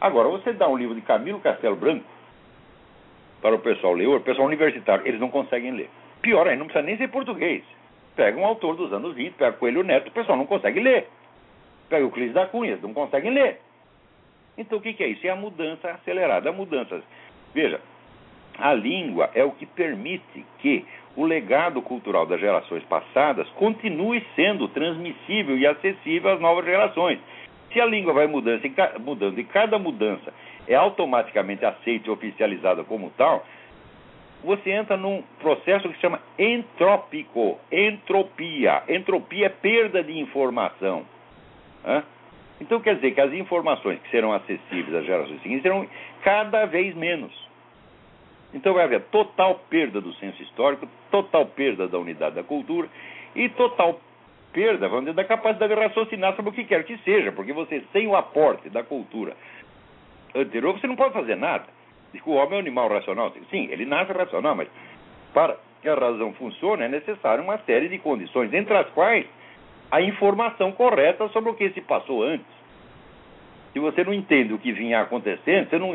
Agora, 0.00 0.28
você 0.28 0.52
dá 0.52 0.68
um 0.68 0.76
livro 0.76 0.94
de 0.94 1.00
Camilo 1.00 1.40
Castelo 1.40 1.76
Branco 1.76 2.04
para 3.40 3.54
o 3.54 3.58
pessoal 3.58 3.94
ler, 3.94 4.08
o 4.08 4.20
pessoal 4.20 4.46
universitário, 4.46 5.06
eles 5.06 5.20
não 5.20 5.30
conseguem 5.30 5.70
ler. 5.70 5.88
Pior 6.20 6.46
ainda, 6.46 6.58
não 6.58 6.66
precisa 6.66 6.84
nem 6.84 6.96
ser 6.96 7.08
português. 7.08 7.62
Pega 8.14 8.38
um 8.38 8.44
autor 8.44 8.76
dos 8.76 8.92
anos 8.92 9.14
20, 9.14 9.34
pega 9.34 9.56
Coelho 9.56 9.82
Neto, 9.82 10.08
o 10.08 10.12
pessoal 10.12 10.36
não 10.36 10.46
consegue 10.46 10.80
ler. 10.80 11.08
Pega 11.88 12.04
o 12.04 12.10
Clis 12.10 12.32
da 12.32 12.46
Cunha, 12.46 12.78
não 12.82 12.92
conseguem 12.92 13.30
ler. 13.30 13.60
Então, 14.58 14.78
o 14.78 14.80
que, 14.80 15.02
é 15.02 15.08
isso? 15.08 15.26
É 15.26 15.30
a 15.30 15.36
mudança 15.36 15.90
acelerada. 15.90 16.48
A 16.48 16.52
mudança. 16.52 17.02
Veja, 17.54 17.80
a 18.58 18.72
língua 18.72 19.30
é 19.34 19.44
o 19.44 19.52
que 19.52 19.66
permite 19.66 20.44
que 20.58 20.84
o 21.16 21.24
legado 21.24 21.80
cultural 21.80 22.26
das 22.26 22.38
gerações 22.38 22.84
passadas 22.84 23.48
continue 23.50 24.24
sendo 24.36 24.68
transmissível 24.68 25.56
e 25.56 25.66
acessível 25.66 26.32
às 26.32 26.40
novas 26.40 26.64
gerações. 26.64 27.18
Se 27.72 27.80
a 27.80 27.86
língua 27.86 28.12
vai 28.12 28.26
mudando, 28.26 28.62
mudando 29.00 29.38
e 29.38 29.44
cada 29.44 29.78
mudança 29.78 30.32
é 30.68 30.74
automaticamente 30.74 31.64
aceita 31.64 32.08
e 32.08 32.10
oficializada 32.10 32.84
como 32.84 33.10
tal, 33.16 33.44
você 34.44 34.70
entra 34.70 34.96
num 34.96 35.22
processo 35.40 35.88
que 35.88 35.94
se 35.94 36.00
chama 36.00 36.20
entrópico, 36.38 37.58
entropia. 37.72 38.82
Entropia 38.88 39.46
é 39.46 39.48
perda 39.48 40.04
de 40.04 40.18
informação. 40.18 41.04
Então 42.60 42.80
quer 42.80 42.96
dizer 42.96 43.12
que 43.12 43.20
as 43.20 43.32
informações 43.32 44.00
que 44.00 44.10
serão 44.10 44.32
acessíveis 44.32 44.94
às 44.94 45.06
gerações 45.06 45.42
seguintes 45.42 45.62
serão 45.62 45.86
cada 46.22 46.66
vez 46.66 46.94
menos. 46.94 47.45
Então 48.56 48.72
vai 48.72 48.84
haver 48.84 49.02
total 49.12 49.60
perda 49.68 50.00
do 50.00 50.14
senso 50.14 50.42
histórico, 50.42 50.88
total 51.10 51.44
perda 51.44 51.86
da 51.86 51.98
unidade 51.98 52.36
da 52.36 52.42
cultura 52.42 52.88
e 53.34 53.50
total 53.50 54.00
perda, 54.50 54.88
vamos 54.88 55.04
dizer, 55.04 55.14
da 55.14 55.24
capacidade 55.24 55.74
de 55.74 55.78
raciocinar 55.78 56.34
sobre 56.34 56.50
o 56.50 56.54
que 56.54 56.64
quer 56.64 56.82
que 56.84 56.96
seja, 57.04 57.30
porque 57.32 57.52
você, 57.52 57.84
sem 57.92 58.06
o 58.06 58.16
aporte 58.16 58.70
da 58.70 58.82
cultura 58.82 59.36
anterior, 60.34 60.72
você 60.72 60.86
não 60.86 60.96
pode 60.96 61.12
fazer 61.12 61.36
nada. 61.36 61.66
Diz 62.14 62.22
que 62.22 62.30
o 62.30 62.32
homem 62.32 62.54
é 62.54 62.56
um 62.56 62.60
animal 62.60 62.88
racional. 62.88 63.30
Sim, 63.50 63.68
ele 63.70 63.84
nasce 63.84 64.10
racional, 64.12 64.54
mas 64.54 64.68
para 65.34 65.58
que 65.82 65.88
a 65.90 65.94
razão 65.94 66.32
funcione 66.32 66.84
é 66.84 66.88
necessário 66.88 67.44
uma 67.44 67.58
série 67.58 67.90
de 67.90 67.98
condições, 67.98 68.54
entre 68.54 68.74
as 68.74 68.88
quais 68.90 69.26
a 69.90 70.00
informação 70.00 70.72
correta 70.72 71.28
sobre 71.28 71.50
o 71.50 71.54
que 71.54 71.68
se 71.70 71.82
passou 71.82 72.22
antes. 72.22 72.46
Se 73.74 73.78
você 73.78 74.02
não 74.02 74.14
entende 74.14 74.54
o 74.54 74.58
que 74.58 74.72
vinha 74.72 75.02
acontecendo, 75.02 75.68
você 75.68 75.78
não, 75.78 75.94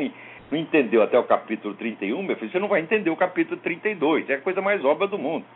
não 0.52 0.58
entendeu 0.58 1.02
até 1.02 1.18
o 1.18 1.24
capítulo 1.24 1.74
31, 1.74 2.22
meu 2.22 2.36
filho, 2.36 2.52
você 2.52 2.58
não 2.58 2.68
vai 2.68 2.82
entender 2.82 3.08
o 3.08 3.16
capítulo 3.16 3.58
32. 3.58 4.28
É 4.28 4.34
a 4.34 4.40
coisa 4.40 4.60
mais 4.60 4.84
óbvia 4.84 5.08
do 5.08 5.18
mundo. 5.18 5.46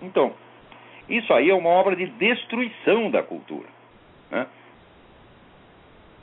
Então, 0.00 0.32
isso 1.06 1.30
aí 1.34 1.50
é 1.50 1.54
uma 1.54 1.68
obra 1.68 1.94
de 1.94 2.06
destruição 2.06 3.10
da 3.10 3.22
cultura. 3.22 3.68
Né? 4.30 4.46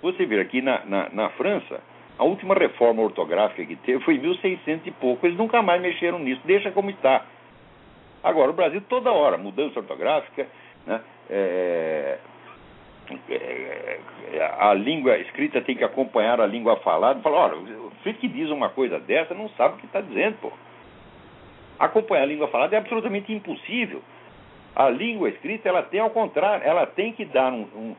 Você 0.02 0.26
vê 0.26 0.40
aqui 0.40 0.60
na, 0.60 0.84
na, 0.86 1.10
na, 1.10 1.30
França, 1.30 1.80
a 2.18 2.24
última 2.24 2.56
reforma 2.56 3.04
ortográfica 3.04 3.64
que 3.64 3.76
teve 3.76 4.04
foi 4.04 4.16
em 4.16 4.22
1600 4.22 4.88
e 4.88 4.92
pouco. 4.92 5.28
Eles 5.28 5.38
nunca 5.38 5.62
mais 5.62 5.80
mexeram 5.80 6.18
nisso, 6.18 6.42
deixa 6.46 6.72
como 6.72 6.90
está. 6.90 7.26
Agora, 8.24 8.50
o 8.50 8.56
Brasil, 8.56 8.82
toda 8.90 9.12
hora, 9.12 9.38
mudança 9.38 9.80
ortográfica, 9.80 10.48
né? 10.88 11.00
É, 11.30 12.18
a 14.60 14.74
língua 14.74 15.18
escrita 15.18 15.62
tem 15.62 15.76
que 15.76 15.84
acompanhar 15.84 16.42
a 16.42 16.46
língua 16.46 16.78
falada. 16.78 17.22
Fala, 17.22 17.38
olha, 17.38 17.56
você 18.02 18.14
que 18.14 18.28
diz 18.28 18.50
uma 18.50 18.70
coisa 18.70 19.00
dessa 19.00 19.34
não 19.34 19.50
sabe 19.50 19.76
o 19.76 19.78
que 19.78 19.86
está 19.86 20.02
dizendo, 20.02 20.38
pô. 20.42 20.52
Acompanhar 21.80 22.24
a 22.24 22.28
língua 22.28 22.48
falada 22.48 22.76
é 22.76 22.80
absolutamente 22.80 23.32
impossível. 23.32 24.02
A 24.76 24.90
língua 24.90 25.30
escrita, 25.30 25.70
ela 25.70 25.84
tem 25.84 26.00
ao 26.00 26.10
contrário, 26.10 26.66
ela 26.66 26.86
tem 26.86 27.14
que 27.14 27.26
dar 27.26 27.52
um, 27.52 27.68
um, 27.76 27.96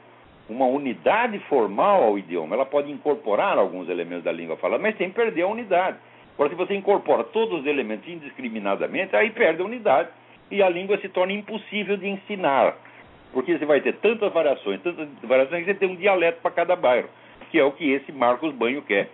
uma 0.49 0.67
unidade 0.67 1.39
formal 1.41 2.03
ao 2.03 2.19
idioma. 2.19 2.55
Ela 2.55 2.67
pode 2.67 2.91
incorporar 2.91 3.59
alguns 3.59 3.89
elementos 3.89 4.25
da 4.25 4.33
língua 4.33 4.57
falada, 4.57 4.83
mas 4.83 4.97
sem 4.97 5.11
perder 5.11 5.43
a 5.43 5.49
unidade. 5.49 5.99
Agora, 6.35 6.51
se 6.51 6.57
você 6.57 6.75
incorpora 6.75 7.25
todos 7.25 7.61
os 7.61 7.67
elementos 7.67 8.09
indiscriminadamente, 8.09 9.15
aí 9.17 9.31
perde 9.31 9.61
a 9.61 9.65
unidade 9.65 10.09
e 10.51 10.63
a 10.63 10.69
língua 10.69 10.99
se 10.99 11.09
torna 11.09 11.33
impossível 11.33 11.97
de 11.97 12.09
ensinar. 12.09 12.77
Porque 13.33 13.59
você 13.59 13.67
vai 13.67 13.81
ter 13.81 13.95
tantas 13.97 14.33
variações, 14.33 14.81
tantas 14.81 15.09
variações, 15.23 15.65
que 15.65 15.73
você 15.73 15.79
tem 15.79 15.89
um 15.89 15.97
dialeto 15.97 16.41
para 16.41 16.51
cada 16.51 16.75
bairro, 16.75 17.09
que 17.51 17.59
é 17.59 17.65
o 17.65 17.73
que 17.73 17.91
esse 17.91 18.11
Marcos 18.13 18.55
Banho 18.55 18.83
quer. 18.83 19.11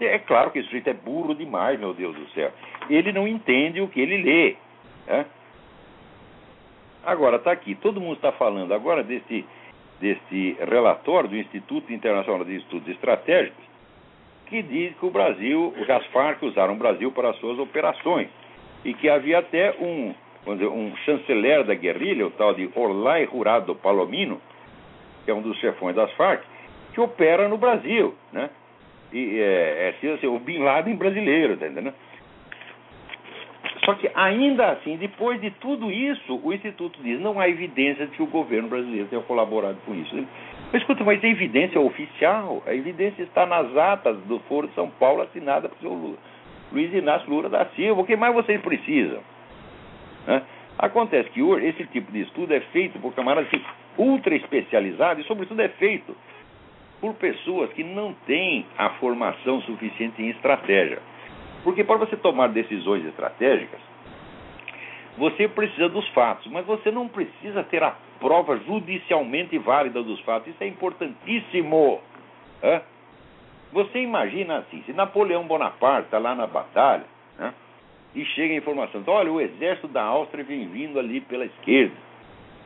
É 0.00 0.18
claro 0.18 0.50
que 0.50 0.58
esse 0.58 0.68
sujeito 0.68 0.90
é 0.90 0.94
burro 0.94 1.34
demais, 1.34 1.78
meu 1.80 1.94
Deus 1.94 2.14
do 2.14 2.28
céu. 2.30 2.52
Ele 2.90 3.12
não 3.12 3.26
entende 3.26 3.80
o 3.80 3.88
que 3.88 4.00
ele 4.00 4.18
lê. 4.18 4.56
Né? 5.06 5.24
Agora, 7.04 7.36
está 7.36 7.52
aqui, 7.52 7.74
todo 7.74 8.00
mundo 8.00 8.16
está 8.16 8.32
falando 8.32 8.74
agora 8.74 9.02
desse, 9.02 9.44
desse 10.00 10.56
relatório 10.60 11.30
do 11.30 11.36
Instituto 11.36 11.92
Internacional 11.92 12.44
de 12.44 12.56
Estudos 12.56 12.88
Estratégicos, 12.88 13.64
que 14.46 14.62
diz 14.62 14.94
que 14.96 15.06
o 15.06 15.10
Brasil, 15.10 15.72
as 15.88 16.06
Farc 16.06 16.42
usaram 16.42 16.74
o 16.74 16.76
Brasil 16.76 17.10
para 17.12 17.30
as 17.30 17.36
suas 17.38 17.58
operações, 17.58 18.28
e 18.84 18.92
que 18.92 19.08
havia 19.08 19.38
até 19.38 19.74
um, 19.80 20.14
dizer, 20.54 20.68
um 20.68 20.94
chanceler 20.98 21.64
da 21.64 21.74
guerrilha, 21.74 22.26
o 22.26 22.30
tal 22.30 22.54
de 22.54 22.70
Orlai 22.74 23.26
Jurado 23.26 23.74
Palomino, 23.74 24.40
que 25.24 25.30
é 25.30 25.34
um 25.34 25.42
dos 25.42 25.58
chefões 25.58 25.96
das 25.96 26.10
Farc, 26.12 26.42
que 26.94 27.00
opera 27.00 27.48
no 27.48 27.58
Brasil, 27.58 28.14
né? 28.32 28.48
E 29.12 29.38
é, 29.38 29.94
é 30.02 30.12
assim, 30.12 30.26
o 30.26 30.38
Bin 30.38 30.58
Laden 30.58 30.96
brasileiro, 30.96 31.56
tá 31.56 31.66
entendendo? 31.66 31.94
Só 33.84 33.94
que 33.94 34.10
ainda 34.14 34.70
assim, 34.72 34.96
depois 34.96 35.40
de 35.40 35.50
tudo 35.52 35.90
isso, 35.90 36.40
o 36.42 36.52
Instituto 36.52 37.00
diz 37.02 37.20
não 37.20 37.38
há 37.38 37.48
evidência 37.48 38.06
de 38.06 38.16
que 38.16 38.22
o 38.22 38.26
governo 38.26 38.68
brasileiro 38.68 39.06
tenha 39.08 39.22
colaborado 39.22 39.78
com 39.86 39.94
isso. 39.94 40.14
Mas 40.72 40.82
escuta, 40.82 41.04
mas 41.04 41.22
a 41.22 41.28
evidência 41.28 41.80
oficial, 41.80 42.62
a 42.66 42.74
evidência 42.74 43.22
está 43.22 43.46
nas 43.46 43.76
atas 43.76 44.16
do 44.22 44.40
Foro 44.40 44.66
de 44.66 44.74
São 44.74 44.90
Paulo 44.90 45.22
assinada 45.22 45.68
pelo 45.68 46.16
Luiz 46.72 46.92
Inácio 46.92 47.30
Lula 47.30 47.48
da 47.48 47.66
Silva. 47.76 48.00
O 48.00 48.04
que 48.04 48.16
mais 48.16 48.34
vocês 48.34 48.60
precisam? 48.60 49.20
Né? 50.26 50.42
Acontece 50.78 51.30
que 51.30 51.42
hoje 51.42 51.66
esse 51.66 51.86
tipo 51.86 52.12
de 52.12 52.22
estudo 52.22 52.52
é 52.52 52.60
feito 52.60 52.98
por 52.98 53.14
camaradas 53.14 53.50
ultra 53.96 54.34
especializados 54.34 55.24
e, 55.24 55.28
sobretudo, 55.28 55.60
é 55.62 55.68
feito 55.68 56.14
por 57.00 57.14
pessoas 57.14 57.72
que 57.72 57.84
não 57.84 58.14
têm 58.26 58.66
a 58.76 58.90
formação 58.90 59.60
suficiente 59.62 60.22
em 60.22 60.30
estratégia. 60.30 60.98
Porque 61.64 61.82
para 61.82 61.96
você 61.96 62.16
tomar 62.16 62.48
decisões 62.48 63.04
estratégicas, 63.06 63.80
você 65.16 65.48
precisa 65.48 65.88
dos 65.88 66.06
fatos, 66.08 66.46
mas 66.50 66.66
você 66.66 66.90
não 66.90 67.08
precisa 67.08 67.62
ter 67.64 67.82
a 67.82 67.94
prova 68.20 68.58
judicialmente 68.58 69.56
válida 69.58 70.02
dos 70.02 70.20
fatos. 70.20 70.48
Isso 70.48 70.62
é 70.62 70.66
importantíssimo. 70.66 72.00
Hã? 72.62 72.82
Você 73.72 73.98
imagina 74.00 74.58
assim, 74.58 74.82
se 74.84 74.92
Napoleão 74.92 75.44
Bonaparte 75.44 76.06
está 76.06 76.18
lá 76.18 76.34
na 76.34 76.46
batalha, 76.46 77.04
né, 77.38 77.52
e 78.16 78.24
chega 78.24 78.54
a 78.54 78.56
informação, 78.56 79.00
então, 79.00 79.14
olha, 79.14 79.30
o 79.30 79.40
exército 79.40 79.88
da 79.88 80.02
Áustria 80.02 80.42
vem 80.42 80.66
vindo 80.66 80.98
ali 80.98 81.20
pela 81.20 81.44
esquerda. 81.44 81.94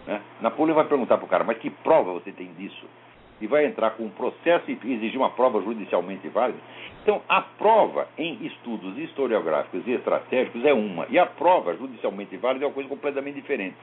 Né? 0.07 0.20
Napoleão 0.40 0.76
vai 0.76 0.86
perguntar 0.86 1.18
para 1.18 1.26
o 1.26 1.28
cara, 1.28 1.44
mas 1.44 1.59
que 1.59 1.68
prova 1.68 2.12
você 2.12 2.32
tem 2.32 2.53
disso? 2.55 2.86
e 3.40 3.46
vai 3.46 3.64
entrar 3.64 3.92
com 3.92 4.05
um 4.05 4.11
processo 4.11 4.70
e 4.70 4.74
exigir 4.74 5.16
uma 5.16 5.30
prova 5.30 5.62
judicialmente 5.62 6.28
válida. 6.28 6.59
Então, 7.03 7.22
a 7.28 7.40
prova 7.40 8.07
em 8.18 8.44
estudos 8.44 8.98
historiográficos 8.98 9.86
e 9.86 9.92
estratégicos 9.92 10.62
é 10.64 10.74
uma, 10.74 11.07
e 11.09 11.18
a 11.18 11.24
prova 11.24 11.74
judicialmente 11.74 12.36
válida 12.36 12.66
é 12.66 12.68
uma 12.68 12.74
coisa 12.74 12.88
completamente 12.88 13.36
diferente. 13.36 13.74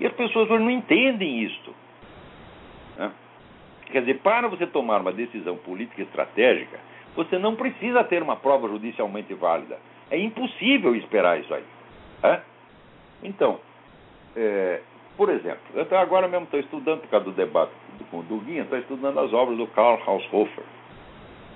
E 0.00 0.06
as 0.06 0.12
pessoas 0.14 0.50
hoje 0.50 0.62
não 0.62 0.70
entendem 0.70 1.42
isto. 1.42 1.74
Né? 2.96 3.12
Quer 3.92 4.00
dizer, 4.00 4.18
para 4.20 4.48
você 4.48 4.66
tomar 4.66 5.02
uma 5.02 5.12
decisão 5.12 5.56
política 5.58 6.02
estratégica, 6.02 6.80
você 7.14 7.38
não 7.38 7.54
precisa 7.54 8.02
ter 8.04 8.22
uma 8.22 8.36
prova 8.36 8.66
judicialmente 8.68 9.34
válida. 9.34 9.78
É 10.14 10.18
impossível 10.18 10.94
esperar 10.94 11.40
isso 11.40 11.52
aí. 11.52 11.64
Então, 13.20 13.58
é, 14.36 14.80
por 15.16 15.28
exemplo, 15.28 15.58
eu 15.74 15.98
agora 15.98 16.28
mesmo 16.28 16.44
estou 16.44 16.60
estudando, 16.60 17.00
por 17.00 17.08
causa 17.08 17.24
do 17.24 17.32
debate 17.32 17.72
com 18.12 18.20
o 18.20 18.22
Duguinha, 18.22 18.62
estou 18.62 18.78
estudando 18.78 19.18
as 19.18 19.32
obras 19.32 19.58
do 19.58 19.66
Karl 19.66 20.00
Haushofer, 20.06 20.62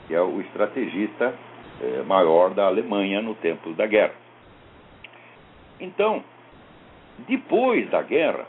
que 0.08 0.14
é 0.14 0.20
o 0.20 0.40
estrategista 0.40 1.36
é, 1.80 2.02
maior 2.02 2.50
da 2.50 2.66
Alemanha 2.66 3.22
no 3.22 3.36
tempo 3.36 3.72
da 3.74 3.86
guerra. 3.86 4.14
Então, 5.78 6.24
depois 7.28 7.88
da 7.90 8.02
guerra, 8.02 8.44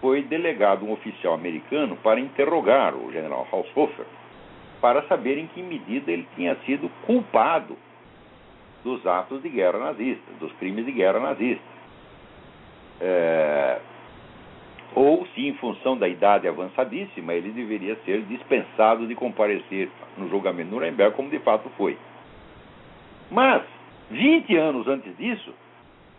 foi 0.00 0.22
delegado 0.22 0.84
um 0.84 0.90
oficial 0.90 1.34
americano 1.34 1.96
para 1.98 2.18
interrogar 2.18 2.96
o 2.96 3.12
general 3.12 3.46
Haushofer 3.52 4.04
para 4.80 5.02
saber 5.02 5.38
em 5.38 5.46
que 5.46 5.62
medida 5.62 6.10
ele 6.10 6.26
tinha 6.34 6.56
sido 6.66 6.90
culpado 7.06 7.76
dos 8.84 9.06
atos 9.06 9.42
de 9.42 9.48
guerra 9.48 9.78
nazista, 9.78 10.32
dos 10.38 10.52
crimes 10.54 10.86
de 10.86 10.92
guerra 10.92 11.20
nazista. 11.20 11.64
É, 13.00 13.78
ou 14.94 15.26
se, 15.34 15.46
em 15.46 15.54
função 15.54 15.96
da 15.98 16.08
idade 16.08 16.48
avançadíssima, 16.48 17.34
ele 17.34 17.50
deveria 17.50 17.96
ser 18.04 18.22
dispensado 18.22 19.06
de 19.06 19.14
comparecer 19.14 19.90
no 20.16 20.28
julgamento 20.30 20.70
de 20.70 20.74
Nuremberg, 20.74 21.14
como 21.14 21.28
de 21.28 21.38
fato 21.40 21.68
foi. 21.76 21.98
Mas, 23.30 23.62
20 24.10 24.56
anos 24.56 24.88
antes 24.88 25.14
disso, 25.18 25.52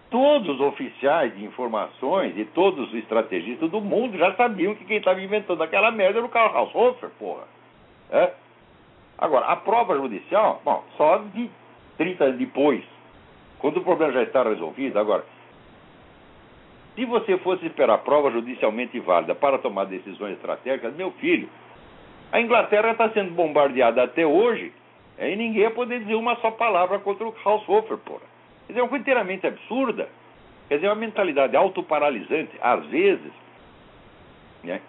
todos 0.09 0.47
os 0.49 0.61
oficiais 0.61 1.35
de 1.35 1.43
informações 1.43 2.37
e 2.37 2.45
todos 2.45 2.87
os 2.87 2.93
estrategistas 2.93 3.69
do 3.71 3.81
mundo 3.81 4.17
já 4.17 4.33
sabiam 4.35 4.75
que 4.75 4.85
quem 4.85 4.97
estava 4.97 5.21
inventando 5.21 5.63
aquela 5.63 5.89
merda 5.89 6.19
era 6.19 6.25
o 6.25 6.29
Karl 6.29 6.55
Haushofer, 6.55 7.09
porra. 7.17 7.47
É? 8.11 8.31
Agora, 9.17 9.47
a 9.47 9.55
prova 9.55 9.95
judicial, 9.95 10.61
bom, 10.63 10.83
só 10.95 11.17
de 11.33 11.49
30 11.97 12.23
anos 12.23 12.37
depois, 12.37 12.83
quando 13.59 13.77
o 13.77 13.83
problema 13.83 14.13
já 14.13 14.23
está 14.23 14.43
resolvido. 14.43 14.97
Agora, 14.97 15.25
se 16.95 17.05
você 17.05 17.37
fosse 17.37 17.65
esperar 17.65 17.99
prova 17.99 18.31
judicialmente 18.31 18.99
válida 18.99 19.35
para 19.35 19.57
tomar 19.59 19.85
decisões 19.85 20.33
estratégicas, 20.33 20.95
meu 20.95 21.11
filho, 21.11 21.49
a 22.31 22.41
Inglaterra 22.41 22.91
está 22.91 23.09
sendo 23.09 23.31
bombardeada 23.31 24.03
até 24.03 24.25
hoje 24.25 24.73
e 25.19 25.35
ninguém 25.35 25.61
ia 25.61 25.71
poder 25.71 25.99
dizer 25.99 26.15
uma 26.15 26.35
só 26.37 26.51
palavra 26.51 26.99
contra 26.99 27.27
o 27.27 27.35
Haushofer, 27.43 27.97
porra. 27.97 28.21
Quer 28.65 28.73
dizer, 28.73 28.79
é 28.79 28.83
uma 28.83 28.89
coisa 28.89 29.01
inteiramente 29.01 29.47
absurda. 29.47 30.09
Quer 30.67 30.75
dizer, 30.75 30.87
é 30.87 30.89
uma 30.89 30.95
mentalidade 30.95 31.55
autoparalisante, 31.55 32.51
às 32.61 32.85
vezes, 32.87 33.31
né, 34.63 34.81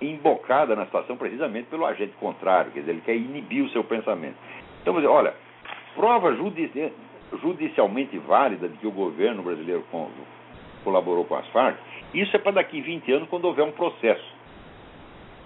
embocada 0.00 0.74
na 0.74 0.86
situação 0.86 1.16
precisamente 1.16 1.66
pelo 1.68 1.84
agente 1.84 2.14
contrário, 2.18 2.72
quer 2.72 2.80
dizer, 2.80 2.92
ele 2.92 3.02
quer 3.02 3.16
inibir 3.16 3.64
o 3.64 3.68
seu 3.70 3.84
pensamento. 3.84 4.36
Então, 4.80 4.94
dizer, 4.94 5.08
olha, 5.08 5.34
prova 6.00 6.34
judici 6.34 6.90
judicialmente 7.42 8.16
válida 8.18 8.66
de 8.66 8.78
que 8.78 8.86
o 8.86 8.90
governo 8.90 9.42
brasileiro 9.42 9.84
colaborou 10.82 11.26
com 11.26 11.36
as 11.36 11.46
Farc, 11.48 11.78
isso 12.14 12.34
é 12.34 12.38
para 12.38 12.52
daqui 12.52 12.80
20 12.80 13.12
anos, 13.12 13.28
quando 13.28 13.44
houver 13.44 13.62
um 13.64 13.70
processo. 13.70 14.24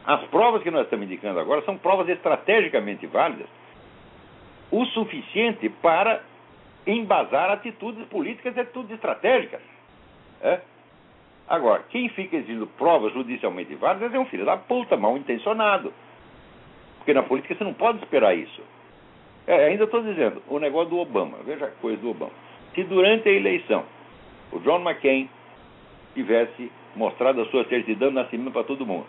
As 0.06 0.22
provas 0.28 0.62
que 0.62 0.70
nós 0.70 0.84
estamos 0.84 1.06
indicando 1.06 1.40
agora 1.40 1.60
são 1.62 1.76
provas 1.76 2.08
estrategicamente 2.08 3.04
válidas, 3.06 3.48
o 4.70 4.84
suficiente 4.86 5.68
para 5.68 6.22
embasar 6.86 7.50
atitudes 7.50 8.06
políticas 8.06 8.56
e 8.56 8.60
atitudes 8.60 8.92
estratégicas. 8.92 9.60
É? 10.40 10.60
Agora, 11.48 11.82
quem 11.90 12.08
fica 12.10 12.36
exigindo 12.36 12.66
provas 12.78 13.12
judicialmente 13.12 13.74
válidas 13.74 14.14
é 14.14 14.18
um 14.18 14.26
filho 14.26 14.44
da 14.44 14.56
puta, 14.56 14.96
mal 14.96 15.16
intencionado. 15.16 15.92
Porque 16.98 17.12
na 17.12 17.24
política 17.24 17.56
você 17.56 17.64
não 17.64 17.74
pode 17.74 17.98
esperar 17.98 18.36
isso. 18.36 18.62
É, 19.46 19.66
ainda 19.66 19.84
estou 19.84 20.02
dizendo, 20.02 20.42
o 20.48 20.58
negócio 20.58 20.90
do 20.90 20.98
Obama, 20.98 21.38
veja 21.44 21.66
a 21.66 21.70
coisa 21.70 22.00
do 22.00 22.10
Obama. 22.10 22.32
Se 22.74 22.82
durante 22.84 23.28
a 23.28 23.32
eleição 23.32 23.84
o 24.52 24.58
John 24.60 24.80
McCain 24.80 25.28
tivesse 26.14 26.70
mostrado 26.96 27.40
a 27.40 27.46
sua 27.46 27.64
certidão 27.64 28.08
de 28.08 28.14
nascimento 28.14 28.52
para 28.52 28.64
todo 28.64 28.86
mundo 28.86 29.06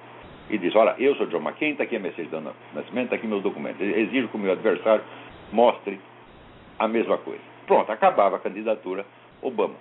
e 0.49 0.57
disse: 0.57 0.77
Olha, 0.77 0.95
eu 0.97 1.15
sou 1.15 1.27
John 1.27 1.41
McCain, 1.41 1.71
está 1.71 1.83
aqui 1.83 1.95
a 1.95 1.99
minha 1.99 2.13
certidão 2.13 2.41
de 2.41 2.49
nascimento, 2.73 3.05
está 3.05 3.15
aqui 3.15 3.27
meus 3.27 3.43
documentos. 3.43 3.81
Exijo 3.81 4.27
que 4.27 4.35
o 4.35 4.39
meu 4.39 4.51
adversário 4.51 5.03
mostre 5.51 5.99
a 6.77 6.87
mesma 6.87 7.17
coisa. 7.17 7.41
Pronto, 7.65 7.91
acabava 7.91 8.35
a 8.35 8.39
candidatura 8.39 9.05
Obama. 9.41 9.75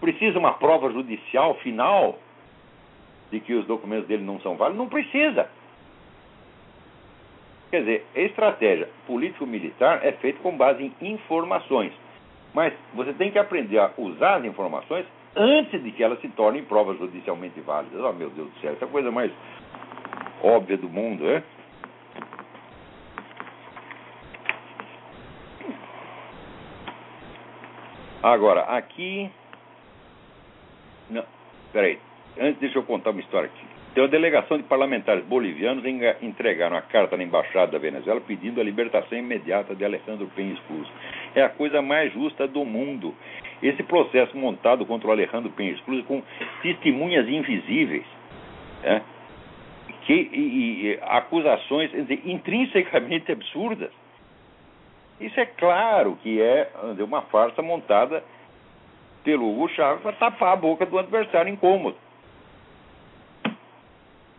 Precisa 0.00 0.38
uma 0.38 0.52
prova 0.52 0.90
judicial 0.90 1.54
final 1.56 2.18
de 3.30 3.40
que 3.40 3.54
os 3.54 3.66
documentos 3.66 4.06
dele 4.06 4.24
não 4.24 4.40
são 4.40 4.56
válidos? 4.56 4.78
Não 4.78 4.88
precisa. 4.88 5.48
Quer 7.70 7.80
dizer, 7.80 8.06
estratégia 8.16 8.88
político-militar 9.06 10.00
é 10.04 10.12
feita 10.12 10.40
com 10.40 10.56
base 10.56 10.82
em 10.82 11.12
informações. 11.12 11.92
Mas 12.52 12.74
você 12.94 13.12
tem 13.12 13.30
que 13.30 13.38
aprender 13.38 13.78
a 13.78 13.92
usar 13.96 14.36
as 14.36 14.44
informações 14.44 15.06
antes 15.36 15.80
de 15.82 15.92
que 15.92 16.02
elas 16.02 16.20
se 16.20 16.28
tornem 16.30 16.64
provas 16.64 16.98
judicialmente 16.98 17.60
válidas. 17.60 18.02
Oh, 18.02 18.12
meu 18.12 18.30
Deus 18.30 18.48
do 18.50 18.60
céu, 18.60 18.72
essa 18.72 18.88
coisa 18.88 19.12
mais 19.12 19.30
óbvia 20.42 20.76
do 20.76 20.88
mundo, 20.88 21.28
é? 21.30 21.42
Agora, 28.22 28.62
aqui. 28.62 29.30
Não, 31.08 31.24
peraí. 31.72 31.98
Antes, 32.38 32.60
deixa 32.60 32.78
eu 32.78 32.82
contar 32.82 33.10
uma 33.10 33.20
história 33.20 33.48
aqui. 33.48 33.79
Tem 33.94 34.02
uma 34.04 34.08
delegação 34.08 34.56
de 34.56 34.62
parlamentares 34.62 35.24
bolivianos 35.24 35.84
entregaram 36.22 36.76
a 36.76 36.82
carta 36.82 37.16
na 37.16 37.24
embaixada 37.24 37.72
da 37.72 37.78
Venezuela 37.78 38.20
pedindo 38.20 38.60
a 38.60 38.64
libertação 38.64 39.18
imediata 39.18 39.74
de 39.74 39.84
Alejandro 39.84 40.30
Penha 40.36 40.56
Cruz. 40.66 40.88
É 41.34 41.42
a 41.42 41.48
coisa 41.48 41.82
mais 41.82 42.12
justa 42.12 42.46
do 42.46 42.64
mundo. 42.64 43.14
Esse 43.60 43.82
processo 43.82 44.36
montado 44.36 44.86
contra 44.86 45.08
o 45.08 45.10
Alejandro 45.10 45.50
Penha 45.50 45.76
Cruz 45.84 46.04
com 46.06 46.22
testemunhas 46.62 47.28
invisíveis, 47.28 48.04
é, 48.84 49.00
que, 50.02 50.12
e, 50.12 50.86
e 50.86 50.98
acusações 51.02 51.90
intrinsecamente 52.24 53.32
absurdas. 53.32 53.90
Isso 55.20 55.38
é 55.38 55.46
claro 55.46 56.16
que 56.22 56.40
é 56.40 56.70
uma 57.00 57.22
farsa 57.22 57.60
montada 57.60 58.22
pelo 59.24 59.50
Hugo 59.50 59.68
Chávez 59.70 60.00
para 60.00 60.12
tapar 60.12 60.52
a 60.52 60.56
boca 60.56 60.86
do 60.86 60.96
adversário 60.96 61.52
incômodo. 61.52 61.96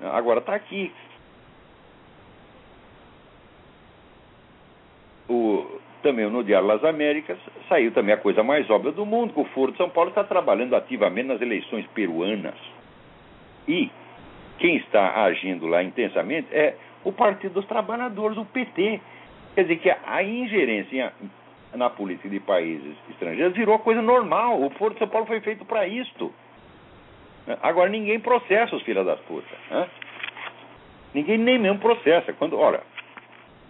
Agora 0.03 0.39
está 0.39 0.55
aqui. 0.55 0.91
O, 5.29 5.79
também 6.01 6.29
no 6.29 6.43
Diário 6.43 6.67
das 6.67 6.83
Américas 6.83 7.37
saiu 7.69 7.91
também 7.91 8.13
a 8.13 8.17
coisa 8.17 8.43
mais 8.43 8.69
óbvia 8.69 8.91
do 8.91 9.05
mundo, 9.05 9.33
que 9.33 9.39
o 9.39 9.45
Foro 9.45 9.71
de 9.71 9.77
São 9.77 9.89
Paulo 9.89 10.09
está 10.09 10.23
trabalhando 10.23 10.75
ativamente 10.75 11.27
nas 11.27 11.41
eleições 11.41 11.85
peruanas. 11.87 12.55
E 13.67 13.89
quem 14.57 14.77
está 14.77 15.23
agindo 15.23 15.67
lá 15.67 15.83
intensamente 15.83 16.47
é 16.51 16.75
o 17.03 17.11
Partido 17.11 17.55
dos 17.55 17.65
Trabalhadores, 17.65 18.37
o 18.37 18.45
PT. 18.45 18.99
Quer 19.55 19.63
dizer 19.63 19.77
que 19.77 19.89
a 19.89 20.23
ingerência 20.23 21.13
na 21.73 21.89
política 21.89 22.29
de 22.29 22.39
países 22.39 22.95
estrangeiros 23.09 23.55
virou 23.55 23.79
coisa 23.79 24.01
normal. 24.01 24.61
O 24.61 24.69
Foro 24.71 24.93
de 24.93 24.99
São 24.99 25.07
Paulo 25.07 25.27
foi 25.27 25.39
feito 25.41 25.65
para 25.65 25.87
isto. 25.87 26.33
Agora 27.61 27.89
ninguém 27.89 28.19
processa 28.19 28.75
os 28.75 28.83
filhos 28.83 29.05
das 29.05 29.19
putas. 29.21 29.57
Né? 29.69 29.87
Ninguém 31.13 31.37
nem 31.37 31.57
mesmo 31.57 31.79
processa. 31.79 32.33
Quando, 32.33 32.57
ora, 32.57 32.81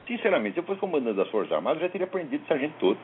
sinceramente, 0.08 0.56
se 0.56 0.60
eu 0.60 0.64
fosse 0.64 0.80
comandante 0.80 1.16
das 1.16 1.30
Forças 1.30 1.52
Armadas, 1.52 1.82
eu 1.82 1.88
já 1.88 1.92
teria 1.92 2.08
prendido 2.08 2.44
essa 2.44 2.60
gente 2.60 2.74
toda. 2.80 3.00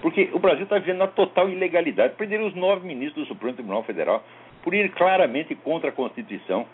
Porque 0.00 0.30
o 0.32 0.38
Brasil 0.38 0.64
está 0.64 0.78
vivendo 0.78 0.98
na 0.98 1.06
total 1.06 1.48
ilegalidade. 1.48 2.14
Prenderam 2.14 2.46
os 2.46 2.54
nove 2.54 2.86
ministros 2.86 3.26
do 3.26 3.28
Supremo 3.28 3.54
Tribunal 3.54 3.82
Federal 3.82 4.22
por 4.62 4.72
ir 4.74 4.90
claramente 4.92 5.54
contra 5.54 5.90
a 5.90 5.92
Constituição. 5.92 6.66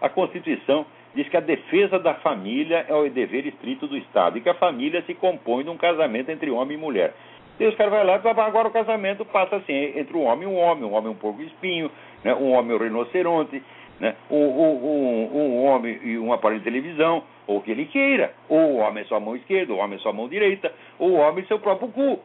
A 0.00 0.08
Constituição 0.08 0.86
diz 1.14 1.28
que 1.28 1.36
a 1.36 1.40
defesa 1.40 1.98
da 1.98 2.14
família 2.14 2.84
é 2.88 2.94
o 2.94 3.08
dever 3.08 3.46
estrito 3.46 3.86
do 3.86 3.96
Estado 3.96 4.38
e 4.38 4.40
que 4.40 4.48
a 4.48 4.54
família 4.54 5.02
se 5.02 5.14
compõe 5.14 5.64
de 5.64 5.70
um 5.70 5.76
casamento 5.76 6.30
entre 6.30 6.50
homem 6.50 6.76
e 6.76 6.80
mulher. 6.80 7.14
Os 7.58 7.74
caras 7.74 7.92
vão 7.92 8.04
lá 8.04 8.46
agora 8.46 8.68
o 8.68 8.72
casamento 8.72 9.24
passa 9.24 9.56
assim, 9.56 9.98
entre 9.98 10.14
um 10.16 10.24
homem 10.24 10.46
e 10.46 10.50
um 10.50 10.58
homem, 10.58 10.84
um 10.84 10.92
homem 10.92 11.10
um 11.10 11.14
porco 11.14 11.40
espinho, 11.40 11.90
né, 12.22 12.34
um 12.34 12.52
homem 12.52 12.76
um 12.76 12.78
rinoceronte, 12.78 13.62
né, 13.98 14.14
um, 14.30 14.36
um, 14.36 15.30
um, 15.34 15.64
homem 15.64 15.98
e 16.02 16.18
um 16.18 16.32
aparelho 16.34 16.60
de 16.60 16.64
televisão, 16.64 17.24
ou 17.46 17.58
o 17.58 17.62
que 17.62 17.70
ele 17.70 17.86
queira. 17.86 18.34
Ou 18.48 18.74
o 18.74 18.76
homem 18.76 19.04
é 19.04 19.06
sua 19.06 19.20
mão 19.20 19.34
esquerda, 19.36 19.72
ou 19.72 19.78
o 19.78 19.82
homem 19.82 19.98
é 19.98 20.02
sua 20.02 20.12
mão 20.12 20.28
direita, 20.28 20.70
ou 20.98 21.12
o 21.12 21.14
homem 21.14 21.44
é 21.44 21.46
seu 21.46 21.58
próprio 21.58 21.88
cu. 21.88 22.22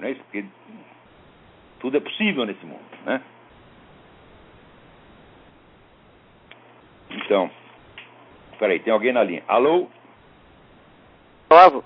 Não 0.00 0.08
é 0.08 0.10
isso? 0.10 0.20
Porque 0.24 0.44
tudo 1.78 1.96
é 1.96 2.00
possível 2.00 2.44
nesse 2.44 2.66
mundo, 2.66 2.80
né? 3.04 3.22
Então, 7.10 7.48
peraí, 8.58 8.80
tem 8.80 8.92
alguém 8.92 9.12
na 9.12 9.22
linha. 9.22 9.44
Alô? 9.46 9.88
Olavo? 11.48 11.84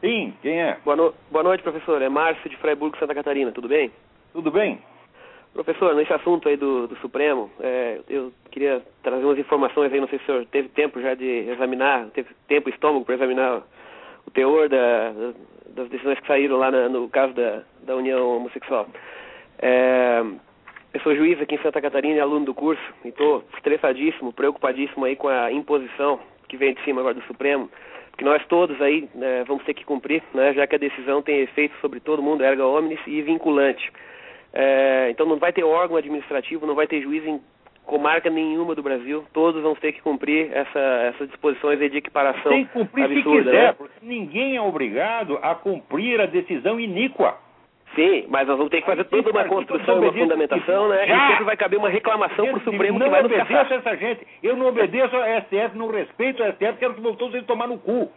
Sim, 0.00 0.32
quem 0.42 0.62
é? 0.62 0.76
Boa, 0.84 0.96
no... 0.96 1.14
Boa 1.30 1.42
noite, 1.42 1.62
professor. 1.62 2.00
É 2.00 2.08
Márcio 2.08 2.48
de 2.48 2.56
Freiburg, 2.58 2.96
Santa 2.98 3.14
Catarina. 3.14 3.50
Tudo 3.50 3.68
bem? 3.68 3.90
Tudo 4.32 4.50
bem. 4.50 4.78
Professor, 5.52 5.94
nesse 5.94 6.12
assunto 6.12 6.48
aí 6.48 6.56
do, 6.56 6.86
do 6.86 6.96
Supremo, 6.98 7.50
é, 7.58 8.00
eu 8.08 8.32
queria 8.50 8.80
trazer 9.02 9.24
umas 9.24 9.38
informações 9.38 9.92
aí, 9.92 10.00
não 10.00 10.06
sei 10.06 10.18
se 10.18 10.24
o 10.24 10.26
senhor 10.26 10.46
teve 10.46 10.68
tempo 10.68 11.00
já 11.00 11.14
de 11.14 11.26
examinar, 11.50 12.06
teve 12.10 12.28
tempo 12.46 12.68
e 12.68 12.72
estômago 12.72 13.04
para 13.04 13.16
examinar 13.16 13.62
o 14.24 14.30
teor 14.30 14.68
da, 14.68 15.12
das 15.74 15.88
decisões 15.88 16.20
que 16.20 16.26
saíram 16.26 16.58
lá 16.58 16.70
na, 16.70 16.88
no 16.88 17.08
caso 17.08 17.32
da, 17.32 17.62
da 17.82 17.96
união 17.96 18.36
homossexual. 18.36 18.86
É, 19.58 20.22
eu 20.94 21.00
sou 21.00 21.16
juiz 21.16 21.40
aqui 21.40 21.56
em 21.56 21.62
Santa 21.62 21.80
Catarina 21.80 22.16
e 22.16 22.20
aluno 22.20 22.44
do 22.46 22.54
curso, 22.54 22.82
e 23.04 23.08
estou 23.08 23.42
estressadíssimo, 23.56 24.32
preocupadíssimo 24.32 25.06
aí 25.06 25.16
com 25.16 25.28
a 25.28 25.50
imposição 25.50 26.20
que 26.46 26.56
vem 26.56 26.74
de 26.74 26.84
cima 26.84 27.00
agora 27.00 27.14
do 27.14 27.22
Supremo, 27.22 27.68
que 28.18 28.24
nós 28.24 28.44
todos 28.46 28.80
aí 28.82 29.08
né, 29.14 29.44
vamos 29.46 29.64
ter 29.64 29.72
que 29.72 29.84
cumprir, 29.84 30.22
né, 30.34 30.52
já 30.52 30.66
que 30.66 30.74
a 30.74 30.78
decisão 30.78 31.22
tem 31.22 31.40
efeito 31.40 31.74
sobre 31.80 32.00
todo 32.00 32.20
mundo, 32.20 32.42
erga 32.42 32.66
omnes 32.66 32.98
e 33.06 33.22
vinculante. 33.22 33.90
É, 34.52 35.08
então 35.10 35.24
não 35.24 35.36
vai 35.36 35.52
ter 35.52 35.62
órgão 35.62 35.96
administrativo, 35.96 36.66
não 36.66 36.74
vai 36.74 36.88
ter 36.88 37.00
juiz 37.00 37.24
em 37.24 37.40
comarca 37.86 38.28
nenhuma 38.28 38.74
do 38.74 38.82
Brasil, 38.82 39.24
todos 39.32 39.62
vão 39.62 39.74
ter 39.74 39.92
que 39.92 40.02
cumprir 40.02 40.50
essa, 40.52 40.78
essas 40.78 41.28
disposições 41.28 41.78
de 41.78 41.96
equiparação 41.96 42.52
Tem 42.52 42.66
que 42.66 42.72
cumprir 42.72 43.04
absurda, 43.04 43.30
se 43.30 43.44
quiser, 43.44 43.66
né? 43.68 43.72
porque 43.72 43.94
ninguém 44.02 44.56
é 44.56 44.60
obrigado 44.60 45.38
a 45.40 45.54
cumprir 45.54 46.20
a 46.20 46.26
decisão 46.26 46.78
iníqua. 46.78 47.36
Sim, 47.98 48.26
mas 48.28 48.46
nós 48.46 48.56
vamos 48.56 48.70
ter 48.70 48.80
que 48.80 48.86
fazer 48.86 49.02
toda 49.04 49.30
uma 49.30 49.44
construção, 49.44 49.98
uma 49.98 50.12
fundamentação, 50.12 50.88
né? 50.88 51.04
E 51.04 51.28
sempre 51.30 51.44
vai 51.44 51.56
caber 51.56 51.78
uma 51.78 51.88
reclamação 51.88 52.46
para 52.46 52.58
o 52.58 52.60
Supremo 52.60 52.96
não 52.96 53.06
que 53.06 53.10
vai 53.10 53.22
nos 53.22 53.32
obedeço 53.32 53.52
caçar. 53.52 53.72
a 53.72 53.74
essa 53.74 53.96
gente. 53.96 54.26
Eu 54.40 54.56
não 54.56 54.66
obedeço 54.66 55.16
a 55.16 55.40
STF, 55.40 55.76
não 55.76 55.90
respeito 55.90 56.42
a 56.44 56.52
STF, 56.52 56.78
quero 56.78 56.94
que 56.94 57.02
todos 57.02 57.34
eles 57.34 57.46
tomar 57.46 57.66
no 57.66 57.78
cu. 57.78 58.08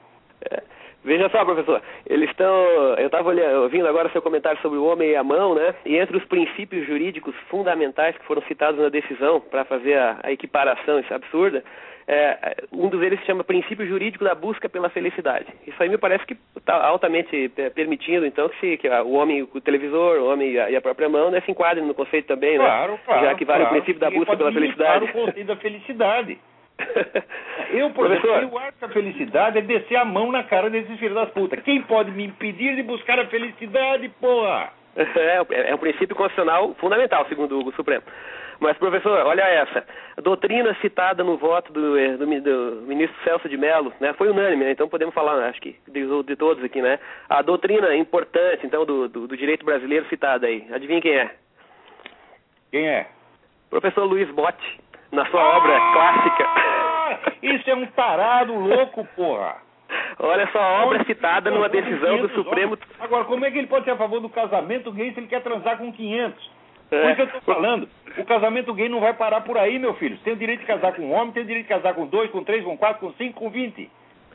É. 0.52 0.62
Veja 1.04 1.30
só, 1.30 1.44
professor, 1.44 1.82
eles 2.06 2.30
estão. 2.30 2.54
Eu 3.00 3.08
estava 3.08 3.34
ouvindo 3.62 3.88
agora 3.88 4.10
seu 4.10 4.22
comentário 4.22 4.62
sobre 4.62 4.78
o 4.78 4.86
homem 4.86 5.10
e 5.10 5.16
a 5.16 5.24
mão, 5.24 5.56
né? 5.56 5.74
E 5.84 5.98
entre 5.98 6.16
os 6.16 6.24
princípios 6.26 6.86
jurídicos 6.86 7.34
fundamentais 7.50 8.16
que 8.18 8.26
foram 8.26 8.44
citados 8.44 8.80
na 8.80 8.90
decisão 8.90 9.40
para 9.40 9.66
fazer 9.66 9.98
a, 9.98 10.20
a, 10.22 10.32
equiparação, 10.32 11.00
isso 11.00 11.12
é 11.12 11.16
absurda, 11.16 11.64
é, 12.08 12.56
um 12.72 12.90
dos 12.90 13.02
eles 13.02 13.20
se 13.20 13.26
chama 13.26 13.44
princípio 13.44 13.86
jurídico 13.86 14.24
da 14.24 14.36
busca 14.36 14.68
pela 14.68 14.90
felicidade. 14.90 15.48
Isso 15.66 15.82
aí 15.82 15.90
me 15.90 15.98
parece 15.98 16.26
que 16.26 16.36
está 16.56 16.86
altamente 16.86 17.52
é, 17.58 17.70
permitindo, 17.70 18.26
então, 18.26 18.50
que, 18.50 18.60
se, 18.60 18.78
que 18.78 18.90
o 18.90 19.12
homem, 19.12 19.44
o 19.44 19.62
televisor, 19.62 20.20
o 20.20 20.32
homem 20.32 20.52
e 20.52 20.76
a 20.76 20.82
própria 20.82 21.10
mão, 21.10 21.32
né, 21.32 21.42
se 21.42 21.52
enquadrem 21.52 21.86
no 21.86 21.94
conceito 21.94 22.28
também, 22.28 22.58
né? 22.58 22.66
Claro, 22.66 23.00
claro. 23.06 23.26
Já 23.26 23.36
que 23.36 23.46
vale 23.46 23.60
claro, 23.60 23.76
o 23.76 23.78
princípio 23.78 24.00
da 24.00 24.10
busca 24.10 24.38
pela 24.38 24.52
felicidade. 24.52 25.06
o 25.06 25.12
conceito 25.12 25.48
da 25.48 25.56
felicidade. 25.56 26.40
Eu, 27.72 27.92
por 27.92 28.08
Professor. 28.08 28.38
exemplo, 28.38 28.58
eu 28.58 28.60
acho 28.60 28.78
que 28.78 28.86
a 28.86 28.90
felicidade 28.90 29.58
é 29.58 29.62
descer 29.62 29.96
a 29.96 30.04
mão 30.04 30.32
na 30.32 30.44
cara 30.44 30.70
desses 30.70 31.00
filhos 31.00 31.16
das 31.16 31.30
putas. 31.30 31.62
Quem 31.64 31.82
pode 31.84 32.12
me 32.12 32.26
impedir 32.26 32.76
de 32.76 32.84
buscar 32.84 33.18
a 33.20 33.28
felicidade, 33.28 34.10
porra? 34.20 34.74
É, 34.96 35.70
é 35.72 35.76
um 35.76 35.78
princípio 35.78 36.16
constitucional 36.16 36.74
fundamental, 36.76 37.26
segundo 37.28 37.66
o 37.66 37.72
Supremo. 37.74 38.04
Mas, 38.60 38.78
professor, 38.78 39.26
olha 39.26 39.42
essa. 39.42 39.84
A 40.16 40.22
doutrina 40.22 40.76
citada 40.82 41.24
no 41.24 41.36
voto 41.36 41.74
do, 41.74 42.18
do, 42.18 42.42
do 42.42 42.82
ministro 42.86 43.18
Celso 43.24 43.50
de 43.50 43.58
Mello, 43.58 43.92
né, 44.00 44.14
foi 44.14 44.30
unânime, 44.30 44.66
né, 44.66 44.72
então 44.72 44.88
podemos 44.88 45.16
falar, 45.16 45.50
acho 45.50 45.60
que, 45.60 45.76
de, 45.88 46.06
de, 46.24 46.36
todos 46.36 46.64
aqui, 46.64 46.80
né? 46.80 47.00
A 47.28 47.42
doutrina 47.42 47.96
importante, 47.96 48.66
então, 48.66 48.86
do, 48.86 49.10
do, 49.10 49.28
do 49.28 49.36
direito 49.36 49.66
brasileiro 49.66 50.06
citada 50.10 50.46
aí. 50.46 50.68
Adivinha 50.72 51.02
quem 51.02 51.16
é? 51.16 51.32
Quem 52.70 52.88
é? 52.88 53.08
Professor 53.72 54.04
Luiz 54.04 54.30
Botti, 54.30 54.80
na 55.12 55.26
sua 55.26 55.42
ah! 55.42 55.58
obra 55.58 55.80
clássica. 55.94 57.32
Isso 57.42 57.70
é 57.70 57.76
um 57.76 57.88
tarado 57.88 58.54
louco, 58.54 59.08
porra. 59.16 59.58
Olha 60.20 60.48
só 60.52 60.60
a 60.60 60.84
obra 60.86 61.04
citada 61.06 61.50
numa 61.52 61.70
decisão 61.70 62.18
do 62.18 62.30
Supremo. 62.30 62.78
Agora, 63.00 63.26
como 63.26 63.46
é 63.46 63.52
que 63.52 63.58
ele 63.58 63.68
pode 63.68 63.86
ser 63.86 63.92
a 63.92 63.98
favor 63.98 64.20
do 64.20 64.30
casamento 64.30 64.92
gay 64.92 65.14
se 65.14 65.20
ele 65.20 65.28
quer 65.28 65.42
transar 65.42 65.78
com 65.78 65.92
500? 65.92 66.62
Por 66.90 66.98
isso 66.98 67.16
que 67.16 67.22
eu 67.22 67.26
estou 67.26 67.42
falando. 67.42 67.88
O 68.18 68.26
casamento 68.26 68.74
gay 68.74 68.90
não 68.90 69.00
vai 69.00 69.14
parar 69.14 69.42
por 69.42 69.58
aí, 69.58 69.80
meu 69.80 69.94
filho. 69.94 70.18
Você 70.18 70.24
tem 70.26 70.34
o 70.34 70.38
direito 70.38 70.60
de 70.60 70.66
casar 70.66 70.94
com 70.94 71.04
um 71.04 71.14
homem, 71.14 71.32
tem 71.32 71.44
o 71.44 71.46
direito 71.46 71.68
de 71.68 71.74
casar 71.74 71.94
com 71.94 72.06
dois, 72.06 72.30
com 72.32 72.44
três, 72.44 72.64
com 72.64 72.78
quatro, 72.78 73.00
com 73.08 73.14
cinco, 73.14 73.40
com 73.40 73.50
vinte. 73.50 73.90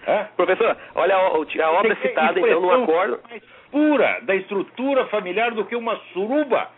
É? 0.06 0.24
Professor, 0.36 0.76
olha 0.94 1.16
a, 1.16 1.18
a 1.18 1.70
obra 1.72 1.96
citada 1.96 2.38
então 2.40 2.60
no 2.60 2.72
acordo. 2.82 3.20
mais 3.28 3.42
pura 3.70 4.20
da 4.22 4.34
estrutura 4.34 5.06
familiar 5.06 5.50
do 5.50 5.64
que 5.64 5.76
uma 5.76 5.96
suruba. 6.12 6.68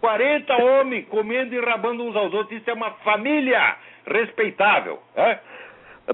40 0.00 0.56
homens 0.60 1.06
comendo 1.08 1.54
e 1.54 1.60
rabando 1.60 2.02
uns 2.02 2.16
aos 2.16 2.34
outros. 2.34 2.60
Isso 2.60 2.68
é 2.68 2.72
uma 2.72 2.90
família 3.04 3.76
respeitável. 4.06 5.00
É? 5.14 5.38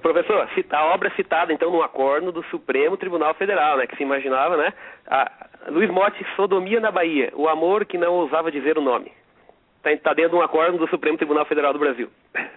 Professor, 0.00 0.48
a 0.70 0.84
obra 0.86 1.10
citada 1.16 1.52
então 1.52 1.70
no 1.70 1.82
acordo 1.82 2.32
do 2.32 2.42
Supremo 2.44 2.96
Tribunal 2.96 3.34
Federal, 3.34 3.76
né, 3.76 3.86
que 3.86 3.96
se 3.96 4.02
imaginava, 4.02 4.56
né, 4.56 4.72
Luiz 5.68 5.90
Motti, 5.90 6.24
Sodomia 6.36 6.80
na 6.80 6.90
Bahia, 6.90 7.32
o 7.34 7.48
amor 7.48 7.84
que 7.84 7.98
não 7.98 8.14
ousava 8.14 8.50
dizer 8.50 8.78
o 8.78 8.82
nome. 8.82 9.12
Está 9.76 10.10
tá 10.10 10.14
dentro 10.14 10.32
de 10.32 10.36
um 10.36 10.42
acordo 10.42 10.78
do 10.78 10.88
Supremo 10.88 11.16
Tribunal 11.16 11.44
Federal 11.44 11.72
do 11.72 11.78
Brasil. 11.78 12.08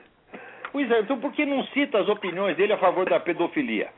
Pois 0.74 0.90
é, 0.90 1.02
então 1.02 1.20
por 1.20 1.34
que 1.34 1.46
não 1.46 1.66
cita 1.66 2.00
as 2.00 2.08
opiniões 2.08 2.56
dele 2.56 2.72
a 2.72 2.78
favor 2.78 3.04
da 3.04 3.20
pedofilia? 3.20 3.90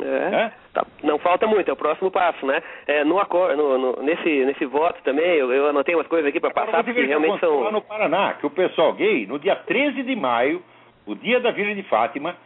É, 0.00 0.34
é? 0.34 0.52
Tá, 0.72 0.86
não 1.02 1.18
falta 1.18 1.46
muito, 1.46 1.68
é 1.68 1.72
o 1.72 1.76
próximo 1.76 2.10
passo, 2.10 2.44
né? 2.46 2.62
É, 2.86 3.04
no, 3.04 3.18
acordo, 3.18 3.56
no, 3.56 3.78
no, 3.78 4.02
nesse, 4.02 4.44
nesse 4.44 4.64
voto 4.66 5.00
também, 5.02 5.26
eu, 5.36 5.52
eu 5.52 5.68
anotei 5.68 5.94
umas 5.94 6.06
coisas 6.06 6.28
aqui 6.28 6.38
para 6.40 6.52
passar, 6.52 6.84
porque 6.84 7.02
realmente 7.02 7.40
são... 7.40 7.60
lá 7.60 7.72
no 7.72 7.80
Paraná, 7.80 8.34
que 8.34 8.46
o 8.46 8.50
pessoal 8.50 8.92
gay, 8.92 9.26
no 9.26 9.38
dia 9.38 9.56
13 9.56 10.02
de 10.02 10.16
maio, 10.16 10.62
o 11.06 11.14
dia 11.14 11.40
da 11.40 11.50
Virgem 11.50 11.76
de 11.76 11.82
Fátima, 11.84 12.36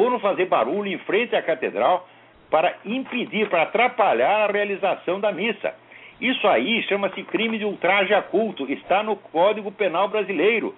foram 0.00 0.18
fazer 0.18 0.46
barulho 0.46 0.90
em 0.90 0.96
frente 1.00 1.36
à 1.36 1.42
catedral 1.42 2.08
para 2.50 2.74
impedir, 2.86 3.50
para 3.50 3.64
atrapalhar 3.64 4.48
a 4.48 4.50
realização 4.50 5.20
da 5.20 5.30
missa. 5.30 5.74
Isso 6.18 6.48
aí 6.48 6.82
chama-se 6.84 7.22
crime 7.24 7.58
de 7.58 7.66
ultraje 7.66 8.14
a 8.14 8.22
culto, 8.22 8.64
está 8.72 9.02
no 9.02 9.14
Código 9.14 9.70
Penal 9.70 10.08
Brasileiro. 10.08 10.74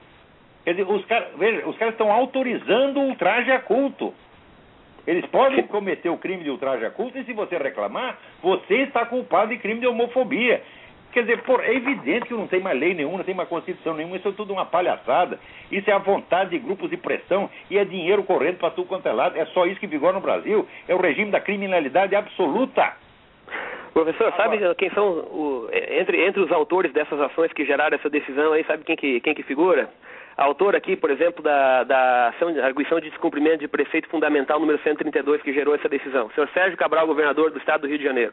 Quer 0.64 0.72
dizer, 0.72 0.90
os, 0.90 1.04
car 1.04 1.24
veja, 1.38 1.68
os 1.68 1.78
caras 1.78 1.94
estão 1.94 2.10
autorizando 2.10 2.98
o 2.98 3.10
ultraje 3.10 3.52
a 3.52 3.60
culto. 3.60 4.12
Eles 5.06 5.24
podem 5.26 5.62
cometer 5.68 6.08
o 6.08 6.18
crime 6.18 6.42
de 6.42 6.50
ultraje 6.50 6.84
a 6.84 6.90
culto 6.90 7.16
e 7.16 7.24
se 7.24 7.32
você 7.32 7.56
reclamar, 7.56 8.18
você 8.42 8.78
está 8.82 9.06
culpado 9.06 9.50
de 9.50 9.58
crime 9.58 9.78
de 9.78 9.86
homofobia. 9.86 10.62
Quer 11.12 11.22
dizer, 11.22 11.42
por, 11.42 11.62
é 11.62 11.74
evidente 11.74 12.26
que 12.26 12.34
não 12.34 12.46
tem 12.46 12.60
mais 12.60 12.78
lei 12.78 12.94
nenhuma, 12.94 13.18
não 13.18 13.24
tem 13.24 13.34
mais 13.34 13.48
constituição 13.48 13.94
nenhuma, 13.94 14.16
isso 14.16 14.28
é 14.28 14.32
tudo 14.32 14.52
uma 14.52 14.64
palhaçada. 14.64 15.38
Isso 15.70 15.88
é 15.90 15.92
a 15.92 15.98
vontade 15.98 16.50
de 16.50 16.58
grupos 16.58 16.88
de 16.88 16.96
pressão 16.96 17.50
e 17.70 17.76
é 17.76 17.84
dinheiro 17.84 18.22
correndo 18.22 18.56
para 18.56 18.70
tudo 18.70 18.88
quanto 18.88 19.06
é 19.06 19.12
lado. 19.12 19.36
É 19.36 19.44
só 19.46 19.66
isso 19.66 19.78
que 19.78 19.86
vigora 19.86 20.14
no 20.14 20.20
Brasil. 20.20 20.66
É 20.88 20.94
o 20.94 21.00
regime 21.00 21.30
da 21.30 21.40
criminalidade 21.40 22.16
absoluta. 22.16 22.94
Professor, 23.92 24.32
sabe 24.38 24.58
quem 24.76 24.88
são 24.90 25.06
o, 25.06 25.68
entre, 25.70 26.24
entre 26.24 26.40
os 26.40 26.50
autores 26.50 26.92
dessas 26.94 27.20
ações 27.20 27.52
que 27.52 27.66
geraram 27.66 27.94
essa 27.94 28.08
decisão 28.08 28.54
aí, 28.54 28.64
sabe 28.64 28.84
quem 28.84 28.96
que, 28.96 29.20
quem 29.20 29.34
que 29.34 29.42
figura? 29.42 29.90
A 30.34 30.44
autora 30.44 30.78
aqui, 30.78 30.96
por 30.96 31.10
exemplo, 31.10 31.42
da, 31.42 31.84
da 31.84 32.28
ação, 32.28 32.48
arguição 32.64 32.98
de 33.00 33.10
descumprimento 33.10 33.58
de 33.58 33.68
preceito 33.68 34.08
fundamental 34.08 34.58
número 34.58 34.80
132 34.82 35.42
que 35.42 35.52
gerou 35.52 35.74
essa 35.74 35.90
decisão. 35.90 36.30
Senhor 36.30 36.48
Sérgio 36.54 36.78
Cabral, 36.78 37.06
governador 37.06 37.50
do 37.50 37.58
estado 37.58 37.82
do 37.82 37.86
Rio 37.86 37.98
de 37.98 38.04
Janeiro. 38.04 38.32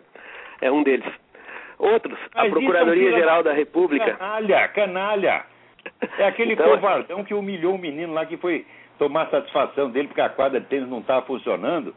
É 0.62 0.72
um 0.72 0.82
deles. 0.82 1.06
Outros, 1.80 2.20
Mas 2.36 2.46
a 2.46 2.50
Procuradoria-Geral 2.50 3.42
da 3.42 3.54
República. 3.54 4.14
Canalha, 4.14 4.68
canalha. 4.68 5.46
É 6.18 6.28
aquele 6.28 6.54
então, 6.54 6.70
covardão 6.70 7.24
que 7.24 7.34
humilhou 7.34 7.76
o 7.76 7.78
menino 7.78 8.14
lá 8.14 8.26
que 8.26 8.36
foi 8.36 8.66
tomar 8.98 9.30
satisfação 9.30 9.90
dele 9.90 10.10
porque 10.10 10.20
a 10.20 10.28
quadra 10.28 10.60
de 10.60 10.68
tênis 10.68 10.90
não 10.90 11.00
estava 11.00 11.26
funcionando. 11.26 11.96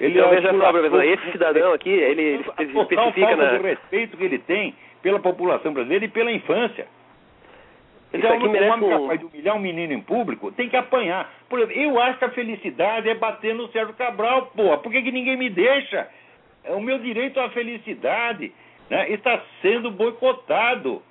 Ele 0.00 0.16
então, 0.18 0.32
é 0.32 0.36
veja 0.36 0.52
só, 0.56 0.70
professor, 0.70 1.04
esse 1.04 1.32
cidadão 1.32 1.72
aqui, 1.72 1.90
ele, 1.90 2.22
ele 2.58 2.80
especifica 2.80 3.36
na... 3.36 3.54
do 3.56 3.62
respeito 3.64 4.16
que 4.16 4.24
ele 4.24 4.38
tem 4.38 4.74
pela 5.02 5.18
população 5.18 5.72
brasileira 5.72 6.04
e 6.04 6.08
pela 6.08 6.30
infância. 6.30 6.86
Isso 8.12 8.24
então, 8.24 8.32
aqui 8.36 8.48
merece 8.48 8.70
um 8.70 8.74
homem 8.74 8.90
capaz 8.90 9.18
de 9.18 9.26
humilhar 9.26 9.56
um 9.56 9.60
menino 9.60 9.92
em 9.92 10.00
público 10.00 10.52
tem 10.52 10.68
que 10.68 10.76
apanhar. 10.76 11.28
Por 11.48 11.58
exemplo, 11.58 11.82
eu 11.82 12.00
acho 12.00 12.18
que 12.18 12.24
a 12.24 12.30
felicidade 12.30 13.08
é 13.08 13.14
bater 13.14 13.54
no 13.54 13.68
Sérgio 13.68 13.94
Cabral, 13.94 14.52
porra. 14.54 14.78
Por 14.78 14.92
que, 14.92 15.02
que 15.02 15.10
ninguém 15.10 15.36
me 15.36 15.50
deixa? 15.50 16.08
É 16.66 16.72
o 16.72 16.80
meu 16.80 16.98
direito 16.98 17.38
à 17.40 17.48
felicidade 17.50 18.52
né, 18.90 19.10
está 19.10 19.40
sendo 19.62 19.90
boicotado. 19.90 21.02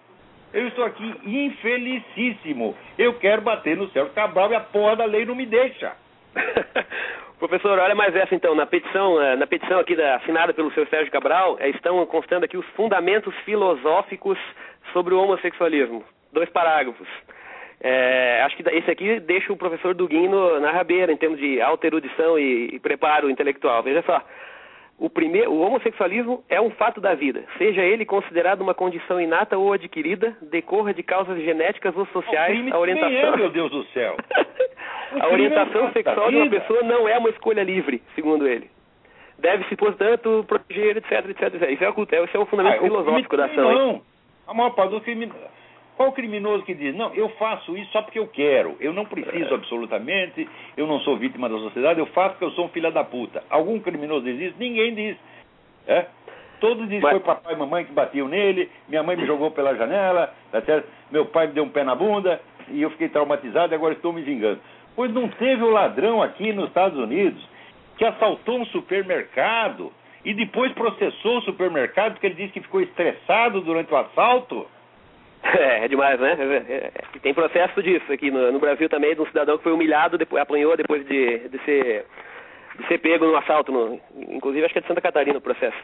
Eu 0.53 0.67
estou 0.67 0.85
aqui 0.85 1.15
infelicíssimo. 1.25 2.75
Eu 2.97 3.13
quero 3.15 3.41
bater 3.41 3.75
no 3.75 3.89
Sérgio 3.89 4.13
Cabral 4.13 4.51
e 4.51 4.55
a 4.55 4.59
porra 4.59 4.95
da 4.95 5.05
lei 5.05 5.25
não 5.25 5.35
me 5.35 5.45
deixa. 5.45 5.93
Professor, 7.39 7.77
olha 7.77 7.95
mais 7.95 8.15
essa 8.15 8.33
então. 8.33 8.55
Na 8.55 8.65
petição, 8.65 9.21
eh, 9.21 9.35
na 9.35 9.45
petição 9.45 9.79
aqui 9.79 9.95
da, 9.95 10.15
assinada 10.15 10.53
pelo 10.53 10.71
senhor 10.71 10.87
Sérgio 10.87 11.11
Cabral, 11.11 11.57
eh, 11.59 11.69
estão 11.69 12.05
constando 12.05 12.45
aqui 12.45 12.57
os 12.57 12.65
fundamentos 12.67 13.35
filosóficos 13.43 14.37
sobre 14.93 15.13
o 15.13 15.21
homossexualismo. 15.21 16.03
Dois 16.31 16.49
parágrafos. 16.49 17.07
É, 17.81 18.41
acho 18.43 18.55
que 18.55 18.63
esse 18.69 18.89
aqui 18.89 19.19
deixa 19.19 19.51
o 19.51 19.57
professor 19.57 19.93
Duguino 19.93 20.59
na 20.59 20.71
rabeira 20.71 21.11
em 21.11 21.17
termos 21.17 21.37
de 21.37 21.61
alta 21.61 21.85
erudição 21.85 22.39
e, 22.39 22.69
e 22.73 22.79
preparo 22.79 23.29
intelectual. 23.29 23.83
Veja 23.83 24.01
só. 24.03 24.21
O, 24.97 25.09
primeiro, 25.09 25.51
o 25.51 25.59
homossexualismo 25.59 26.43
é 26.47 26.59
um 26.61 26.69
fato 26.71 27.01
da 27.01 27.13
vida, 27.13 27.43
seja 27.57 27.81
ele 27.81 28.05
considerado 28.05 28.61
uma 28.61 28.73
condição 28.73 29.19
inata 29.19 29.57
ou 29.57 29.73
adquirida, 29.73 30.37
decorra 30.41 30.93
de 30.93 31.03
causas 31.03 31.37
genéticas 31.43 31.95
ou 31.97 32.05
sociais, 32.07 32.71
a 32.71 32.79
orientação. 32.79 33.33
É, 33.33 33.35
meu 33.35 33.49
Deus 33.49 33.71
do 33.71 33.83
céu. 33.87 34.15
a 35.19 35.27
orientação 35.27 35.91
sexual 35.91 36.29
de 36.29 36.37
uma 36.37 36.49
pessoa 36.49 36.81
não 36.83 37.09
é 37.09 37.17
uma 37.17 37.29
escolha 37.29 37.61
livre, 37.61 38.01
segundo 38.15 38.47
ele. 38.47 38.69
Deve-se, 39.37 39.75
portanto, 39.75 40.45
proteger, 40.47 40.95
etc, 40.95 41.11
etc, 41.29 41.41
etc. 41.55 41.69
Isso 41.71 41.83
é 41.83 41.89
o, 41.89 42.07
é 42.33 42.39
o 42.39 42.45
fundamento 42.45 42.77
ah, 42.77 42.81
filosófico 42.81 43.35
da 43.35 43.45
ação. 43.45 43.73
Não. 43.73 44.01
A 44.47 44.53
maior 44.53 44.69
parte 44.69 44.91
dos 44.91 45.03
criminosos 45.03 45.64
qual 45.95 46.09
o 46.09 46.13
criminoso 46.13 46.63
que 46.63 46.73
diz, 46.73 46.93
não, 46.95 47.13
eu 47.13 47.29
faço 47.29 47.77
isso 47.77 47.91
só 47.91 48.01
porque 48.01 48.19
eu 48.19 48.27
quero, 48.27 48.75
eu 48.79 48.91
não 48.91 49.05
preciso 49.05 49.51
é. 49.51 49.55
absolutamente, 49.55 50.47
eu 50.75 50.85
não 50.87 50.99
sou 50.99 51.17
vítima 51.17 51.47
da 51.47 51.57
sociedade, 51.57 51.99
eu 51.99 52.05
faço 52.07 52.31
porque 52.31 52.45
eu 52.45 52.51
sou 52.51 52.65
um 52.65 52.69
filho 52.69 52.91
da 52.91 53.03
puta. 53.03 53.43
Algum 53.49 53.79
criminoso 53.79 54.25
diz 54.25 54.39
isso? 54.39 54.55
Ninguém 54.59 54.93
diz. 54.93 55.17
É? 55.87 56.05
Todos 56.59 56.83
dizem 56.85 57.01
que 57.01 57.09
foi 57.09 57.19
papai 57.19 57.53
e 57.53 57.57
mamãe 57.57 57.85
que 57.85 57.93
batiam 57.93 58.27
nele, 58.27 58.69
minha 58.87 59.03
mãe 59.03 59.15
me 59.15 59.25
jogou 59.25 59.51
pela 59.51 59.75
janela, 59.75 60.33
tá 60.51 60.61
meu 61.11 61.25
pai 61.25 61.47
me 61.47 61.53
deu 61.53 61.63
um 61.63 61.69
pé 61.69 61.83
na 61.83 61.95
bunda 61.95 62.41
e 62.69 62.81
eu 62.81 62.89
fiquei 62.91 63.09
traumatizado 63.09 63.73
e 63.73 63.75
agora 63.75 63.93
estou 63.93 64.11
me 64.11 64.21
vingando. 64.21 64.59
Pois 64.95 65.13
não 65.13 65.27
teve 65.27 65.63
o 65.63 65.67
um 65.67 65.71
ladrão 65.71 66.21
aqui 66.21 66.51
nos 66.53 66.67
Estados 66.67 66.97
Unidos 66.97 67.45
que 67.97 68.05
assaltou 68.05 68.59
um 68.59 68.65
supermercado 68.65 69.91
e 70.23 70.33
depois 70.33 70.71
processou 70.73 71.37
o 71.37 71.41
supermercado 71.41 72.13
porque 72.13 72.27
ele 72.27 72.35
disse 72.35 72.53
que 72.53 72.61
ficou 72.61 72.81
estressado 72.81 73.61
durante 73.61 73.93
o 73.93 73.97
assalto? 73.97 74.67
É, 75.45 75.85
é 75.85 75.87
demais, 75.87 76.19
né? 76.19 76.35
É, 76.67 77.19
tem 77.19 77.33
processo 77.33 77.81
disso 77.83 78.11
aqui 78.11 78.31
no, 78.31 78.51
no, 78.51 78.59
Brasil 78.59 78.89
também, 78.89 79.13
de 79.13 79.21
um 79.21 79.27
cidadão 79.27 79.57
que 79.57 79.63
foi 79.63 79.73
humilhado, 79.73 80.17
depois, 80.17 80.41
apanhou 80.41 80.75
depois 80.75 81.05
de, 81.05 81.37
de, 81.49 81.59
ser, 81.63 82.05
de 82.79 82.87
ser 82.87 82.97
pego 82.97 83.25
no 83.25 83.37
assalto, 83.37 83.71
no, 83.71 83.99
inclusive 84.29 84.65
acho 84.65 84.73
que 84.73 84.79
é 84.79 84.81
de 84.81 84.87
Santa 84.87 85.01
Catarina 85.01 85.37
o 85.37 85.41
processo. 85.41 85.77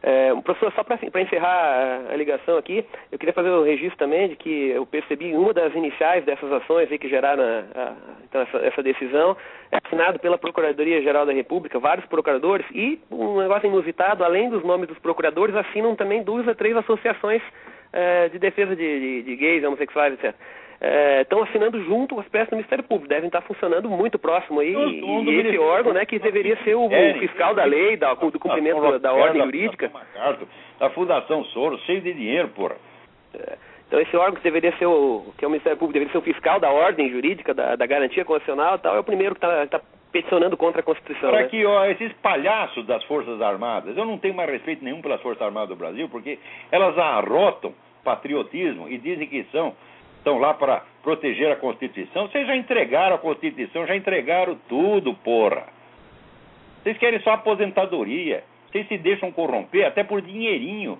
É, 0.00 0.32
professor, 0.42 0.72
só 0.74 0.84
para 0.84 1.22
encerrar 1.22 2.04
a, 2.10 2.16
ligação 2.16 2.56
aqui, 2.56 2.84
eu 3.10 3.18
queria 3.18 3.32
fazer 3.32 3.50
um 3.50 3.64
registro 3.64 3.98
também 3.98 4.28
de 4.28 4.36
que 4.36 4.70
eu 4.70 4.86
percebi 4.86 5.34
uma 5.34 5.52
das 5.52 5.74
iniciais 5.74 6.24
dessas 6.24 6.52
ações 6.52 6.90
aí 6.92 6.98
que 6.98 7.08
geraram 7.08 7.42
a, 7.42 7.80
a, 7.80 7.92
então 8.28 8.42
essa, 8.42 8.58
essa, 8.58 8.82
decisão, 8.82 9.36
é 9.72 9.78
assinado 9.84 10.20
pela 10.20 10.38
Procuradoria-Geral 10.38 11.26
da 11.26 11.32
República, 11.32 11.80
vários 11.80 12.06
procuradores, 12.06 12.64
e 12.72 13.00
um 13.10 13.38
negócio 13.38 13.66
inusitado, 13.66 14.22
além 14.22 14.48
dos 14.48 14.62
nomes 14.62 14.88
dos 14.88 14.98
procuradores, 15.00 15.56
assinam 15.56 15.96
também 15.96 16.22
duas 16.22 16.46
a 16.46 16.54
três 16.54 16.76
associações 16.76 17.42
é, 17.92 18.28
de 18.28 18.38
defesa 18.38 18.74
de, 18.74 19.00
de, 19.00 19.22
de, 19.22 19.36
gays, 19.36 19.64
homossexuais, 19.64 20.14
etc. 20.14 20.34
Estão 21.20 21.40
é, 21.40 21.42
assinando 21.42 21.82
junto 21.84 22.20
as 22.20 22.28
peças 22.28 22.50
do 22.50 22.56
Ministério 22.56 22.84
Público, 22.84 23.08
devem 23.08 23.26
estar 23.26 23.40
funcionando 23.42 23.88
muito 23.88 24.18
próximo 24.18 24.60
aí, 24.60 24.72
e, 24.72 25.00
e 25.00 25.40
esse 25.40 25.58
órgão, 25.58 25.92
né, 25.92 26.06
que 26.06 26.18
deveria 26.18 26.56
ser 26.62 26.76
o, 26.76 26.86
o 26.86 27.18
fiscal 27.18 27.54
da 27.54 27.64
lei, 27.64 27.96
da, 27.96 28.14
do 28.14 28.38
cumprimento 28.38 28.80
da, 28.80 28.98
da 28.98 29.12
ordem 29.12 29.42
jurídica. 29.42 29.90
Da 30.78 30.90
Fundação 30.90 31.44
Soros, 31.46 31.82
cheio 31.84 32.00
de 32.00 32.12
dinheiro, 32.12 32.48
porra. 32.48 32.76
Então 33.88 33.98
esse 34.00 34.14
órgão 34.16 34.36
que 34.36 34.42
deveria 34.42 34.76
ser 34.76 34.86
o, 34.86 35.32
que 35.36 35.44
é 35.44 35.48
o 35.48 35.50
Ministério 35.50 35.78
Público, 35.78 35.94
deveria 35.94 36.12
ser 36.12 36.18
o 36.18 36.34
fiscal 36.34 36.60
da 36.60 36.70
ordem 36.70 37.10
jurídica, 37.10 37.54
da, 37.54 37.74
da 37.74 37.86
garantia 37.86 38.24
constitucional 38.24 38.76
e 38.76 38.78
tal, 38.78 38.96
é 38.96 39.00
o 39.00 39.04
primeiro 39.04 39.34
que 39.34 39.44
está 39.44 39.66
tá 39.66 39.80
peticionando 40.12 40.56
contra 40.56 40.80
a 40.80 40.84
Constituição. 40.84 41.30
Para 41.30 41.42
né? 41.42 41.48
que 41.48 41.64
ó, 41.64 41.84
esses 41.86 42.12
palhaços 42.14 42.86
das 42.86 43.02
Forças 43.04 43.40
Armadas, 43.40 43.96
eu 43.96 44.04
não 44.04 44.18
tenho 44.18 44.34
mais 44.34 44.50
respeito 44.50 44.84
nenhum 44.84 45.00
pelas 45.00 45.20
Forças 45.22 45.42
Armadas 45.42 45.70
do 45.70 45.76
Brasil, 45.76 46.08
porque 46.08 46.38
elas 46.70 46.96
arrotam 46.98 47.74
patriotismo 48.04 48.88
e 48.88 48.98
dizem 48.98 49.26
que 49.26 49.44
são 49.50 49.74
estão 50.18 50.38
lá 50.38 50.52
para 50.52 50.82
proteger 51.02 51.50
a 51.50 51.56
Constituição. 51.56 52.28
Vocês 52.28 52.46
já 52.46 52.56
entregaram 52.56 53.16
a 53.16 53.18
Constituição, 53.18 53.86
já 53.86 53.96
entregaram 53.96 54.58
tudo, 54.68 55.14
porra. 55.14 55.64
Vocês 56.82 56.98
querem 56.98 57.20
só 57.20 57.32
aposentadoria. 57.32 58.44
Vocês 58.70 58.86
se 58.88 58.98
deixam 58.98 59.32
corromper 59.32 59.86
até 59.86 60.04
por 60.04 60.20
dinheirinho. 60.20 60.98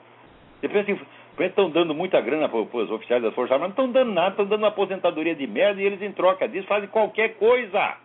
Você 0.61 0.69
pensa 0.69 0.85
que 0.85 1.01
estão 1.47 1.71
dando 1.71 1.95
muita 1.95 2.21
grana 2.21 2.49
para 2.49 2.59
os 2.59 2.91
oficiais 2.91 3.23
das 3.23 3.35
Forças 3.35 3.53
Armadas, 3.53 3.77
não 3.77 3.85
estão 3.87 3.93
dando 3.93 4.15
nada, 4.15 4.31
estão 4.31 4.47
dando 4.47 4.63
uma 4.63 4.69
aposentadoria 4.69 5.35
de 5.35 5.47
merda 5.47 5.81
e 5.81 5.85
eles, 5.85 6.03
em 6.03 6.13
troca 6.13 6.49
disso, 6.49 6.67
fazem 6.67 6.89
qualquer 6.89 7.37
coisa. 7.37 7.97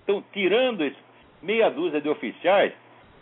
Estão 0.00 0.22
tirando 0.32 0.90
meia 1.42 1.70
dúzia 1.70 2.00
de 2.00 2.08
oficiais 2.08 2.72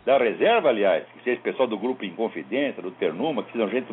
da 0.04 0.18
reserva, 0.18 0.68
aliás, 0.68 1.04
que 1.12 1.22
seja 1.22 1.40
pessoal 1.40 1.68
do 1.68 1.78
grupo 1.78 2.04
Inconfidência, 2.04 2.82
do 2.82 2.90
Ternuma, 2.92 3.42
que 3.42 3.56
são 3.56 3.68
gente, 3.68 3.86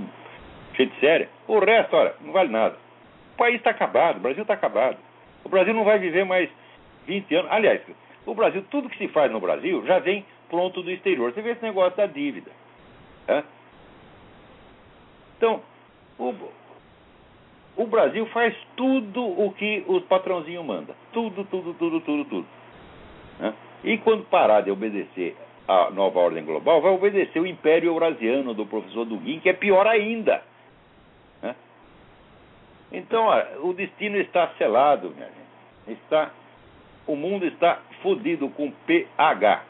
gente 0.75 0.99
séria. 0.99 1.29
O 1.47 1.59
resto, 1.59 1.95
olha, 1.95 2.15
não 2.21 2.31
vale 2.31 2.49
nada. 2.49 2.77
O 3.33 3.37
país 3.37 3.55
está 3.55 3.69
acabado, 3.69 4.17
o 4.17 4.21
Brasil 4.21 4.41
está 4.41 4.53
acabado. 4.53 4.97
O 5.43 5.49
Brasil 5.49 5.73
não 5.73 5.83
vai 5.83 5.99
viver 5.99 6.25
mais 6.25 6.49
20 7.05 7.35
anos. 7.35 7.51
Aliás, 7.51 7.81
o 8.25 8.33
Brasil, 8.33 8.63
tudo 8.69 8.89
que 8.89 8.97
se 8.97 9.07
faz 9.09 9.31
no 9.31 9.39
Brasil 9.39 9.85
já 9.85 9.99
vem 9.99 10.25
pronto 10.49 10.81
do 10.81 10.91
exterior. 10.91 11.31
Você 11.31 11.41
vê 11.41 11.51
esse 11.51 11.63
negócio 11.63 11.95
da 11.95 12.05
dívida. 12.05 12.51
Né? 13.27 13.43
Então, 15.39 15.61
o, 16.19 16.35
o 17.77 17.87
Brasil 17.87 18.25
faz 18.27 18.53
tudo 18.75 19.23
o 19.23 19.53
que 19.53 19.85
os 19.87 20.03
patrãozinhos 20.03 20.65
mandam. 20.65 20.93
Tudo, 21.13 21.45
tudo, 21.45 21.73
tudo, 21.75 22.01
tudo, 22.01 22.25
tudo. 22.25 22.47
Né? 23.39 23.53
E 23.85 23.97
quando 23.99 24.25
parar 24.25 24.59
de 24.59 24.69
obedecer 24.69 25.37
a 25.65 25.89
nova 25.91 26.19
ordem 26.19 26.43
global, 26.43 26.81
vai 26.81 26.91
obedecer 26.91 27.39
o 27.39 27.47
Império 27.47 27.89
Eurasiano 27.89 28.53
do 28.53 28.65
professor 28.65 29.05
Dugin, 29.05 29.39
que 29.39 29.47
é 29.47 29.53
pior 29.53 29.87
ainda. 29.87 30.43
Né? 31.41 31.55
Então, 32.91 33.29
o 33.63 33.73
destino 33.73 34.17
está 34.17 34.49
selado, 34.57 35.11
minha 35.11 35.27
gente. 35.27 35.99
Está, 36.01 36.31
o 37.07 37.15
mundo 37.15 37.45
está 37.45 37.79
fodido 38.03 38.49
com 38.49 38.71
PH. 38.85 39.63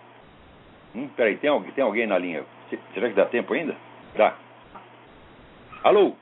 Hum, 0.96 1.08
peraí, 1.16 1.38
tem 1.38 1.52
alguém, 1.52 1.72
tem 1.74 1.84
alguém 1.84 2.08
na 2.08 2.18
linha? 2.18 2.44
Será 2.96 3.08
que 3.08 3.14
dá 3.14 3.26
tempo 3.26 3.54
ainda? 3.54 3.76
Dá. 4.16 4.36
Alô? 5.84 6.14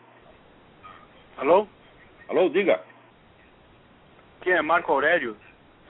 Alô? 1.38 1.68
Alô, 2.30 2.50
diga. 2.50 2.80
Quem 4.42 4.54
é 4.54 4.62
Marco 4.62 4.92
Aurélio? 4.92 5.36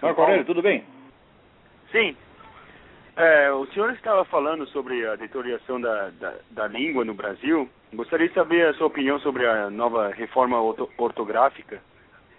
Marco 0.02 0.22
Aurélio, 0.22 0.46
tudo 0.46 0.62
bem? 0.62 0.84
Sim. 1.92 2.16
É, 3.18 3.52
o 3.52 3.66
senhor 3.68 3.92
estava 3.94 4.24
falando 4.26 4.66
sobre 4.68 5.06
a 5.06 5.16
deterioração 5.16 5.82
da, 5.82 6.10
da, 6.12 6.36
da, 6.52 6.68
língua 6.68 7.04
no 7.04 7.14
Brasil. 7.14 7.68
Gostaria 7.94 8.28
de 8.28 8.34
saber 8.34 8.68
a 8.68 8.74
sua 8.76 8.88
opinião 8.88 9.20
sobre 9.20 9.46
a 9.46 9.70
nova 9.70 10.10
reforma 10.10 10.62
ortográfica. 10.98 11.82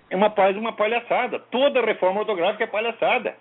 É 0.09 0.17
uma, 0.17 0.33
uma 0.57 0.73
palhaçada. 0.73 1.41
Toda 1.51 1.85
reforma 1.85 2.21
ortográfica 2.21 2.65
é 2.65 2.69
palhaçada. 2.69 3.37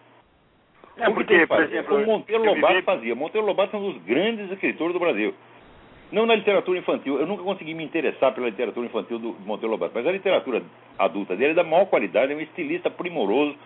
É 0.97 1.09
porque, 1.11 1.45
por 1.45 1.61
exemplo, 1.61 1.97
o 1.97 2.05
Monteiro 2.05 2.43
Lobato 2.43 2.83
fazia. 2.83 3.15
Monteiro 3.15 3.45
Lobato 3.45 3.75
é 3.75 3.79
um 3.79 3.91
dos 3.91 4.03
grandes 4.03 4.51
escritores 4.51 4.93
do 4.93 4.99
Brasil. 4.99 5.33
Não 6.11 6.25
na 6.25 6.35
literatura 6.35 6.79
infantil. 6.79 7.19
Eu 7.19 7.27
nunca 7.27 7.43
consegui 7.43 7.73
me 7.73 7.83
interessar 7.83 8.33
pela 8.33 8.47
literatura 8.47 8.85
infantil 8.85 9.19
do 9.19 9.35
Monteiro 9.45 9.71
Lobato, 9.71 9.91
mas 9.93 10.07
a 10.07 10.11
literatura 10.11 10.63
adulta 10.97 11.35
dele 11.35 11.51
é 11.51 11.55
da 11.55 11.63
maior 11.63 11.85
qualidade, 11.85 12.31
é 12.31 12.35
um 12.35 12.41
estilista 12.41 12.89
primoroso 12.89 13.57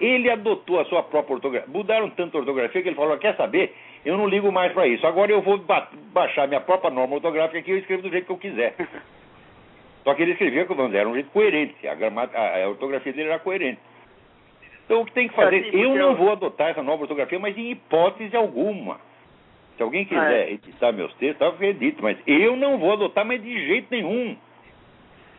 ele 0.00 0.30
adotou 0.30 0.80
a 0.80 0.84
sua 0.84 1.02
própria 1.02 1.34
ortografia. 1.34 1.68
Mudaram 1.72 2.10
tanto 2.10 2.36
a 2.36 2.40
ortografia 2.40 2.82
que 2.82 2.88
ele 2.88 2.96
falou: 2.96 3.16
quer 3.18 3.36
saber? 3.36 3.74
Eu 4.04 4.16
não 4.16 4.26
ligo 4.26 4.50
mais 4.52 4.72
para 4.72 4.86
isso. 4.86 5.06
Agora 5.06 5.30
eu 5.30 5.42
vou 5.42 5.58
ba 5.58 5.88
baixar 6.12 6.46
minha 6.46 6.60
própria 6.60 6.90
norma 6.90 7.16
ortográfica 7.16 7.58
aqui 7.58 7.70
e 7.70 7.74
eu 7.74 7.78
escrevo 7.78 8.02
do 8.02 8.10
jeito 8.10 8.26
que 8.26 8.32
eu 8.32 8.38
quiser. 8.38 8.74
Só 10.04 10.14
que 10.14 10.22
ele 10.22 10.32
escrevia, 10.32 10.64
vamos 10.64 10.86
dizer, 10.86 10.98
era 10.98 11.08
um 11.08 11.14
jeito 11.14 11.30
coerente. 11.30 11.74
A, 11.86 11.92
a, 11.92 12.64
a 12.64 12.68
ortografia 12.68 13.12
dele 13.12 13.28
era 13.28 13.38
coerente. 13.38 13.80
Então 14.84 15.02
o 15.02 15.04
que 15.04 15.12
tem 15.12 15.28
que 15.28 15.34
fazer? 15.34 15.74
Eu 15.74 15.94
não 15.96 16.14
vou 16.14 16.32
adotar 16.32 16.70
essa 16.70 16.82
nova 16.82 17.02
ortografia, 17.02 17.38
mas 17.38 17.56
em 17.58 17.72
hipótese 17.72 18.34
alguma. 18.34 18.98
Se 19.78 19.82
alguém 19.84 20.04
quiser 20.04 20.20
ah, 20.20 20.32
é. 20.32 20.52
editar 20.54 20.90
meus 20.90 21.14
textos, 21.14 21.40
eu 21.40 21.52
acredito, 21.52 22.02
mas 22.02 22.18
eu 22.26 22.56
não 22.56 22.78
vou 22.78 22.94
adotar, 22.94 23.24
mas 23.24 23.40
de 23.40 23.66
jeito 23.66 23.86
nenhum. 23.92 24.36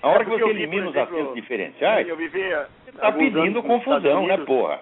A 0.02 0.08
hora 0.08 0.22
é 0.22 0.24
que 0.24 0.32
você 0.32 0.46
elimina 0.46 0.84
vi, 0.84 0.88
os 0.88 0.96
exemplo, 0.96 1.18
acentos 1.18 1.36
diferenciais, 1.36 2.08
eu 2.08 2.16
vivia 2.16 2.68
tá 2.98 3.12
pedindo 3.12 3.62
confusão, 3.62 4.26
né, 4.26 4.38
porra? 4.38 4.80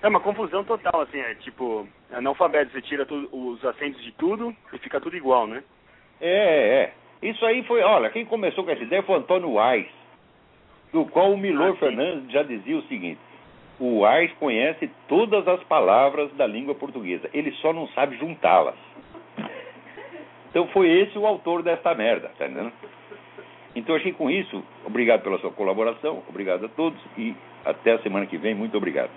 É 0.00 0.06
uma 0.06 0.20
confusão 0.20 0.62
total, 0.62 1.00
assim, 1.00 1.18
é 1.18 1.34
tipo, 1.34 1.88
analfabeto, 2.12 2.70
você 2.70 2.80
tira 2.82 3.04
os 3.32 3.64
acentos 3.64 4.00
de 4.04 4.12
tudo 4.12 4.54
e 4.72 4.78
fica 4.78 5.00
tudo 5.00 5.16
igual, 5.16 5.48
né? 5.48 5.64
É, 6.20 6.84
é. 6.84 7.28
Isso 7.28 7.44
aí 7.44 7.64
foi, 7.64 7.82
olha, 7.82 8.10
quem 8.10 8.24
começou 8.24 8.62
com 8.62 8.70
essa 8.70 8.84
ideia 8.84 9.02
foi 9.02 9.16
o 9.16 9.18
Antônio 9.18 9.58
Wise, 9.58 9.90
do 10.92 11.04
qual 11.06 11.32
o 11.32 11.36
Milor 11.36 11.72
ah, 11.72 11.76
Fernandes 11.78 12.30
já 12.30 12.44
dizia 12.44 12.78
o 12.78 12.82
seguinte: 12.82 13.18
o 13.78 14.04
Wise 14.04 14.34
conhece 14.34 14.90
todas 15.06 15.46
as 15.46 15.62
palavras 15.64 16.32
da 16.32 16.46
língua 16.46 16.74
portuguesa, 16.74 17.28
ele 17.32 17.52
só 17.52 17.72
não 17.72 17.86
sabe 17.88 18.16
juntá-las. 18.16 18.76
Então 20.50 20.66
foi 20.68 20.88
esse 20.88 21.18
o 21.18 21.26
autor 21.26 21.62
dessa 21.62 21.94
merda, 21.94 22.30
tá 22.38 22.46
entendendo? 22.46 22.72
Então, 23.74 23.94
achei 23.94 24.12
com 24.12 24.28
isso, 24.28 24.64
obrigado 24.84 25.22
pela 25.22 25.38
sua 25.38 25.52
colaboração, 25.52 26.22
obrigado 26.28 26.66
a 26.66 26.68
todos 26.68 26.98
e 27.16 27.34
até 27.64 27.92
a 27.92 27.98
semana 28.00 28.26
que 28.26 28.36
vem. 28.36 28.54
Muito 28.54 28.76
obrigado. 28.76 29.10